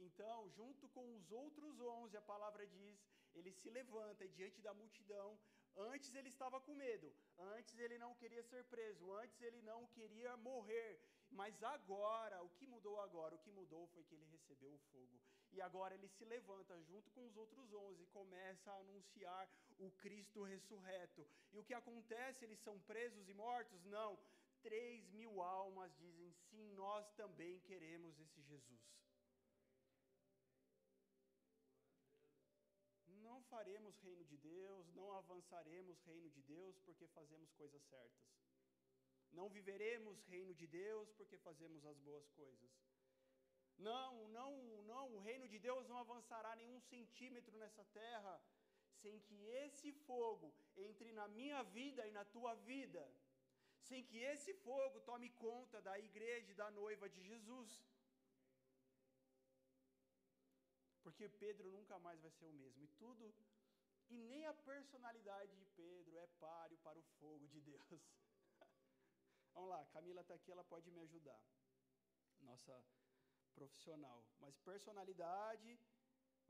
então, 0.07 0.37
junto 0.57 0.87
com 0.95 1.05
os 1.15 1.31
outros 1.31 1.79
onze, 1.79 2.15
a 2.17 2.29
palavra 2.33 2.65
diz, 2.77 2.99
ele 3.33 3.51
se 3.51 3.69
levanta 3.69 4.27
diante 4.37 4.61
da 4.61 4.73
multidão, 4.81 5.29
antes 5.91 6.13
ele 6.13 6.29
estava 6.29 6.59
com 6.65 6.75
medo, 6.75 7.09
antes 7.55 7.77
ele 7.85 7.97
não 7.97 8.13
queria 8.21 8.43
ser 8.51 8.63
preso, 8.65 9.11
antes 9.23 9.41
ele 9.41 9.61
não 9.71 9.81
queria 9.87 10.35
morrer, 10.37 10.91
mas 11.31 11.61
agora, 11.63 12.43
o 12.43 12.49
que 12.57 12.67
mudou 12.67 12.99
agora? 13.01 13.35
O 13.35 13.43
que 13.45 13.51
mudou 13.51 13.87
foi 13.87 14.03
que 14.03 14.13
ele 14.15 14.25
recebeu 14.25 14.73
o 14.73 14.83
fogo. 14.91 15.19
E 15.53 15.61
agora 15.61 15.93
ele 15.93 16.07
se 16.07 16.25
levanta 16.25 16.81
junto 16.81 17.11
com 17.11 17.25
os 17.25 17.35
outros 17.37 17.71
onze 17.73 18.03
e 18.03 18.07
começa 18.07 18.71
a 18.71 18.79
anunciar 18.79 19.47
o 19.77 19.91
Cristo 20.03 20.43
ressurreto. 20.43 21.27
E 21.51 21.59
o 21.59 21.63
que 21.63 21.73
acontece? 21.73 22.43
Eles 22.43 22.59
são 22.59 22.79
presos 22.79 23.29
e 23.29 23.33
mortos? 23.33 23.83
Não. 23.85 24.17
Três 24.63 25.07
mil 25.09 25.41
almas 25.41 25.95
dizem: 25.97 26.31
sim, 26.49 26.71
nós 26.73 27.11
também 27.13 27.59
queremos 27.61 28.19
esse 28.19 28.41
Jesus. 28.41 28.81
Não 33.21 33.41
faremos 33.43 33.97
reino 33.99 34.25
de 34.25 34.37
Deus, 34.37 34.93
não 34.93 35.11
avançaremos 35.13 36.01
reino 36.03 36.29
de 36.29 36.41
Deus 36.43 36.77
porque 36.79 37.07
fazemos 37.07 37.51
coisas 37.53 37.81
certas. 37.83 38.33
Não 39.31 39.49
viveremos 39.49 40.23
reino 40.25 40.53
de 40.53 40.67
Deus 40.67 41.11
porque 41.11 41.37
fazemos 41.37 41.85
as 41.85 41.97
boas 41.99 42.27
coisas. 42.29 42.71
Não, 43.89 44.27
não, 44.37 44.51
não, 44.91 45.05
o 45.15 45.19
reino 45.27 45.47
de 45.53 45.59
Deus 45.59 45.87
não 45.87 45.97
avançará 45.97 46.55
nenhum 46.55 46.79
centímetro 46.79 47.57
nessa 47.57 47.83
terra 48.01 48.33
sem 49.01 49.19
que 49.27 49.37
esse 49.65 49.91
fogo 50.07 50.53
entre 50.77 51.11
na 51.11 51.27
minha 51.27 51.61
vida 51.77 52.07
e 52.07 52.11
na 52.17 52.23
tua 52.35 52.53
vida, 52.71 53.03
sem 53.89 54.01
que 54.09 54.19
esse 54.33 54.53
fogo 54.67 55.01
tome 55.01 55.29
conta 55.45 55.81
da 55.81 55.95
igreja 55.99 56.51
e 56.51 56.59
da 56.61 56.69
noiva 56.71 57.09
de 57.09 57.21
Jesus. 57.31 57.71
Porque 61.03 61.27
Pedro 61.27 61.69
nunca 61.69 61.99
mais 61.99 62.21
vai 62.21 62.31
ser 62.31 62.45
o 62.45 62.53
mesmo. 62.53 62.81
E 62.81 62.87
tudo, 63.03 63.33
e 64.09 64.17
nem 64.31 64.45
a 64.45 64.53
personalidade 64.53 65.53
de 65.61 65.65
Pedro 65.81 66.17
é 66.17 66.27
páreo 66.39 66.77
para 66.77 66.97
o 66.97 67.03
fogo 67.19 67.45
de 67.49 67.59
Deus. 67.59 67.83
Vamos 69.53 69.69
lá, 69.69 69.85
Camila 69.87 70.21
está 70.21 70.35
aqui, 70.35 70.49
ela 70.51 70.63
pode 70.63 70.89
me 70.89 71.01
ajudar. 71.01 71.41
Nossa 72.39 72.81
profissional. 73.59 74.19
Mas 74.43 74.59
personalidade, 74.71 75.71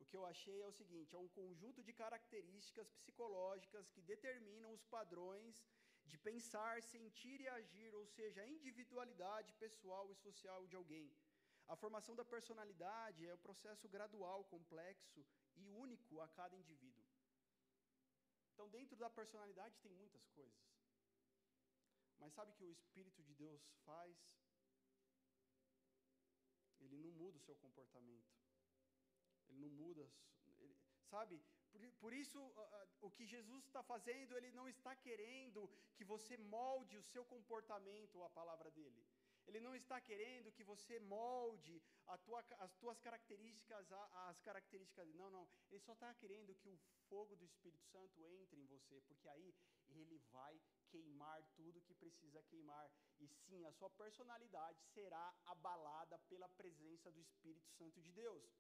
o 0.02 0.06
que 0.06 0.18
eu 0.20 0.26
achei 0.26 0.58
é 0.62 0.68
o 0.68 0.78
seguinte: 0.82 1.16
é 1.16 1.24
um 1.26 1.34
conjunto 1.40 1.84
de 1.88 1.94
características 2.04 2.90
psicológicas 2.98 3.90
que 3.94 4.02
determinam 4.14 4.74
os 4.74 4.86
padrões 4.96 5.64
de 6.12 6.18
pensar, 6.18 6.82
sentir 6.94 7.40
e 7.42 7.48
agir, 7.48 7.94
ou 7.96 8.06
seja, 8.06 8.42
a 8.42 8.48
individualidade 8.48 9.54
pessoal 9.54 10.12
e 10.12 10.16
social 10.16 10.68
de 10.68 10.76
alguém. 10.76 11.10
A 11.68 11.76
formação 11.76 12.16
da 12.16 12.26
personalidade 12.26 13.26
é 13.28 13.34
um 13.34 13.46
processo 13.48 13.88
gradual, 13.88 14.44
complexo 14.46 15.26
e 15.56 15.70
único 15.70 16.20
a 16.20 16.28
cada 16.28 16.56
indivíduo. 16.58 17.06
Então, 18.54 18.68
dentro 18.70 18.96
da 18.98 19.10
personalidade 19.10 19.80
tem 19.80 19.94
muitas 19.94 20.28
coisas. 20.30 20.74
Mas 22.20 22.34
sabe 22.34 22.52
o 22.52 22.56
que 22.56 22.66
o 22.66 22.72
Espírito 22.72 23.24
de 23.24 23.34
Deus 23.34 23.64
faz? 23.86 24.16
Ele 26.94 27.04
não 27.08 27.12
muda 27.24 27.38
o 27.38 27.46
seu 27.48 27.56
comportamento. 27.56 28.32
Ele 29.50 29.60
não 29.60 29.70
muda. 29.70 30.08
Ele, 30.60 30.76
sabe? 31.10 31.42
Por, 31.72 31.82
por 32.04 32.14
isso, 32.14 32.40
uh, 32.40 32.88
o 33.02 33.10
que 33.10 33.26
Jesus 33.26 33.66
está 33.66 33.82
fazendo, 33.82 34.38
ele 34.38 34.52
não 34.52 34.68
está 34.70 34.96
querendo 34.96 35.70
que 35.96 36.04
você 36.04 36.38
molde 36.38 36.98
o 36.98 37.04
seu 37.14 37.26
comportamento 37.26 38.24
à 38.24 38.30
palavra 38.30 38.70
dele. 38.72 39.04
Ele 39.48 39.60
não 39.60 39.76
está 39.76 40.00
querendo 40.00 40.52
que 40.52 40.64
você 40.64 41.00
molde 41.00 41.82
tua, 42.24 42.40
as 42.60 42.74
tuas 42.76 43.00
características 43.00 43.92
às 44.28 44.40
características 44.42 45.06
dele. 45.06 45.18
Não, 45.18 45.30
não. 45.30 45.50
Ele 45.70 45.82
só 45.82 45.94
está 45.94 46.14
querendo 46.14 46.56
que 46.56 46.70
o 46.70 46.80
fogo 47.10 47.36
do 47.36 47.46
Espírito 47.46 47.84
Santo 47.88 48.26
entre 48.26 48.62
em 48.62 48.66
você, 48.68 49.02
porque 49.02 49.28
aí 49.28 49.54
ele 49.90 50.18
vai 50.32 50.62
queimar 50.94 51.40
tudo 51.60 51.86
que 51.88 51.96
precisa 52.04 52.42
queimar. 52.52 52.88
E 53.20 53.28
sim, 53.28 53.66
a 53.66 53.72
sua 53.80 53.90
personalidade 54.02 54.80
será 54.96 55.26
abalada 55.46 56.18
pela 56.30 56.50
presença 56.62 57.12
do 57.12 57.22
Espírito 57.28 57.70
Santo 57.80 58.02
de 58.02 58.12
Deus. 58.12 58.52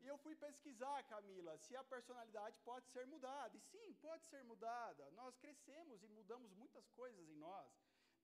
E 0.00 0.06
eu 0.06 0.16
fui 0.24 0.34
pesquisar, 0.46 1.02
Camila, 1.12 1.56
se 1.58 1.74
a 1.76 1.84
personalidade 1.94 2.58
pode 2.70 2.86
ser 2.94 3.04
mudada. 3.14 3.56
E 3.56 3.60
sim, 3.72 3.88
pode 4.06 4.24
ser 4.26 4.42
mudada. 4.44 5.10
Nós 5.20 5.36
crescemos 5.44 6.02
e 6.02 6.08
mudamos 6.18 6.52
muitas 6.62 6.88
coisas 7.00 7.28
em 7.28 7.36
nós. 7.36 7.72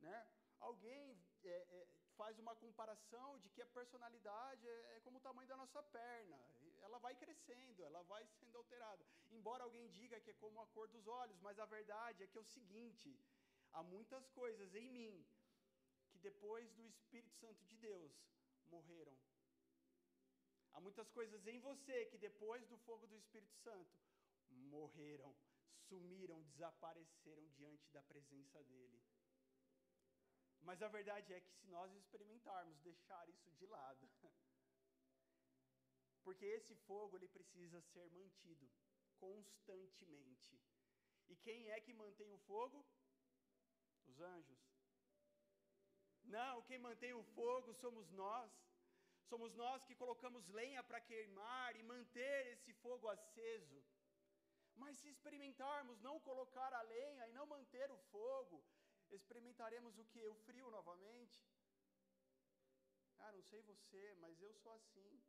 Né? 0.00 0.18
Alguém 0.60 1.18
é, 1.42 1.48
é, 1.48 1.86
faz 2.16 2.38
uma 2.38 2.54
comparação 2.54 3.38
de 3.38 3.48
que 3.50 3.62
a 3.62 3.66
personalidade 3.78 4.66
é, 4.68 4.96
é 4.96 5.00
como 5.00 5.18
o 5.18 5.20
tamanho 5.20 5.48
da 5.48 5.56
nossa 5.56 5.82
perna. 5.82 6.38
Ela 6.86 6.98
vai 6.98 7.14
crescendo, 7.14 7.82
ela 7.82 8.02
vai 8.02 8.24
sendo 8.38 8.56
alterada. 8.56 9.04
Embora 9.30 9.64
alguém 9.64 9.90
diga 9.90 10.20
que 10.20 10.30
é 10.30 10.34
como 10.34 10.60
a 10.60 10.66
cor 10.68 10.88
dos 10.88 11.06
olhos, 11.06 11.40
mas 11.40 11.58
a 11.58 11.66
verdade 11.66 12.22
é 12.22 12.26
que 12.26 12.38
é 12.38 12.40
o 12.40 12.52
seguinte: 12.56 13.18
há 13.74 13.82
muitas 13.82 14.26
coisas 14.30 14.74
em 14.74 14.88
mim 14.88 15.26
que 16.10 16.18
depois 16.18 16.72
do 16.72 16.86
Espírito 16.86 17.34
Santo 17.36 17.62
de 17.64 17.76
Deus 17.76 18.12
morreram. 18.66 19.16
Há 20.72 20.80
muitas 20.80 21.08
coisas 21.10 21.46
em 21.46 21.58
você 21.60 22.06
que 22.06 22.18
depois 22.18 22.66
do 22.68 22.78
fogo 22.78 23.06
do 23.06 23.16
Espírito 23.16 23.54
Santo 23.66 23.96
morreram, 24.50 25.34
sumiram, 25.88 26.42
desapareceram 26.42 27.46
diante 27.50 27.88
da 27.90 28.02
presença 28.02 28.62
dele. 28.64 29.00
Mas 30.62 30.82
a 30.82 30.88
verdade 30.88 31.32
é 31.32 31.40
que 31.40 31.52
se 31.52 31.66
nós 31.68 31.94
experimentarmos 31.94 32.80
deixar 32.80 33.28
isso 33.28 33.50
de 33.52 33.66
lado, 33.66 34.08
porque 36.24 36.46
esse 36.46 36.74
fogo 36.86 37.16
ele 37.16 37.28
precisa 37.28 37.80
ser 37.82 38.10
mantido 38.10 38.68
constantemente. 39.18 40.58
E 41.28 41.36
quem 41.36 41.70
é 41.70 41.80
que 41.80 41.92
mantém 41.92 42.32
o 42.32 42.38
fogo? 42.38 42.84
Os 44.06 44.20
anjos. 44.20 44.62
Não, 46.24 46.62
quem 46.62 46.78
mantém 46.78 47.12
o 47.14 47.22
fogo 47.38 47.72
somos 47.74 48.10
nós. 48.12 48.52
Somos 49.30 49.54
nós 49.54 49.84
que 49.84 49.94
colocamos 49.94 50.46
lenha 50.48 50.82
para 50.82 51.00
queimar 51.00 51.76
e 51.76 51.82
manter 51.82 52.46
esse 52.54 52.72
fogo 52.74 53.08
aceso. 53.08 53.82
Mas 54.76 54.98
se 54.98 55.08
experimentarmos 55.08 56.00
não 56.00 56.18
colocar 56.20 56.72
a 56.74 56.82
lenha 56.82 57.28
e 57.28 57.32
não 57.32 57.46
manter 57.46 57.90
o 57.90 57.98
fogo, 58.12 58.64
experimentaremos 59.10 59.98
o 59.98 60.04
que? 60.04 60.26
O 60.26 60.34
frio 60.46 60.70
novamente. 60.70 61.40
Ah, 63.18 63.32
não 63.32 63.42
sei 63.42 63.62
você, 63.62 64.14
mas 64.20 64.40
eu 64.42 64.52
sou 64.54 64.72
assim. 64.72 65.22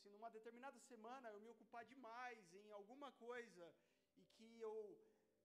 Se 0.00 0.08
numa 0.10 0.30
determinada 0.30 0.78
semana 0.80 1.30
eu 1.30 1.40
me 1.40 1.48
ocupar 1.48 1.84
demais 1.84 2.54
em 2.54 2.70
alguma 2.72 3.10
coisa 3.12 3.74
e 4.16 4.24
que 4.24 4.60
eu 4.60 4.74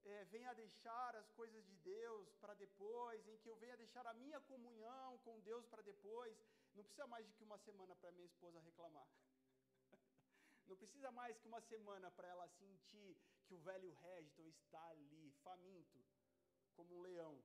é, 0.05 0.25
venha 0.25 0.53
deixar 0.53 1.15
as 1.15 1.29
coisas 1.31 1.65
de 1.65 1.75
Deus 1.77 2.33
para 2.35 2.53
depois, 2.53 3.27
em 3.27 3.37
que 3.37 3.49
eu 3.49 3.55
venha 3.57 3.75
deixar 3.77 4.05
a 4.07 4.13
minha 4.13 4.39
comunhão 4.41 5.17
com 5.19 5.39
Deus 5.41 5.65
para 5.67 5.81
depois, 5.81 6.37
não 6.73 6.83
precisa 6.83 7.07
mais 7.07 7.25
de 7.27 7.33
que 7.33 7.43
uma 7.43 7.57
semana 7.57 7.95
para 7.95 8.11
minha 8.11 8.25
esposa 8.25 8.59
reclamar. 8.61 9.07
Não 10.67 10.77
precisa 10.77 11.11
mais 11.11 11.37
que 11.39 11.47
uma 11.47 11.61
semana 11.61 12.11
para 12.11 12.27
ela 12.27 12.47
sentir 12.47 13.17
que 13.47 13.55
o 13.55 13.59
velho 13.59 13.91
Regiton 13.91 14.47
está 14.47 14.87
ali, 14.89 15.31
faminto, 15.43 16.05
como 16.75 16.95
um 16.95 17.01
leão. 17.01 17.43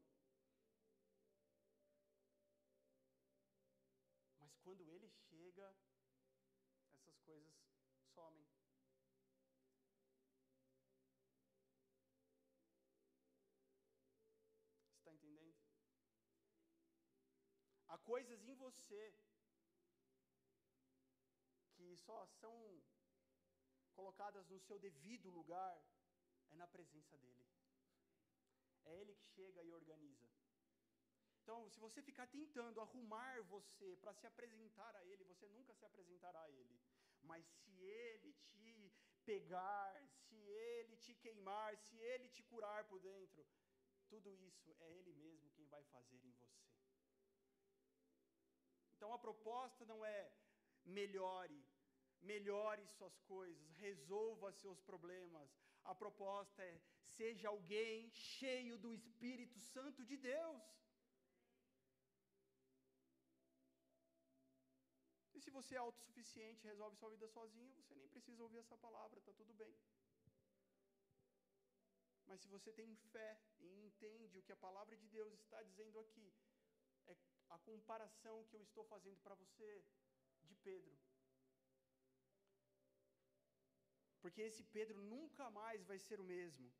Mas 4.38 4.54
quando 4.58 4.82
ele 4.82 5.08
chega, 5.08 5.74
essas 6.92 7.18
coisas 7.20 7.54
somem. 8.14 8.53
Coisas 18.12 18.42
em 18.50 18.54
você 18.64 19.02
que 21.74 21.96
só 22.06 22.18
são 22.40 22.54
colocadas 23.98 24.48
no 24.48 24.60
seu 24.60 24.78
devido 24.78 25.30
lugar 25.30 25.74
é 26.50 26.56
na 26.56 26.66
presença 26.66 27.16
dele. 27.18 27.46
É 28.84 29.00
Ele 29.00 29.14
que 29.14 29.26
chega 29.36 29.62
e 29.62 29.72
organiza. 29.72 30.28
Então, 31.40 31.68
se 31.68 31.78
você 31.78 32.02
ficar 32.02 32.26
tentando 32.26 32.80
arrumar 32.80 33.42
você 33.54 33.96
para 34.02 34.14
se 34.14 34.26
apresentar 34.26 34.92
a 34.96 35.04
Ele, 35.04 35.24
você 35.24 35.46
nunca 35.48 35.74
se 35.74 35.84
apresentará 35.84 36.40
a 36.42 36.50
Ele. 36.50 36.76
Mas 37.22 37.44
se 37.46 37.72
Ele 37.80 38.32
te 38.34 38.92
pegar, 39.24 39.92
se 40.24 40.36
Ele 40.36 40.96
te 40.96 41.14
queimar, 41.14 41.76
se 41.76 41.96
Ele 41.98 42.28
te 42.28 42.42
curar 42.42 42.84
por 42.84 43.00
dentro, 43.00 43.46
tudo 44.08 44.34
isso 44.36 44.74
é 44.80 44.90
Ele 44.98 45.12
mesmo 45.12 45.50
quem 45.50 45.66
vai 45.66 45.82
fazer 45.84 46.20
em 46.24 46.32
você. 46.32 46.64
Então 49.04 49.12
a 49.12 49.18
proposta 49.18 49.84
não 49.84 50.02
é 50.02 50.32
melhore, 50.98 51.62
melhore 52.22 52.86
suas 52.86 53.14
coisas, 53.32 53.76
resolva 53.76 54.50
seus 54.50 54.80
problemas. 54.80 55.50
A 55.84 55.94
proposta 55.94 56.62
é 56.62 56.80
seja 57.16 57.48
alguém 57.50 58.08
cheio 58.12 58.78
do 58.78 58.94
Espírito 58.94 59.60
Santo 59.60 60.06
de 60.06 60.16
Deus. 60.16 60.62
E 65.34 65.40
se 65.42 65.50
você 65.50 65.74
é 65.74 65.84
autossuficiente, 65.84 66.66
resolve 66.66 66.96
sua 66.96 67.10
vida 67.10 67.28
sozinho, 67.28 67.74
você 67.74 67.94
nem 67.94 68.08
precisa 68.08 68.42
ouvir 68.42 68.60
essa 68.60 68.78
palavra, 68.78 69.18
está 69.18 69.34
tudo 69.34 69.52
bem. 69.52 69.76
Mas 72.24 72.40
se 72.40 72.48
você 72.48 72.72
tem 72.72 72.96
fé 73.12 73.38
e 73.60 73.84
entende 73.84 74.38
o 74.38 74.42
que 74.42 74.52
a 74.52 74.64
palavra 74.68 74.96
de 74.96 75.06
Deus 75.08 75.30
está 75.34 75.62
dizendo 75.62 75.98
aqui, 75.98 76.32
é 77.04 77.14
a 77.50 77.58
comparação 77.58 78.44
que 78.44 78.56
eu 78.56 78.62
estou 78.62 78.84
fazendo 78.84 79.18
para 79.20 79.34
você 79.34 79.84
de 80.44 80.54
Pedro. 80.56 80.96
Porque 84.20 84.42
esse 84.42 84.64
Pedro 84.64 85.02
nunca 85.02 85.50
mais 85.50 85.84
vai 85.84 85.98
ser 85.98 86.20
o 86.20 86.24
mesmo. 86.24 86.72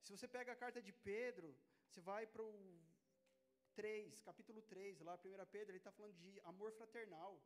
Se 0.00 0.10
você 0.12 0.28
pega 0.28 0.52
a 0.52 0.60
carta 0.64 0.80
de 0.80 0.92
Pedro, 0.92 1.56
você 1.86 2.00
vai 2.00 2.26
para 2.26 2.42
o 2.42 2.52
3, 3.74 4.20
capítulo 4.20 4.62
3, 4.62 5.00
lá, 5.00 5.14
1 5.14 5.46
Pedro, 5.50 5.70
ele 5.70 5.78
está 5.78 5.92
falando 5.92 6.14
de 6.14 6.40
amor 6.40 6.72
fraternal. 6.72 7.40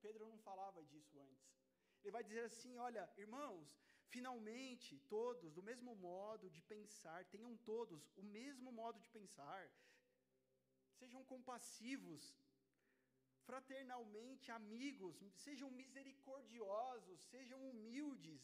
Pedro 0.00 0.26
não 0.26 0.38
falava 0.38 0.84
disso 0.84 1.20
antes. 1.20 1.54
Ele 2.02 2.12
vai 2.12 2.22
dizer 2.22 2.44
assim: 2.44 2.76
olha, 2.78 3.10
irmãos, 3.16 3.68
finalmente 4.14 4.98
todos, 5.16 5.52
do 5.52 5.62
mesmo 5.62 5.94
modo 5.94 6.50
de 6.50 6.62
pensar, 6.62 7.24
tenham 7.26 7.56
todos 7.58 8.10
o 8.16 8.22
mesmo 8.22 8.70
modo 8.70 9.00
de 9.00 9.08
pensar, 9.08 9.60
sejam 11.14 11.24
compassivos, 11.24 12.22
fraternalmente 13.48 14.50
amigos, 14.50 15.16
sejam 15.44 15.70
misericordiosos, 15.70 17.20
sejam 17.30 17.60
humildes, 17.70 18.42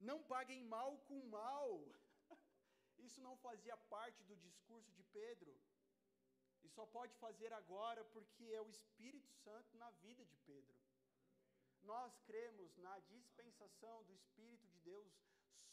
não 0.00 0.20
paguem 0.24 0.64
mal 0.64 0.98
com 1.08 1.20
mal. 1.28 1.68
Isso 3.06 3.20
não 3.20 3.36
fazia 3.36 3.76
parte 3.76 4.24
do 4.24 4.36
discurso 4.36 4.90
de 4.92 5.04
Pedro. 5.04 5.56
E 6.64 6.68
só 6.68 6.84
pode 6.86 7.14
fazer 7.16 7.52
agora 7.52 8.04
porque 8.06 8.44
é 8.44 8.60
o 8.60 8.70
Espírito 8.70 9.30
Santo 9.44 9.76
na 9.76 9.90
vida 10.06 10.24
de 10.24 10.36
Pedro. 10.38 10.76
Nós 11.82 12.18
cremos 12.26 12.76
na 12.78 12.98
dispensação 13.00 14.02
do 14.04 14.14
Espírito 14.14 14.66
de 14.66 14.78
Deus 14.80 15.12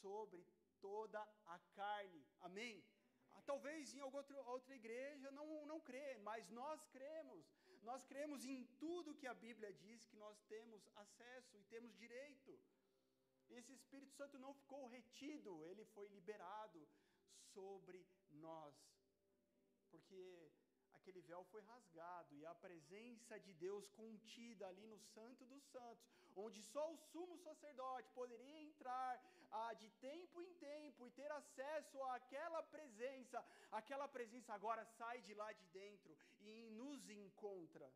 sobre 0.01 0.45
toda 0.79 1.19
a 1.45 1.59
carne. 1.73 2.23
Amém? 2.41 2.83
Ah, 3.31 3.41
talvez 3.51 3.93
em 3.93 4.01
alguma 4.01 4.49
outra 4.49 4.75
igreja 4.75 5.31
não, 5.31 5.65
não 5.65 5.79
crê, 5.79 6.17
mas 6.29 6.49
nós 6.49 6.85
cremos. 6.87 7.45
Nós 7.81 8.03
cremos 8.05 8.43
em 8.45 8.65
tudo 8.83 9.15
que 9.15 9.27
a 9.27 9.33
Bíblia 9.33 9.71
diz 9.73 10.05
que 10.05 10.17
nós 10.17 10.37
temos 10.53 10.87
acesso 10.95 11.57
e 11.57 11.63
temos 11.63 11.95
direito. 11.95 12.59
Esse 13.49 13.73
Espírito 13.73 14.13
Santo 14.13 14.37
não 14.37 14.53
ficou 14.53 14.85
retido, 14.87 15.63
ele 15.65 15.83
foi 15.85 16.07
liberado 16.07 16.87
sobre 17.53 18.05
nós. 18.29 18.75
Porque 19.89 20.51
aquele 20.93 21.21
véu 21.21 21.43
foi 21.45 21.61
rasgado 21.61 22.35
e 22.35 22.45
a 22.45 22.53
presença 22.53 23.39
de 23.39 23.53
Deus 23.53 23.87
contida 24.01 24.67
ali 24.67 24.85
no 24.85 24.99
Santo 24.99 25.45
dos 25.45 25.63
Santos, 25.75 26.05
onde 26.35 26.61
só 26.61 26.91
o 26.93 26.97
sumo 26.97 27.37
sacerdote 27.37 28.11
poderia 28.11 28.61
entrar 28.61 29.11
de 29.81 29.89
tempo 30.07 30.41
em 30.41 30.53
tempo 30.55 31.07
e 31.07 31.11
ter 31.11 31.31
acesso 31.31 32.01
àquela 32.15 32.61
presença, 32.63 33.43
aquela 33.71 34.07
presença 34.07 34.53
agora 34.53 34.85
sai 34.85 35.21
de 35.21 35.33
lá 35.33 35.51
de 35.51 35.65
dentro 35.67 36.15
e 36.39 36.69
nos 36.71 37.09
encontra. 37.09 37.91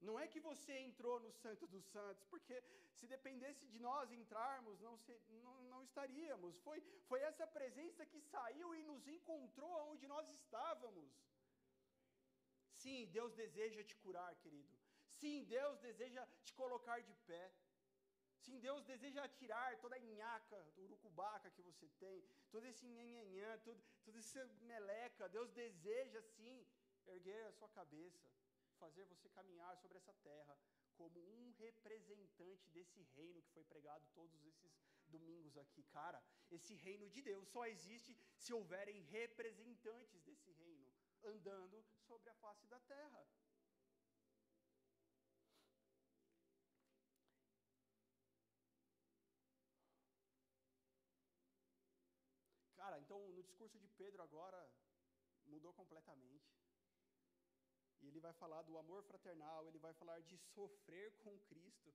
Não 0.00 0.18
é 0.18 0.26
que 0.32 0.40
você 0.48 0.72
entrou 0.78 1.18
no 1.18 1.32
Santo 1.32 1.66
dos 1.66 1.84
Santos, 1.86 2.24
porque 2.32 2.62
se 2.98 3.06
dependesse 3.06 3.66
de 3.66 3.78
nós 3.78 4.12
entrarmos, 4.12 4.80
não, 4.80 4.96
se, 4.98 5.14
não, 5.42 5.54
não 5.62 5.82
estaríamos. 5.82 6.58
Foi, 6.66 6.80
foi 7.08 7.20
essa 7.22 7.46
presença 7.46 8.04
que 8.04 8.20
saiu 8.20 8.74
e 8.74 8.82
nos 8.82 9.06
encontrou 9.08 9.72
onde 9.90 10.06
nós 10.06 10.28
estávamos. 10.28 11.10
Sim, 12.82 13.06
Deus 13.06 13.32
deseja 13.32 13.82
te 13.82 13.96
curar, 13.96 14.34
querido. 14.36 14.74
Sim, 15.20 15.44
Deus 15.44 15.78
deseja 15.80 16.26
te 16.44 16.52
colocar 16.52 17.00
de 17.00 17.14
pé. 17.26 17.44
Sim, 18.44 18.58
Deus 18.66 18.84
deseja 18.92 19.26
tirar 19.40 19.68
toda 19.82 19.96
a 19.96 19.98
nhaca, 19.98 20.60
urucubaca 20.84 21.50
que 21.50 21.62
você 21.68 21.88
tem, 22.04 22.18
todo 22.50 22.64
esse 22.70 22.86
nhanhanhã, 22.86 23.50
tudo, 23.66 23.82
toda 24.04 24.18
essa 24.18 24.44
meleca. 24.72 25.28
Deus 25.36 25.50
deseja, 25.62 26.20
sim, 26.36 26.56
erguer 27.06 27.42
a 27.46 27.52
sua 27.52 27.70
cabeça 27.80 28.34
fazer 28.84 29.04
você 29.06 29.28
caminhar 29.30 29.76
sobre 29.78 29.96
essa 29.98 30.12
terra 30.30 30.58
como 30.96 31.18
um 31.20 31.52
representante 31.52 32.68
desse 32.70 33.00
reino 33.16 33.42
que 33.42 33.54
foi 33.56 33.64
pregado 33.64 34.06
todos 34.14 34.44
esses 34.44 34.72
domingos 35.06 35.56
aqui. 35.56 35.82
Cara, 35.84 36.22
esse 36.50 36.74
reino 36.74 37.08
de 37.08 37.22
Deus 37.22 37.48
só 37.48 37.66
existe 37.66 38.16
se 38.36 38.52
houverem 38.52 39.00
representantes 39.18 40.20
desse 40.22 40.50
reino 40.52 40.92
andando 41.22 41.84
sobre 42.06 42.28
a 42.30 42.34
face 42.34 42.66
da 42.66 42.80
terra. 42.80 43.26
No 53.34 53.42
discurso 53.42 53.78
de 53.78 53.88
Pedro 53.88 54.22
agora 54.22 54.60
mudou 55.46 55.72
completamente. 55.72 56.52
E 58.00 58.08
ele 58.08 58.20
vai 58.20 58.32
falar 58.34 58.62
do 58.62 58.76
amor 58.78 59.02
fraternal, 59.04 59.66
ele 59.66 59.78
vai 59.78 59.92
falar 59.94 60.20
de 60.20 60.36
sofrer 60.54 61.12
com 61.22 61.38
Cristo. 61.50 61.94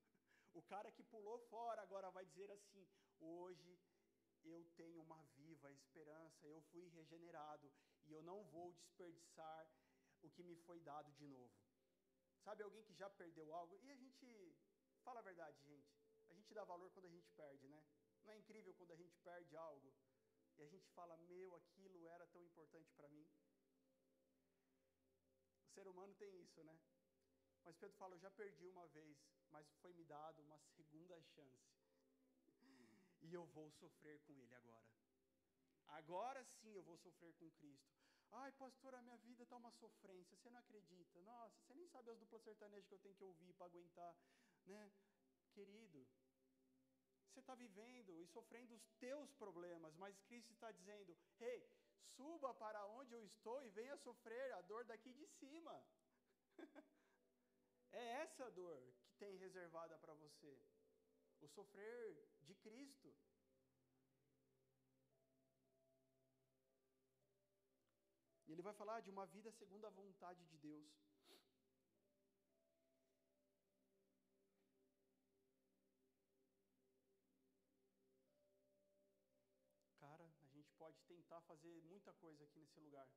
O 0.54 0.62
cara 0.64 0.92
que 0.92 1.04
pulou 1.04 1.38
fora 1.50 1.82
agora 1.82 2.10
vai 2.10 2.26
dizer 2.26 2.50
assim: 2.52 2.88
hoje 3.20 3.80
eu 4.44 4.66
tenho 4.76 5.02
uma 5.02 5.22
viva 5.38 5.72
esperança, 5.72 6.48
eu 6.48 6.62
fui 6.72 6.88
regenerado 6.88 7.72
e 8.06 8.12
eu 8.12 8.24
não 8.24 8.44
vou 8.46 8.74
desperdiçar 8.74 9.70
o 10.22 10.30
que 10.30 10.44
me 10.44 10.56
foi 10.56 10.80
dado 10.80 11.12
de 11.14 11.28
novo. 11.28 11.54
Sabe 12.44 12.64
alguém 12.64 12.84
que 12.84 12.94
já 12.94 13.10
perdeu 13.10 13.54
algo? 13.54 13.78
E 13.84 13.92
a 13.92 13.96
gente, 13.96 14.56
fala 15.04 15.20
a 15.20 15.24
verdade, 15.24 15.62
gente, 15.64 15.94
a 16.30 16.34
gente 16.34 16.54
dá 16.54 16.64
valor 16.64 16.90
quando 16.92 17.06
a 17.06 17.10
gente 17.10 17.30
perde, 17.32 17.68
né? 17.68 17.84
Não 18.26 18.34
é 18.34 18.38
incrível 18.38 18.74
quando 18.74 18.92
a 18.92 18.96
gente 18.96 19.18
perde 19.20 19.56
algo 19.56 19.94
e 20.60 20.64
a 20.64 20.68
gente 20.68 20.90
fala: 20.90 21.16
meu, 21.18 21.56
aquilo 21.56 22.08
era 22.08 22.28
tão 22.28 22.44
importante 22.44 22.92
para 22.94 23.08
mim. 23.08 23.26
O 25.64 25.70
ser 25.72 25.88
humano 25.88 26.14
tem 26.16 26.42
isso, 26.42 26.64
né? 26.64 26.78
Mas 27.64 27.78
Pedro 27.78 27.96
fala: 27.98 28.16
Eu 28.16 28.20
já 28.20 28.32
perdi 28.32 28.68
uma 28.68 28.88
vez, 28.88 29.18
mas 29.52 29.72
foi 29.82 29.94
me 29.94 30.04
dado 30.04 30.42
uma 30.42 30.60
segunda 30.76 31.22
chance. 31.22 31.70
E 33.22 33.34
eu 33.34 33.46
vou 33.46 33.70
sofrer 33.72 34.20
com 34.22 34.34
ele 34.34 34.56
agora. 34.56 34.90
Agora 35.88 36.44
sim 36.44 36.74
eu 36.74 36.84
vou 36.84 36.98
sofrer 36.98 37.34
com 37.36 37.50
Cristo. 37.52 38.00
Ai, 38.32 38.52
pastor, 38.54 38.94
a 38.94 39.02
minha 39.02 39.18
vida 39.18 39.44
está 39.44 39.56
uma 39.58 39.72
sofrência. 39.72 40.38
Você 40.38 40.50
não 40.50 40.60
acredita? 40.60 41.22
Nossa, 41.22 41.60
você 41.62 41.74
nem 41.74 41.88
sabe 41.88 42.12
as 42.12 42.20
duplas 42.20 42.44
sertanejas 42.44 42.88
que 42.88 42.94
eu 42.94 43.00
tenho 43.00 43.16
que 43.16 43.24
ouvir 43.24 43.54
para 43.54 43.66
aguentar, 43.66 44.16
né? 44.66 44.92
Querido, 45.52 46.08
você 47.40 47.44
está 47.44 47.56
vivendo 47.56 48.20
e 48.22 48.28
sofrendo 48.28 48.76
os 48.76 48.86
teus 49.00 49.32
problemas, 49.36 49.96
mas 49.96 50.20
Cristo 50.28 50.52
está 50.52 50.72
dizendo: 50.72 51.18
Ei, 51.40 51.48
hey, 51.48 51.72
suba 52.16 52.54
para 52.54 52.86
onde 52.88 53.14
eu 53.14 53.24
estou 53.24 53.64
e 53.64 53.70
venha 53.70 53.96
sofrer 53.98 54.52
a 54.54 54.62
dor 54.62 54.84
daqui 54.84 55.14
de 55.14 55.26
cima. 55.40 55.76
é 57.92 58.04
essa 58.24 58.52
dor 58.52 58.82
que 59.04 59.14
tem 59.14 59.38
reservada 59.38 59.98
para 59.98 60.14
você. 60.16 60.54
O 61.40 61.48
sofrer 61.48 62.28
de 62.42 62.56
Cristo. 62.56 63.16
Ele 68.48 68.62
vai 68.62 68.74
falar 68.74 69.00
de 69.00 69.10
uma 69.10 69.26
vida 69.28 69.50
segundo 69.52 69.86
a 69.86 69.90
vontade 69.90 70.44
de 70.48 70.58
Deus. 70.58 70.92
Tentar 81.30 81.42
fazer 81.42 81.80
muita 81.84 82.12
coisa 82.14 82.44
aqui 82.44 82.60
nesse 82.60 82.80
lugar. 82.80 83.08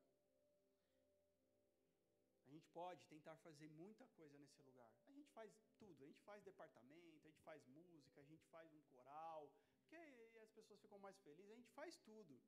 A 2.46 2.50
gente 2.50 2.66
pode 2.68 3.06
tentar 3.06 3.36
fazer 3.36 3.68
muita 3.70 4.06
coisa 4.08 4.36
nesse 4.36 4.60
lugar. 4.60 4.92
A 5.06 5.12
gente 5.12 5.30
faz 5.30 5.50
tudo, 5.78 6.04
a 6.04 6.06
gente 6.06 6.20
faz 6.20 6.44
departamento, 6.44 7.26
a 7.26 7.30
gente 7.30 7.40
faz 7.40 7.64
música, 7.68 8.20
a 8.20 8.24
gente 8.24 8.44
faz 8.48 8.70
um 8.74 8.82
coral, 8.82 9.50
porque 9.80 10.38
as 10.42 10.50
pessoas 10.50 10.78
ficam 10.82 10.98
mais 10.98 11.18
felizes, 11.20 11.52
a 11.52 11.56
gente 11.56 11.70
faz 11.70 11.96
tudo. 12.00 12.38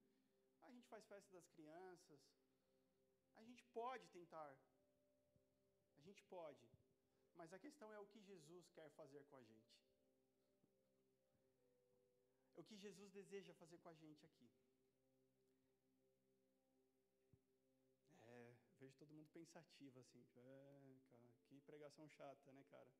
A 0.60 0.70
gente 0.70 0.86
faz 0.88 1.06
festa 1.06 1.30
das 1.32 1.48
crianças. 1.48 2.20
A 3.36 3.42
gente 3.42 3.64
pode 3.80 4.06
tentar. 4.08 4.46
A 5.96 6.02
gente 6.02 6.22
pode. 6.24 6.68
Mas 7.34 7.54
a 7.54 7.58
questão 7.58 7.90
é 7.90 7.98
o 7.98 8.06
que 8.06 8.20
Jesus 8.20 8.68
quer 8.70 8.90
fazer 8.90 9.24
com 9.24 9.36
a 9.36 9.42
gente. 9.42 9.74
É 12.54 12.60
o 12.60 12.64
que 12.64 12.76
Jesus 12.76 13.10
deseja 13.12 13.54
fazer 13.54 13.78
com 13.78 13.88
a 13.88 13.94
gente 13.94 14.26
aqui. 14.26 14.48
Vejo 18.84 18.96
todo 18.96 19.14
mundo 19.14 19.28
pensativo, 19.32 19.98
assim, 20.00 20.22
tipo, 20.24 20.40
é, 20.40 21.00
cara, 21.08 21.30
que 21.46 21.60
pregação 21.62 22.06
chata, 22.10 22.52
né, 22.52 22.62
cara? 22.64 22.90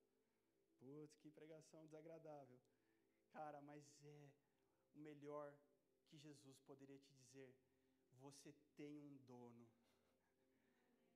Putz, 0.79 1.19
que 1.19 1.31
pregação 1.31 1.85
desagradável. 1.85 2.59
Cara, 3.33 3.61
mas 3.61 3.85
é 4.01 4.31
o 4.95 4.99
melhor 4.99 5.55
que 6.07 6.17
Jesus 6.19 6.59
poderia 6.61 6.99
te 6.99 7.13
dizer. 7.13 7.55
Você 8.21 8.55
tem 8.77 8.99
um 8.99 9.17
dono. 9.27 9.69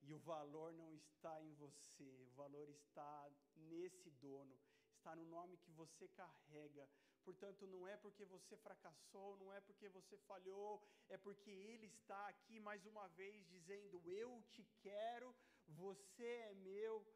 E 0.03 0.13
o 0.13 0.19
valor 0.19 0.73
não 0.75 0.95
está 0.95 1.43
em 1.43 1.53
você, 1.55 2.23
o 2.27 2.31
valor 2.33 2.69
está 2.69 3.31
nesse 3.57 4.11
dono, 4.11 4.57
está 4.97 5.17
no 5.17 5.25
nome 5.25 5.57
que 5.57 5.73
você 5.73 6.07
carrega, 6.09 6.89
Portanto, 7.25 7.67
não 7.67 7.87
é 7.87 7.97
porque 7.97 8.25
você 8.25 8.57
fracassou, 8.57 9.37
não 9.37 9.53
é 9.53 9.61
porque 9.61 9.89
você 9.89 10.17
falhou, 10.19 10.83
é 11.09 11.17
porque 11.17 11.51
Ele 11.51 11.87
está 11.87 12.29
aqui 12.29 12.59
mais 12.61 12.85
uma 12.87 13.07
vez 13.09 13.47
dizendo: 13.49 14.03
Eu 14.09 14.43
te 14.51 14.65
quero, 14.81 15.35
você 15.67 16.25
é 16.51 16.55
meu. 16.55 17.07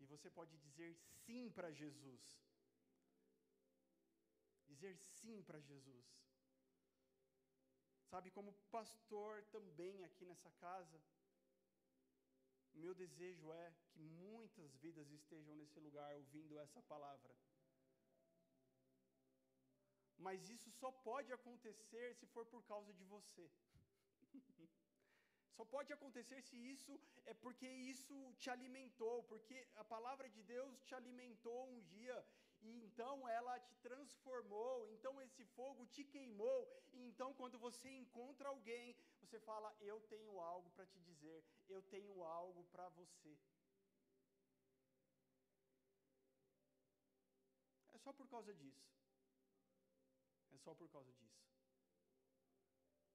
E 0.00 0.04
você 0.06 0.28
pode 0.28 0.56
dizer 0.58 0.94
sim 1.24 1.50
para 1.50 1.70
Jesus. 1.70 2.22
Dizer 4.66 4.96
sim 4.96 5.42
para 5.42 5.60
Jesus. 5.60 6.06
Sabe, 8.10 8.30
como 8.30 8.52
pastor 8.70 9.42
também 9.44 10.04
aqui 10.04 10.24
nessa 10.26 10.50
casa, 10.52 11.00
meu 12.74 12.94
desejo 12.94 13.52
é 13.52 13.72
que 13.90 14.02
muitas 14.02 14.74
vidas 14.76 15.10
estejam 15.10 15.54
nesse 15.56 15.78
lugar 15.78 16.14
ouvindo 16.16 16.58
essa 16.58 16.82
palavra 16.82 17.34
mas 20.26 20.48
isso 20.54 20.70
só 20.80 20.90
pode 21.08 21.30
acontecer 21.38 22.06
se 22.18 22.26
for 22.34 22.44
por 22.52 22.62
causa 22.72 22.92
de 23.00 23.04
você. 23.14 23.46
Só 25.56 25.64
pode 25.72 25.92
acontecer 25.92 26.40
se 26.48 26.56
isso 26.74 26.92
é 27.26 27.34
porque 27.34 27.68
isso 27.94 28.16
te 28.42 28.48
alimentou, 28.48 29.16
porque 29.24 29.56
a 29.82 29.84
palavra 29.84 30.28
de 30.36 30.42
Deus 30.42 30.80
te 30.86 30.94
alimentou 30.94 31.58
um 31.72 31.80
dia, 31.82 32.16
e 32.62 32.70
então 32.84 33.28
ela 33.28 33.58
te 33.60 33.74
transformou, 33.86 34.88
então 34.94 35.20
esse 35.20 35.44
fogo 35.56 35.84
te 35.86 36.04
queimou, 36.04 36.60
e 36.92 37.00
então 37.08 37.34
quando 37.34 37.58
você 37.58 37.90
encontra 37.90 38.48
alguém, 38.48 38.96
você 39.20 39.38
fala: 39.40 39.74
Eu 39.80 40.00
tenho 40.12 40.40
algo 40.40 40.70
para 40.70 40.86
te 40.86 40.98
dizer, 41.00 41.44
eu 41.68 41.82
tenho 41.82 42.24
algo 42.24 42.64
para 42.72 42.88
você. 42.90 43.36
É 47.92 47.98
só 47.98 48.12
por 48.12 48.28
causa 48.28 48.54
disso. 48.54 49.01
É 50.52 50.58
só 50.58 50.74
por 50.74 50.88
causa 50.88 51.12
disso. 51.12 51.42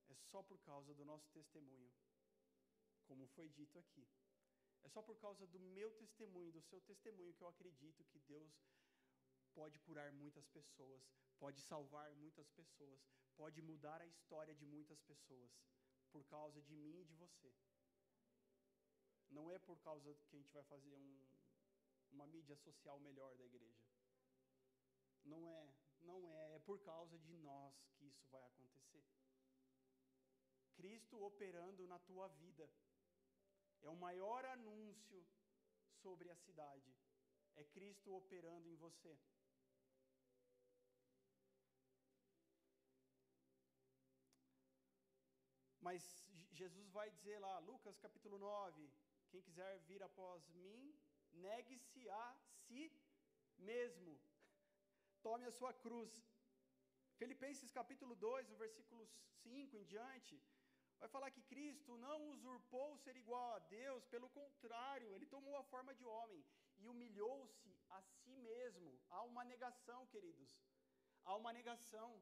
É 0.09 0.15
só 0.15 0.41
por 0.43 0.59
causa 0.59 0.93
do 0.93 1.05
nosso 1.05 1.29
testemunho, 1.31 1.91
como 3.05 3.27
foi 3.27 3.49
dito 3.49 3.77
aqui. 3.79 4.07
É 4.83 4.89
só 4.89 5.01
por 5.01 5.17
causa 5.17 5.45
do 5.47 5.59
meu 5.59 5.91
testemunho, 5.91 6.51
do 6.51 6.61
seu 6.61 6.79
testemunho, 6.81 7.33
que 7.33 7.43
eu 7.43 7.47
acredito 7.47 8.05
que 8.05 8.19
Deus 8.19 8.53
pode 9.53 9.79
curar 9.79 10.11
muitas 10.13 10.47
pessoas, 10.47 11.03
pode 11.39 11.59
salvar 11.61 12.15
muitas 12.15 12.49
pessoas, 12.51 13.01
pode 13.35 13.61
mudar 13.61 14.01
a 14.01 14.05
história 14.05 14.53
de 14.55 14.65
muitas 14.65 15.01
pessoas, 15.01 15.51
por 16.11 16.23
causa 16.25 16.61
de 16.61 16.75
mim 16.75 17.01
e 17.01 17.05
de 17.05 17.15
você. 17.15 17.53
Não 19.29 19.51
é 19.51 19.59
por 19.59 19.77
causa 19.79 20.15
que 20.15 20.35
a 20.35 20.39
gente 20.39 20.51
vai 20.53 20.63
fazer 20.63 20.95
um, 20.95 21.27
uma 22.11 22.25
mídia 22.25 22.55
social 22.55 22.99
melhor 22.99 23.35
da 23.35 23.45
igreja. 23.45 23.85
Não 25.25 25.45
é, 25.47 25.73
não 26.07 26.19
é, 26.27 26.55
é 26.55 26.59
por 26.59 26.79
causa 26.89 27.17
de 27.19 27.37
nós 27.37 27.75
que 27.95 28.05
isso 28.05 28.25
vai 28.29 28.43
acontecer. 28.45 29.05
Cristo 30.75 31.21
operando 31.29 31.87
na 31.87 31.99
tua 31.99 32.27
vida 32.43 32.69
é 33.81 33.89
o 33.89 33.95
maior 33.95 34.45
anúncio 34.45 35.25
sobre 36.01 36.29
a 36.29 36.35
cidade. 36.35 36.91
É 37.55 37.63
Cristo 37.63 38.13
operando 38.13 38.69
em 38.69 38.75
você. 38.75 39.17
Mas 45.87 46.03
Jesus 46.51 46.89
vai 46.89 47.09
dizer 47.09 47.39
lá, 47.39 47.59
Lucas 47.59 47.97
capítulo 47.97 48.37
9: 48.37 48.89
quem 49.29 49.41
quiser 49.41 49.79
vir 49.89 50.01
após 50.03 50.47
mim, 50.49 50.95
negue-se 51.31 52.09
a 52.09 52.37
si 52.65 52.91
mesmo, 53.57 54.19
tome 55.17 55.45
a 55.45 55.51
sua 55.59 55.73
cruz. 55.73 56.11
Filipenses 57.19 57.71
capítulo 57.71 58.15
2, 58.15 58.49
no 58.49 58.57
versículo 58.57 59.03
5 59.43 59.77
em 59.77 59.83
diante, 59.83 60.39
vai 60.99 61.09
falar 61.09 61.31
que 61.31 61.41
Cristo 61.53 61.97
não 61.97 62.29
usurpou 62.33 62.97
ser 62.97 63.15
igual 63.15 63.53
a 63.55 63.59
Deus, 63.59 64.05
pelo 64.05 64.29
contrário, 64.29 65.13
ele 65.15 65.25
tomou 65.25 65.55
a 65.57 65.63
forma 65.63 65.93
de 65.93 66.05
homem 66.05 66.45
e 66.77 66.87
humilhou-se 66.87 67.71
a 67.89 68.01
si 68.01 68.35
mesmo. 68.37 68.99
Há 69.09 69.23
uma 69.23 69.43
negação, 69.43 70.05
queridos, 70.07 70.57
há 71.25 71.35
uma 71.35 71.53
negação. 71.53 72.21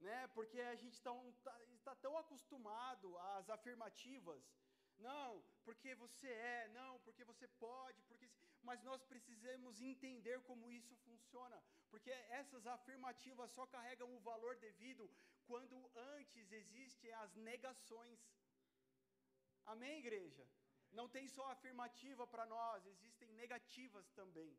Né? 0.00 0.26
Porque 0.28 0.60
a 0.60 0.74
gente 0.74 0.94
está 0.94 1.12
tá 1.84 1.94
tão 1.96 2.16
acostumado 2.18 3.16
às 3.18 3.48
afirmativas, 3.50 4.42
não, 4.98 5.42
porque 5.64 5.94
você 5.94 6.28
é, 6.28 6.68
não, 6.68 6.98
porque 7.00 7.24
você 7.24 7.46
pode, 7.48 8.02
porque 8.02 8.28
mas 8.62 8.82
nós 8.82 9.02
precisamos 9.12 9.80
entender 9.80 10.40
como 10.48 10.70
isso 10.70 10.94
funciona, 11.06 11.62
porque 11.90 12.10
essas 12.40 12.66
afirmativas 12.66 13.50
só 13.50 13.66
carregam 13.66 14.08
o 14.14 14.20
valor 14.20 14.56
devido 14.56 15.10
quando 15.46 15.76
antes 16.16 16.52
existem 16.52 17.12
as 17.24 17.34
negações. 17.34 18.20
Amém, 19.66 19.98
igreja? 19.98 20.46
Não 20.92 21.08
tem 21.08 21.26
só 21.26 21.44
afirmativa 21.50 22.26
para 22.26 22.44
nós, 22.46 22.86
existem 22.86 23.32
negativas 23.32 24.10
também. 24.10 24.52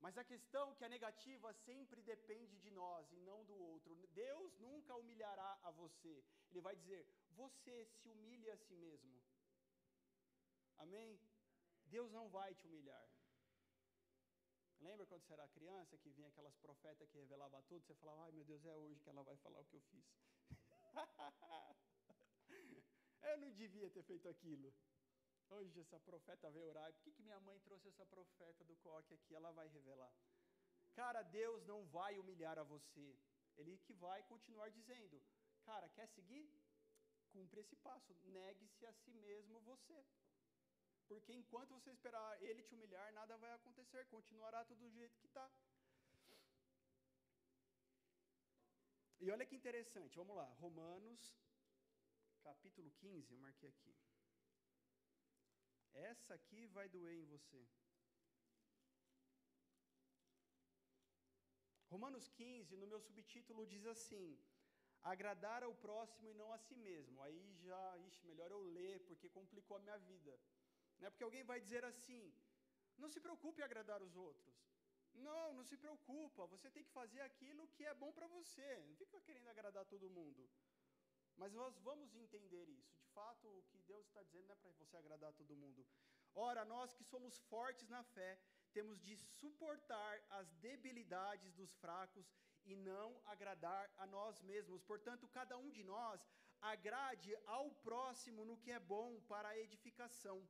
Mas 0.00 0.16
a 0.16 0.24
questão 0.24 0.70
é 0.70 0.74
que 0.76 0.84
a 0.84 0.88
negativa 0.88 1.52
sempre 1.52 2.00
depende 2.02 2.56
de 2.64 2.70
nós 2.70 3.10
e 3.12 3.16
não 3.28 3.44
do 3.44 3.54
outro. 3.54 3.94
Deus 4.08 4.56
nunca 4.58 4.94
humilhará 4.94 5.58
a 5.62 5.70
você. 5.70 6.24
Ele 6.50 6.60
vai 6.60 6.76
dizer: 6.76 7.04
você 7.30 7.84
se 7.86 8.08
humilhe 8.08 8.48
a 8.50 8.56
si 8.56 8.76
mesmo. 8.76 9.12
Amém? 10.78 11.18
Deus 11.88 12.10
não 12.12 12.28
vai 12.28 12.54
te 12.54 12.66
humilhar. 12.66 13.08
Lembra 14.80 15.06
quando 15.06 15.22
você 15.24 15.32
era 15.32 15.48
criança 15.48 15.98
que 15.98 16.10
vinha 16.10 16.28
aquelas 16.28 16.56
profetas 16.56 17.08
que 17.10 17.18
revelavam 17.18 17.62
tudo? 17.64 17.84
Você 17.84 17.94
falava, 17.94 18.22
ai 18.24 18.32
meu 18.32 18.44
Deus, 18.44 18.64
é 18.64 18.74
hoje 18.76 19.00
que 19.00 19.10
ela 19.10 19.22
vai 19.22 19.36
falar 19.36 19.58
o 19.60 19.64
que 19.64 19.76
eu 19.76 19.80
fiz. 19.80 20.06
eu 23.22 23.38
não 23.38 23.50
devia 23.52 23.90
ter 23.90 24.02
feito 24.04 24.28
aquilo. 24.28 24.72
Hoje 25.50 25.80
essa 25.80 25.98
profeta 26.00 26.50
veio 26.50 26.68
orar. 26.68 26.92
Por 26.92 27.02
que, 27.02 27.12
que 27.12 27.22
minha 27.22 27.40
mãe 27.40 27.58
trouxe 27.60 27.88
essa 27.88 28.06
profeta 28.06 28.64
do 28.64 28.76
coque 28.76 29.14
aqui? 29.14 29.34
Ela 29.34 29.50
vai 29.50 29.66
revelar. 29.68 30.14
Cara, 30.94 31.22
Deus 31.22 31.64
não 31.64 31.84
vai 31.86 32.18
humilhar 32.18 32.58
a 32.58 32.62
você. 32.62 33.18
Ele 33.56 33.78
que 33.78 33.94
vai 33.94 34.22
continuar 34.24 34.68
dizendo: 34.70 35.22
Cara, 35.64 35.88
quer 35.88 36.06
seguir? 36.08 36.46
Cumpre 37.30 37.60
esse 37.60 37.76
passo. 37.76 38.14
Negue-se 38.24 38.86
a 38.86 38.92
si 38.92 39.12
mesmo 39.14 39.60
você. 39.60 40.04
Porque 41.10 41.32
enquanto 41.40 41.74
você 41.76 41.90
esperar 41.90 42.30
ele 42.48 42.62
te 42.62 42.74
humilhar, 42.74 43.06
nada 43.12 43.36
vai 43.44 43.52
acontecer, 43.54 44.04
continuará 44.16 44.64
tudo 44.64 44.80
do 44.84 44.90
jeito 44.90 45.18
que 45.20 45.26
está. 45.26 45.46
E 49.20 49.30
olha 49.34 49.46
que 49.46 49.56
interessante, 49.60 50.16
vamos 50.20 50.36
lá, 50.36 50.48
Romanos, 50.64 51.22
capítulo 52.48 52.90
15, 53.00 53.32
eu 53.32 53.38
marquei 53.46 53.70
aqui. 53.70 53.94
Essa 56.10 56.34
aqui 56.34 56.66
vai 56.66 56.88
doer 56.88 57.16
em 57.18 57.24
você. 57.24 57.66
Romanos 61.90 62.28
15, 62.28 62.76
no 62.76 62.86
meu 62.86 63.00
subtítulo, 63.00 63.66
diz 63.66 63.84
assim: 63.86 64.38
agradar 65.02 65.62
ao 65.62 65.74
próximo 65.74 66.28
e 66.28 66.34
não 66.34 66.52
a 66.52 66.58
si 66.58 66.76
mesmo. 66.76 67.22
Aí 67.22 67.54
já, 67.64 67.98
ixi, 68.06 68.26
melhor 68.26 68.50
eu 68.50 68.60
ler, 68.60 69.00
porque 69.06 69.28
complicou 69.28 69.76
a 69.76 69.80
minha 69.80 69.98
vida. 69.98 70.38
Né? 71.00 71.10
Porque 71.10 71.26
alguém 71.28 71.44
vai 71.44 71.60
dizer 71.60 71.84
assim: 71.84 72.22
não 72.96 73.08
se 73.14 73.20
preocupe 73.26 73.60
em 73.60 73.64
agradar 73.64 74.02
os 74.02 74.16
outros. 74.16 74.56
Não, 75.14 75.52
não 75.52 75.64
se 75.64 75.76
preocupa, 75.76 76.46
você 76.46 76.70
tem 76.70 76.84
que 76.84 76.96
fazer 77.00 77.20
aquilo 77.20 77.68
que 77.74 77.84
é 77.84 77.94
bom 77.94 78.12
para 78.12 78.26
você. 78.28 78.68
Não 78.88 78.96
fica 78.96 79.20
querendo 79.20 79.48
agradar 79.48 79.84
todo 79.86 80.14
mundo. 80.18 80.48
Mas 81.36 81.52
nós 81.52 81.78
vamos 81.78 82.14
entender 82.14 82.68
isso. 82.68 82.92
De 82.98 83.06
fato, 83.16 83.48
o 83.48 83.62
que 83.70 83.78
Deus 83.90 84.06
está 84.06 84.22
dizendo 84.22 84.46
não 84.46 84.54
é 84.54 84.56
para 84.56 84.70
você 84.72 84.96
agradar 84.96 85.32
todo 85.32 85.56
mundo. 85.56 85.86
Ora, 86.34 86.64
nós 86.64 86.94
que 86.94 87.04
somos 87.04 87.38
fortes 87.52 87.88
na 87.88 88.02
fé, 88.16 88.38
temos 88.72 89.00
de 89.00 89.16
suportar 89.40 90.20
as 90.40 90.48
debilidades 90.66 91.52
dos 91.54 91.72
fracos 91.76 92.26
e 92.64 92.74
não 92.76 93.20
agradar 93.24 93.90
a 93.96 94.06
nós 94.06 94.40
mesmos. 94.42 94.82
Portanto, 94.82 95.26
cada 95.28 95.56
um 95.56 95.70
de 95.70 95.82
nós 95.82 96.20
agrade 96.60 97.34
ao 97.46 97.70
próximo 97.86 98.44
no 98.44 98.58
que 98.58 98.70
é 98.70 98.80
bom 98.80 99.20
para 99.22 99.48
a 99.48 99.58
edificação. 99.58 100.46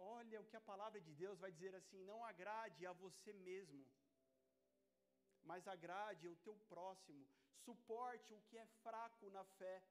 Olha, 0.00 0.40
o 0.40 0.46
que 0.46 0.56
a 0.56 0.68
palavra 0.72 1.00
de 1.00 1.12
Deus 1.14 1.38
vai 1.38 1.50
dizer 1.52 1.74
assim: 1.74 2.02
não 2.04 2.24
agrade 2.24 2.86
a 2.86 2.92
você 2.92 3.32
mesmo, 3.32 3.84
mas 5.42 5.66
agrade 5.66 6.28
o 6.28 6.36
teu 6.36 6.56
próximo, 6.72 7.26
suporte 7.64 8.34
o 8.34 8.42
que 8.48 8.58
é 8.58 8.66
fraco 8.82 9.30
na 9.30 9.44
fé. 9.44 9.82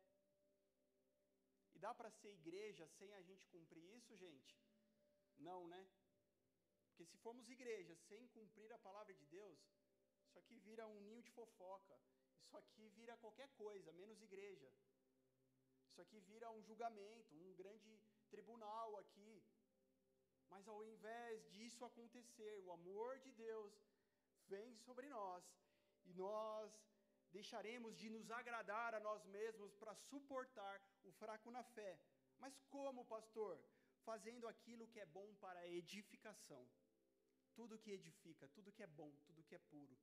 E 1.74 1.80
dá 1.80 1.94
para 1.94 2.12
ser 2.12 2.32
igreja 2.34 2.86
sem 2.98 3.14
a 3.14 3.22
gente 3.22 3.48
cumprir 3.48 3.84
isso, 3.98 4.16
gente? 4.18 4.58
Não, 5.38 5.68
né? 5.68 5.88
Porque 6.88 7.06
se 7.06 7.18
formos 7.18 7.48
igreja 7.48 7.96
sem 8.08 8.28
cumprir 8.30 8.72
a 8.74 8.80
palavra 8.80 9.14
de 9.14 9.26
Deus, 9.28 9.60
isso 10.28 10.40
aqui 10.40 10.60
vira 10.60 10.88
um 10.88 11.00
ninho 11.00 11.22
de 11.22 11.32
fofoca. 11.32 11.98
Isso 12.44 12.58
aqui 12.58 12.90
vira 12.90 13.16
qualquer 13.18 13.48
coisa, 13.50 13.94
menos 13.94 14.22
igreja. 14.22 14.70
Isso 15.90 16.02
aqui 16.02 16.20
vira 16.20 16.50
um 16.52 16.62
julgamento, 16.64 17.36
um 17.36 17.54
grande 17.54 18.00
tribunal 18.30 18.98
aqui. 18.98 19.44
Mas 20.50 20.68
ao 20.68 20.84
invés 20.84 21.48
disso 21.52 21.86
acontecer, 21.86 22.60
o 22.66 22.72
amor 22.72 23.20
de 23.20 23.32
Deus 23.32 23.74
vem 24.48 24.76
sobre 24.86 25.08
nós 25.08 25.44
e 26.06 26.14
nós 26.14 26.72
deixaremos 27.32 27.96
de 27.96 28.10
nos 28.10 28.30
agradar 28.32 28.94
a 28.96 29.00
nós 29.00 29.26
mesmos 29.26 29.74
para 29.76 29.94
suportar 29.96 30.82
o 31.04 31.12
fraco 31.12 31.52
na 31.52 31.64
fé. 31.64 32.00
Mas 32.40 32.60
como, 32.76 33.06
pastor? 33.06 33.60
Fazendo 34.04 34.48
aquilo 34.48 34.88
que 34.88 35.00
é 35.00 35.06
bom 35.06 35.36
para 35.36 35.60
a 35.60 35.68
edificação. 35.68 36.68
Tudo 37.54 37.78
que 37.78 37.92
edifica, 37.92 38.48
tudo 38.48 38.72
que 38.72 38.84
é 38.84 38.88
bom, 38.88 39.12
tudo 39.28 39.44
que 39.44 39.56
é 39.56 39.60
puro. 39.60 39.96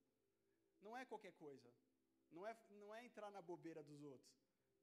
Não 0.80 0.97
é 0.97 1.05
qualquer 1.05 1.32
coisa. 1.32 1.72
Não 2.30 2.47
é, 2.47 2.57
não 2.70 2.94
é 2.94 3.05
entrar 3.05 3.30
na 3.30 3.40
bobeira 3.40 3.82
dos 3.82 4.03
outros. 4.03 4.36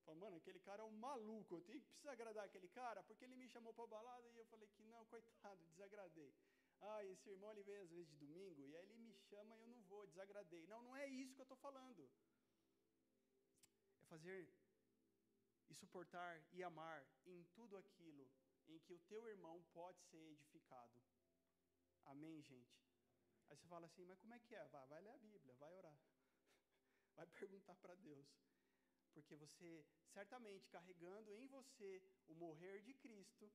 Fala, 0.05 0.17
mano, 0.17 0.35
aquele 0.35 0.59
cara 0.59 0.81
é 0.81 0.85
um 0.85 0.91
maluco, 0.91 1.55
eu 1.55 1.61
tenho 1.61 1.79
que 1.79 1.87
precisar 1.87 2.11
agradar 2.11 2.45
aquele 2.45 2.67
cara, 2.67 3.01
porque 3.03 3.23
ele 3.23 3.35
me 3.35 3.47
chamou 3.47 3.73
para 3.73 3.87
balada 3.87 4.29
e 4.29 4.37
eu 4.37 4.45
falei 4.45 4.67
que 4.67 4.83
não, 4.83 5.05
coitado, 5.07 5.65
desagradei. 5.67 6.33
Ah, 6.81 7.03
esse 7.05 7.29
irmão 7.29 7.51
ele 7.51 7.63
veio 7.63 7.81
às 7.81 7.89
vezes 7.89 8.09
de 8.09 8.17
domingo 8.17 8.61
e 8.67 8.75
aí 8.75 8.83
ele 8.83 8.97
me 8.97 9.13
chama 9.29 9.55
e 9.55 9.61
eu 9.61 9.67
não 9.67 9.81
vou, 9.83 10.05
desagradei. 10.05 10.67
Não, 10.67 10.83
não 10.83 10.95
é 10.95 11.07
isso 11.07 11.33
que 11.33 11.39
eu 11.39 11.43
estou 11.43 11.57
falando. 11.57 12.11
É 14.01 14.05
fazer 14.05 14.53
e 15.69 15.73
suportar 15.75 16.43
e 16.51 16.61
amar 16.61 17.07
em 17.25 17.43
tudo 17.55 17.77
aquilo 17.77 18.29
em 18.67 18.79
que 18.79 18.93
o 18.93 18.99
teu 18.99 19.25
irmão 19.29 19.63
pode 19.71 20.01
ser 20.03 20.21
edificado. 20.31 21.01
Amém, 22.05 22.41
gente? 22.41 22.83
Aí 23.49 23.55
você 23.55 23.65
fala 23.67 23.85
assim, 23.85 24.03
mas 24.05 24.19
como 24.19 24.33
é 24.33 24.39
que 24.39 24.53
é? 24.53 24.67
Vai, 24.67 24.85
vai 24.87 25.01
ler 25.01 25.11
a 25.11 25.17
Bíblia, 25.17 25.55
vai 25.55 25.71
orar. 25.71 25.97
Vai 27.15 27.27
perguntar 27.27 27.75
para 27.75 27.93
Deus 27.93 28.25
porque 29.15 29.35
você, 29.35 29.85
certamente, 30.17 30.69
carregando 30.69 31.33
em 31.35 31.47
você 31.47 32.01
o 32.27 32.35
morrer 32.35 32.81
de 32.81 32.93
Cristo, 32.93 33.51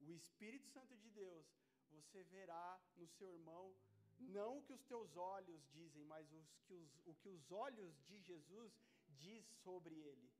o 0.00 0.12
Espírito 0.12 0.68
Santo 0.68 0.96
de 0.96 1.10
Deus, 1.10 1.46
você 1.90 2.22
verá 2.24 2.80
no 2.96 3.06
seu 3.08 3.30
irmão 3.32 3.76
não 4.18 4.58
o 4.58 4.62
que 4.62 4.72
os 4.72 4.84
teus 4.84 5.16
olhos 5.16 5.66
dizem, 5.70 6.04
mas 6.04 6.32
os 6.32 6.48
que 6.66 6.74
os, 6.74 7.00
o 7.04 7.14
que 7.14 7.28
os 7.28 7.50
olhos 7.50 8.00
de 8.04 8.20
Jesus 8.20 8.72
diz 9.08 9.44
sobre 9.62 9.94
ele. 9.94 10.30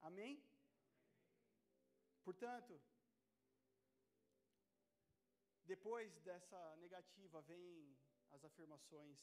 Amém? 0.00 0.42
Portanto, 2.24 2.80
depois 5.64 6.18
dessa 6.20 6.76
negativa 6.76 7.40
vem 7.42 7.96
as 8.30 8.44
afirmações. 8.44 9.18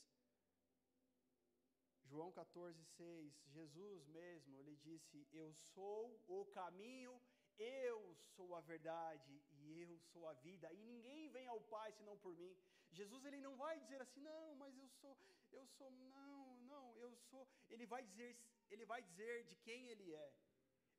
João 2.03 2.31
14, 2.31 2.83
6, 2.83 3.43
Jesus 3.47 4.07
mesmo, 4.07 4.57
ele 4.57 4.75
disse: 4.77 5.27
Eu 5.31 5.53
sou 5.53 6.21
o 6.27 6.45
caminho, 6.47 7.21
eu 7.57 8.15
sou 8.35 8.55
a 8.55 8.61
verdade 8.61 9.41
e 9.51 9.79
eu 9.81 9.97
sou 10.11 10.27
a 10.27 10.33
vida, 10.33 10.71
e 10.73 10.83
ninguém 10.83 11.29
vem 11.29 11.47
ao 11.47 11.61
Pai 11.61 11.91
senão 11.93 12.17
por 12.17 12.35
mim. 12.35 12.55
Jesus 12.91 13.25
ele 13.25 13.39
não 13.39 13.55
vai 13.55 13.79
dizer 13.79 14.01
assim: 14.01 14.21
"Não, 14.21 14.55
mas 14.55 14.77
eu 14.77 14.87
sou, 14.89 15.17
eu 15.51 15.65
sou, 15.67 15.89
não, 15.91 16.59
não, 16.61 16.97
eu 16.99 17.15
sou". 17.29 17.47
Ele 17.69 17.85
vai 17.85 18.03
dizer, 18.03 18.37
ele 18.69 18.85
vai 18.85 19.01
dizer 19.01 19.45
de 19.45 19.55
quem 19.55 19.87
ele 19.89 20.13
é. 20.13 20.33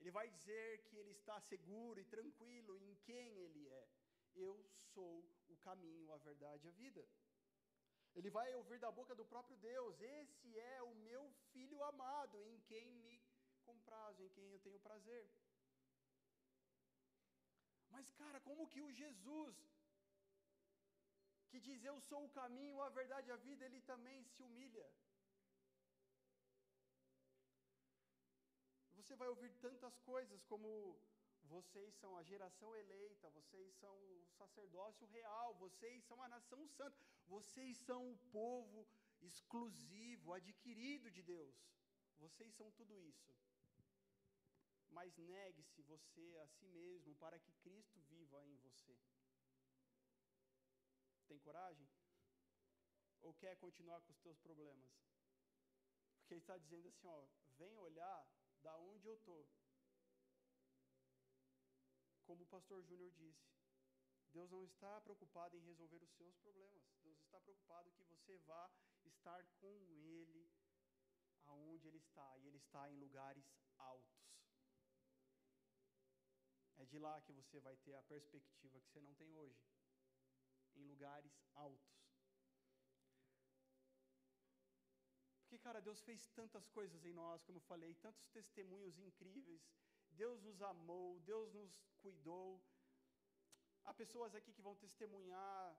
Ele 0.00 0.10
vai 0.10 0.28
dizer 0.30 0.82
que 0.84 0.96
ele 0.96 1.12
está 1.12 1.40
seguro 1.40 2.00
e 2.00 2.04
tranquilo 2.04 2.76
em 2.78 2.94
quem 2.96 3.38
ele 3.38 3.68
é. 3.68 3.88
Eu 4.34 4.54
sou 4.92 5.24
o 5.48 5.56
caminho, 5.58 6.12
a 6.12 6.18
verdade 6.18 6.66
e 6.66 6.70
a 6.70 6.72
vida. 6.72 7.06
Ele 8.18 8.30
vai 8.30 8.48
ouvir 8.54 8.78
da 8.84 8.90
boca 8.98 9.14
do 9.20 9.24
próprio 9.32 9.56
Deus: 9.56 10.00
Esse 10.00 10.58
é 10.58 10.82
o 10.82 10.94
meu 11.08 11.22
filho 11.52 11.82
amado, 11.92 12.36
em 12.50 12.58
quem 12.70 12.86
me 13.04 13.20
comprazo, 13.68 14.22
em 14.22 14.30
quem 14.36 14.48
eu 14.50 14.60
tenho 14.66 14.80
prazer. 14.88 15.24
Mas, 17.94 18.10
cara, 18.20 18.40
como 18.48 18.68
que 18.72 18.82
o 18.82 18.92
Jesus, 19.00 19.56
que 21.50 21.60
diz 21.66 21.84
eu 21.84 21.96
sou 22.10 22.24
o 22.24 22.34
caminho, 22.40 22.82
a 22.82 22.88
verdade 23.00 23.28
e 23.28 23.32
a 23.32 23.42
vida, 23.48 23.64
ele 23.64 23.80
também 23.92 24.24
se 24.24 24.42
humilha? 24.42 24.86
Você 28.98 29.14
vai 29.16 29.28
ouvir 29.28 29.50
tantas 29.66 29.96
coisas 30.00 30.42
como 30.52 30.68
vocês 31.44 31.94
são 31.96 32.16
a 32.16 32.22
geração 32.22 32.74
eleita, 32.74 33.28
vocês 33.30 33.74
são 33.76 33.94
o 33.94 34.26
sacerdócio 34.38 35.06
real, 35.08 35.54
vocês 35.54 36.04
são 36.04 36.22
a 36.22 36.28
nação 36.28 36.66
santa, 36.68 36.96
vocês 37.26 37.78
são 37.78 38.12
o 38.12 38.18
povo 38.30 38.86
exclusivo, 39.20 40.32
adquirido 40.32 41.10
de 41.10 41.22
Deus. 41.22 41.56
Vocês 42.18 42.54
são 42.54 42.70
tudo 42.72 42.98
isso. 43.00 43.34
Mas 44.90 45.16
negue-se 45.16 45.82
você 45.82 46.36
a 46.42 46.46
si 46.46 46.66
mesmo 46.68 47.14
para 47.16 47.38
que 47.38 47.52
Cristo 47.54 48.00
viva 48.02 48.44
em 48.46 48.56
você. 48.58 48.96
Tem 51.26 51.38
coragem? 51.38 51.88
Ou 53.22 53.34
quer 53.34 53.56
continuar 53.56 54.00
com 54.02 54.12
os 54.12 54.20
teus 54.20 54.38
problemas? 54.38 54.92
Porque 56.18 56.34
ele 56.34 56.40
está 56.40 56.56
dizendo 56.58 56.88
assim, 56.88 57.06
ó, 57.06 57.26
vem 57.58 57.76
olhar 57.78 58.28
da 58.62 58.76
onde 58.78 59.06
eu 59.06 59.14
estou 59.14 59.46
como 62.24 62.42
o 62.42 62.46
pastor 62.46 62.82
Júnior 62.82 63.10
disse, 63.12 63.46
Deus 64.36 64.50
não 64.50 64.64
está 64.64 65.00
preocupado 65.00 65.56
em 65.56 65.66
resolver 65.70 66.02
os 66.02 66.12
seus 66.18 66.36
problemas. 66.38 66.82
Deus 67.02 67.18
está 67.20 67.40
preocupado 67.40 67.92
que 67.92 68.04
você 68.04 68.36
vá 68.38 68.64
estar 69.04 69.42
com 69.60 69.74
Ele 69.92 70.50
aonde 71.46 71.86
Ele 71.88 71.98
está. 71.98 72.28
E 72.38 72.48
Ele 72.48 72.56
está 72.56 72.90
em 72.90 72.96
lugares 72.96 73.46
altos. 73.78 74.24
É 76.76 76.84
de 76.84 76.98
lá 76.98 77.14
que 77.22 77.32
você 77.32 77.60
vai 77.60 77.76
ter 77.76 77.94
a 77.94 78.02
perspectiva 78.02 78.80
que 78.80 78.90
você 78.90 79.00
não 79.00 79.14
tem 79.14 79.32
hoje. 79.32 79.64
Em 80.74 80.84
lugares 80.84 81.32
altos. 81.54 81.94
Porque, 85.42 85.58
cara, 85.58 85.80
Deus 85.80 86.00
fez 86.02 86.26
tantas 86.30 86.68
coisas 86.68 87.04
em 87.04 87.12
nós, 87.12 87.44
como 87.44 87.58
eu 87.58 87.62
falei, 87.62 87.94
tantos 87.94 88.28
testemunhos 88.30 88.98
incríveis 88.98 89.62
Deus 90.14 90.40
nos 90.42 90.62
amou, 90.62 91.20
Deus 91.20 91.52
nos 91.52 91.72
cuidou. 92.00 92.62
Há 93.84 93.92
pessoas 93.92 94.34
aqui 94.34 94.52
que 94.52 94.62
vão 94.62 94.74
testemunhar, 94.76 95.76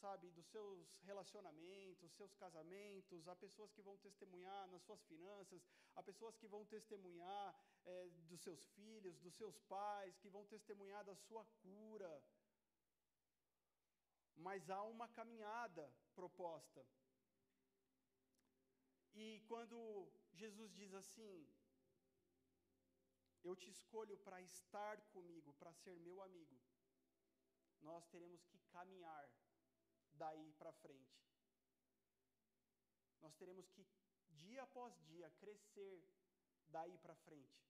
sabe, 0.00 0.30
dos 0.30 0.46
seus 0.46 1.00
relacionamentos, 1.02 2.12
seus 2.12 2.34
casamentos, 2.34 3.28
há 3.28 3.36
pessoas 3.36 3.72
que 3.72 3.82
vão 3.82 3.96
testemunhar 3.98 4.68
nas 4.68 4.82
suas 4.82 5.02
finanças, 5.04 5.62
há 5.94 6.02
pessoas 6.02 6.36
que 6.36 6.46
vão 6.46 6.64
testemunhar 6.66 7.46
é, 7.84 8.08
dos 8.30 8.40
seus 8.40 8.66
filhos, 8.76 9.18
dos 9.18 9.34
seus 9.34 9.58
pais, 9.74 10.18
que 10.18 10.28
vão 10.28 10.44
testemunhar 10.46 11.04
da 11.04 11.16
sua 11.16 11.44
cura. 11.62 12.22
Mas 14.36 14.70
há 14.70 14.82
uma 14.82 15.08
caminhada 15.08 15.92
proposta. 16.14 16.86
E 19.14 19.40
quando 19.48 19.78
Jesus 20.32 20.72
diz 20.74 20.92
assim, 20.94 21.48
eu 23.42 23.56
te 23.56 23.70
escolho 23.70 24.16
para 24.18 24.40
estar 24.42 25.00
comigo, 25.14 25.52
para 25.54 25.72
ser 25.72 25.98
meu 25.98 26.22
amigo. 26.22 26.56
Nós 27.80 28.06
teremos 28.08 28.44
que 28.46 28.58
caminhar 28.70 29.30
daí 30.12 30.52
para 30.54 30.72
frente. 30.72 31.20
Nós 33.20 33.34
teremos 33.36 33.68
que, 33.70 33.86
dia 34.30 34.62
após 34.62 34.98
dia, 35.06 35.30
crescer 35.38 36.02
daí 36.68 36.96
para 36.98 37.14
frente. 37.16 37.60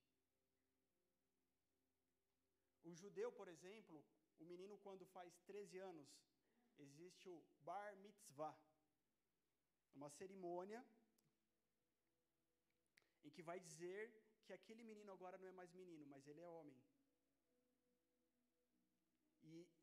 O 2.84 2.94
judeu, 2.94 3.30
por 3.32 3.48
exemplo, 3.48 4.04
o 4.38 4.44
menino, 4.44 4.78
quando 4.78 5.04
faz 5.06 5.38
13 5.40 5.78
anos, 5.78 6.08
existe 6.78 7.28
o 7.28 7.44
Bar 7.62 7.96
Mitzvah 7.96 8.56
uma 9.94 10.08
cerimônia 10.08 10.84
em 13.24 13.30
que 13.30 13.42
vai 13.42 13.60
dizer 13.60 14.02
que 14.44 14.52
aquele 14.52 14.82
menino 14.82 15.12
agora 15.12 15.36
não 15.38 15.48
é 15.48 15.52
mais 15.52 15.72
menino, 15.72 16.06
mas 16.06 16.26
ele 16.26 16.40
é 16.40 16.48
homem. 16.48 16.76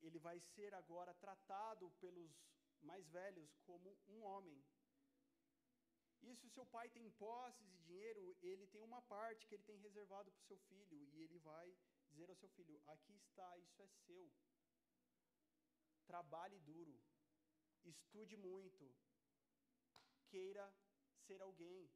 Ele 0.01 0.19
vai 0.19 0.39
ser 0.39 0.73
agora 0.73 1.13
tratado 1.15 1.91
pelos 1.99 2.31
mais 2.81 3.07
velhos 3.09 3.57
como 3.65 3.97
um 4.07 4.23
homem. 4.23 4.63
E 6.21 6.35
se 6.35 6.47
o 6.47 6.49
seu 6.49 6.65
pai 6.65 6.89
tem 6.89 7.09
posses 7.11 7.67
e 7.73 7.77
dinheiro, 7.83 8.35
ele 8.41 8.67
tem 8.67 8.81
uma 8.83 9.01
parte 9.01 9.45
que 9.47 9.55
ele 9.55 9.63
tem 9.63 9.77
reservado 9.77 10.31
para 10.31 10.41
o 10.41 10.47
seu 10.47 10.57
filho, 10.69 10.97
e 11.13 11.21
ele 11.21 11.39
vai 11.39 11.77
dizer 12.09 12.29
ao 12.29 12.35
seu 12.35 12.49
filho: 12.49 12.81
aqui 12.87 13.15
está, 13.15 13.57
isso 13.57 13.81
é 13.81 13.87
seu. 14.05 14.31
Trabalhe 16.05 16.59
duro, 16.59 16.99
estude 17.83 18.35
muito, 18.37 18.93
queira 20.29 20.73
ser 21.25 21.41
alguém, 21.41 21.89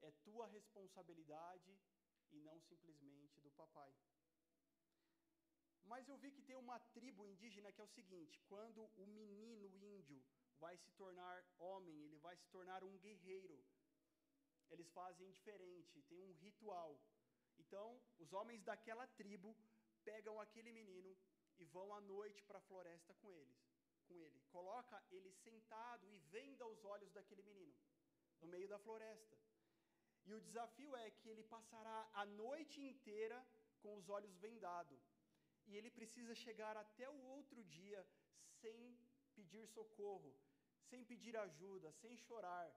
é 0.00 0.10
tua 0.24 0.46
responsabilidade 0.46 1.78
e 2.32 2.40
não 2.40 2.60
simplesmente 2.60 3.40
do 3.40 3.50
papai. 3.52 3.94
Mas 5.92 6.08
eu 6.08 6.16
vi 6.22 6.30
que 6.30 6.42
tem 6.48 6.56
uma 6.56 6.78
tribo 6.96 7.26
indígena 7.26 7.72
que 7.72 7.80
é 7.80 7.84
o 7.84 7.94
seguinte: 7.98 8.40
quando 8.48 8.80
o 9.02 9.06
menino 9.06 9.66
índio 9.96 10.22
vai 10.64 10.76
se 10.76 10.90
tornar 10.92 11.36
homem, 11.58 11.96
ele 12.04 12.18
vai 12.18 12.36
se 12.36 12.48
tornar 12.48 12.84
um 12.84 12.96
guerreiro. 12.98 13.58
Eles 14.70 14.88
fazem 14.90 15.30
diferente, 15.30 16.02
tem 16.02 16.20
um 16.22 16.32
ritual. 16.32 17.00
Então, 17.58 18.00
os 18.18 18.32
homens 18.32 18.62
daquela 18.62 19.06
tribo 19.20 19.56
pegam 20.04 20.40
aquele 20.40 20.72
menino 20.72 21.16
e 21.58 21.64
vão 21.64 21.94
à 21.94 22.00
noite 22.00 22.42
para 22.44 22.58
a 22.58 22.66
floresta 22.68 23.14
com 23.14 23.34
eles, 23.34 23.58
com 24.06 24.20
ele. 24.20 24.40
Coloca 24.56 25.02
ele 25.10 25.32
sentado 25.32 26.08
e 26.12 26.18
venda 26.36 26.66
os 26.66 26.84
olhos 26.84 27.10
daquele 27.12 27.42
menino 27.42 27.74
no 28.40 28.48
meio 28.48 28.68
da 28.68 28.78
floresta. 28.78 29.36
E 30.26 30.34
o 30.34 30.40
desafio 30.40 30.94
é 30.96 31.10
que 31.10 31.28
ele 31.28 31.42
passará 31.42 32.08
a 32.12 32.26
noite 32.26 32.80
inteira 32.80 33.38
com 33.80 33.96
os 33.96 34.08
olhos 34.08 34.36
vendados. 34.36 35.00
E 35.68 35.76
ele 35.76 35.90
precisa 35.90 36.34
chegar 36.34 36.74
até 36.76 37.06
o 37.08 37.20
outro 37.36 37.62
dia 37.64 38.00
sem 38.60 38.98
pedir 39.34 39.66
socorro, 39.68 40.32
sem 40.90 41.04
pedir 41.04 41.36
ajuda, 41.36 41.92
sem 42.02 42.16
chorar. 42.16 42.68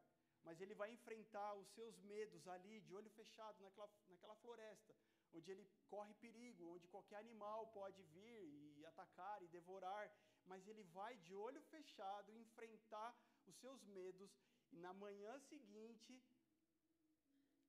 Mas 0.43 0.59
ele 0.59 0.75
vai 0.81 0.89
enfrentar 0.91 1.53
os 1.61 1.69
seus 1.77 1.97
medos 2.01 2.47
ali, 2.47 2.81
de 2.81 2.93
olho 2.93 3.09
fechado, 3.11 3.63
naquela, 3.63 3.89
naquela 4.09 4.35
floresta, 4.35 4.95
onde 5.33 5.51
ele 5.51 5.65
corre 5.87 6.13
perigo, 6.15 6.71
onde 6.73 6.87
qualquer 6.87 7.17
animal 7.17 7.67
pode 7.67 8.01
vir 8.15 8.43
e 8.79 8.85
atacar 8.85 9.41
e 9.43 9.47
devorar. 9.47 10.05
Mas 10.45 10.67
ele 10.67 10.83
vai 10.83 11.15
de 11.19 11.33
olho 11.33 11.61
fechado 11.73 12.35
enfrentar 12.43 13.15
os 13.45 13.55
seus 13.57 13.83
medos, 13.85 14.31
e 14.71 14.77
na 14.79 14.93
manhã 14.93 15.39
seguinte 15.39 16.21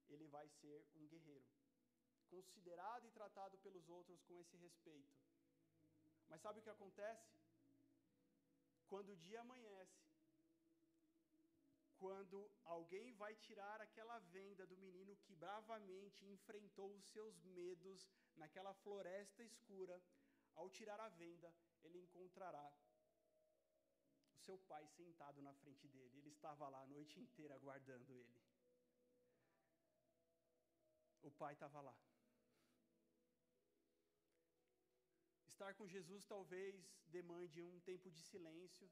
ele 0.08 0.26
vai 0.26 0.48
ser 0.48 0.84
um 0.96 1.06
guerreiro, 1.06 1.46
considerado 2.34 3.04
e 3.06 3.14
tratado 3.18 3.58
pelos 3.64 3.88
outros 3.96 4.22
com 4.28 4.38
esse 4.42 4.56
respeito. 4.66 5.14
Mas 6.28 6.40
sabe 6.40 6.58
o 6.58 6.62
que 6.62 6.74
acontece? 6.76 7.28
Quando 8.90 9.10
o 9.12 9.20
dia 9.26 9.40
amanhece, 9.40 10.00
quando 12.02 12.38
alguém 12.76 13.08
vai 13.22 13.32
tirar 13.46 13.78
aquela 13.80 14.18
venda 14.36 14.64
do 14.70 14.76
menino 14.84 15.16
que 15.24 15.34
bravamente 15.44 16.26
enfrentou 16.34 16.88
os 16.94 17.04
seus 17.14 17.36
medos 17.58 18.08
naquela 18.40 18.72
floresta 18.82 19.42
escura, 19.50 19.96
ao 20.54 20.68
tirar 20.78 21.00
a 21.00 21.08
venda, 21.08 21.50
ele 21.84 21.98
encontrará 21.98 22.66
seu 24.46 24.58
pai 24.70 24.84
sentado 24.88 25.40
na 25.48 25.54
frente 25.54 25.86
dele. 25.88 26.18
Ele 26.18 26.30
estava 26.30 26.68
lá 26.68 26.82
a 26.82 26.86
noite 26.86 27.20
inteira 27.20 27.54
aguardando 27.54 28.12
ele. 28.12 28.34
O 31.22 31.30
pai 31.30 31.52
estava 31.54 31.80
lá. 31.80 31.96
Estar 35.52 35.74
com 35.74 35.86
Jesus 35.86 36.24
talvez 36.24 36.74
demande 37.16 37.62
um 37.62 37.78
tempo 37.80 38.10
de 38.10 38.22
silêncio, 38.30 38.90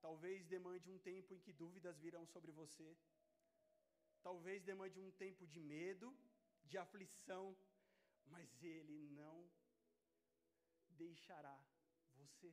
talvez 0.00 0.46
demande 0.46 0.90
um 0.90 0.98
tempo 0.98 1.34
em 1.34 1.40
que 1.44 1.52
dúvidas 1.52 1.98
virão 1.98 2.24
sobre 2.26 2.52
você, 2.52 2.88
talvez 4.22 4.64
demande 4.64 4.98
um 5.00 5.12
tempo 5.12 5.46
de 5.46 5.60
medo, 5.60 6.08
de 6.64 6.76
aflição, 6.76 7.56
mas 8.26 8.62
Ele 8.62 8.98
não 9.20 9.50
deixará 11.04 11.56
você. 12.16 12.52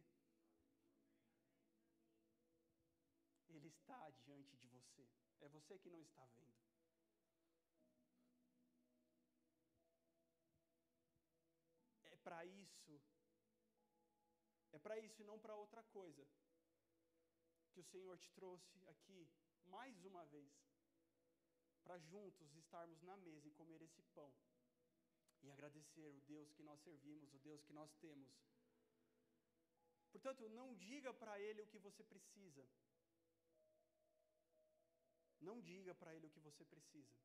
Ele 3.50 3.68
está 3.68 4.10
diante 4.24 4.56
de 4.58 4.68
você, 4.68 5.06
é 5.42 5.50
você 5.50 5.80
que 5.80 5.90
não 5.90 6.02
está 6.02 6.26
vendo. 6.38 6.64
É 12.06 12.16
para 12.18 12.46
isso 12.46 13.15
para 14.86 15.00
isso 15.00 15.20
e 15.20 15.26
não 15.26 15.40
para 15.40 15.56
outra 15.56 15.82
coisa 15.98 16.24
que 17.72 17.80
o 17.80 17.88
Senhor 17.92 18.16
te 18.20 18.30
trouxe 18.34 18.78
aqui 18.94 19.28
mais 19.66 20.06
uma 20.06 20.24
vez, 20.26 20.54
para 21.84 21.98
juntos 21.98 22.56
estarmos 22.56 23.02
na 23.02 23.18
mesa 23.18 23.48
e 23.48 23.58
comer 23.60 23.82
esse 23.82 24.04
pão 24.18 24.32
e 25.42 25.50
agradecer 25.50 26.06
o 26.06 26.22
Deus 26.22 26.52
que 26.54 26.62
nós 26.62 26.80
servimos, 26.82 27.34
o 27.34 27.40
Deus 27.40 27.64
que 27.64 27.74
nós 27.74 27.92
temos. 27.96 28.32
Portanto, 30.12 30.48
não 30.50 30.76
diga 30.76 31.12
para 31.14 31.40
Ele 31.40 31.64
o 31.64 31.68
que 31.68 31.80
você 31.80 32.04
precisa. 32.04 32.64
Não 35.42 35.60
diga 35.62 35.96
para 35.96 36.14
Ele 36.16 36.28
o 36.28 36.30
que 36.36 36.40
você 36.40 36.64
precisa. 36.64 37.16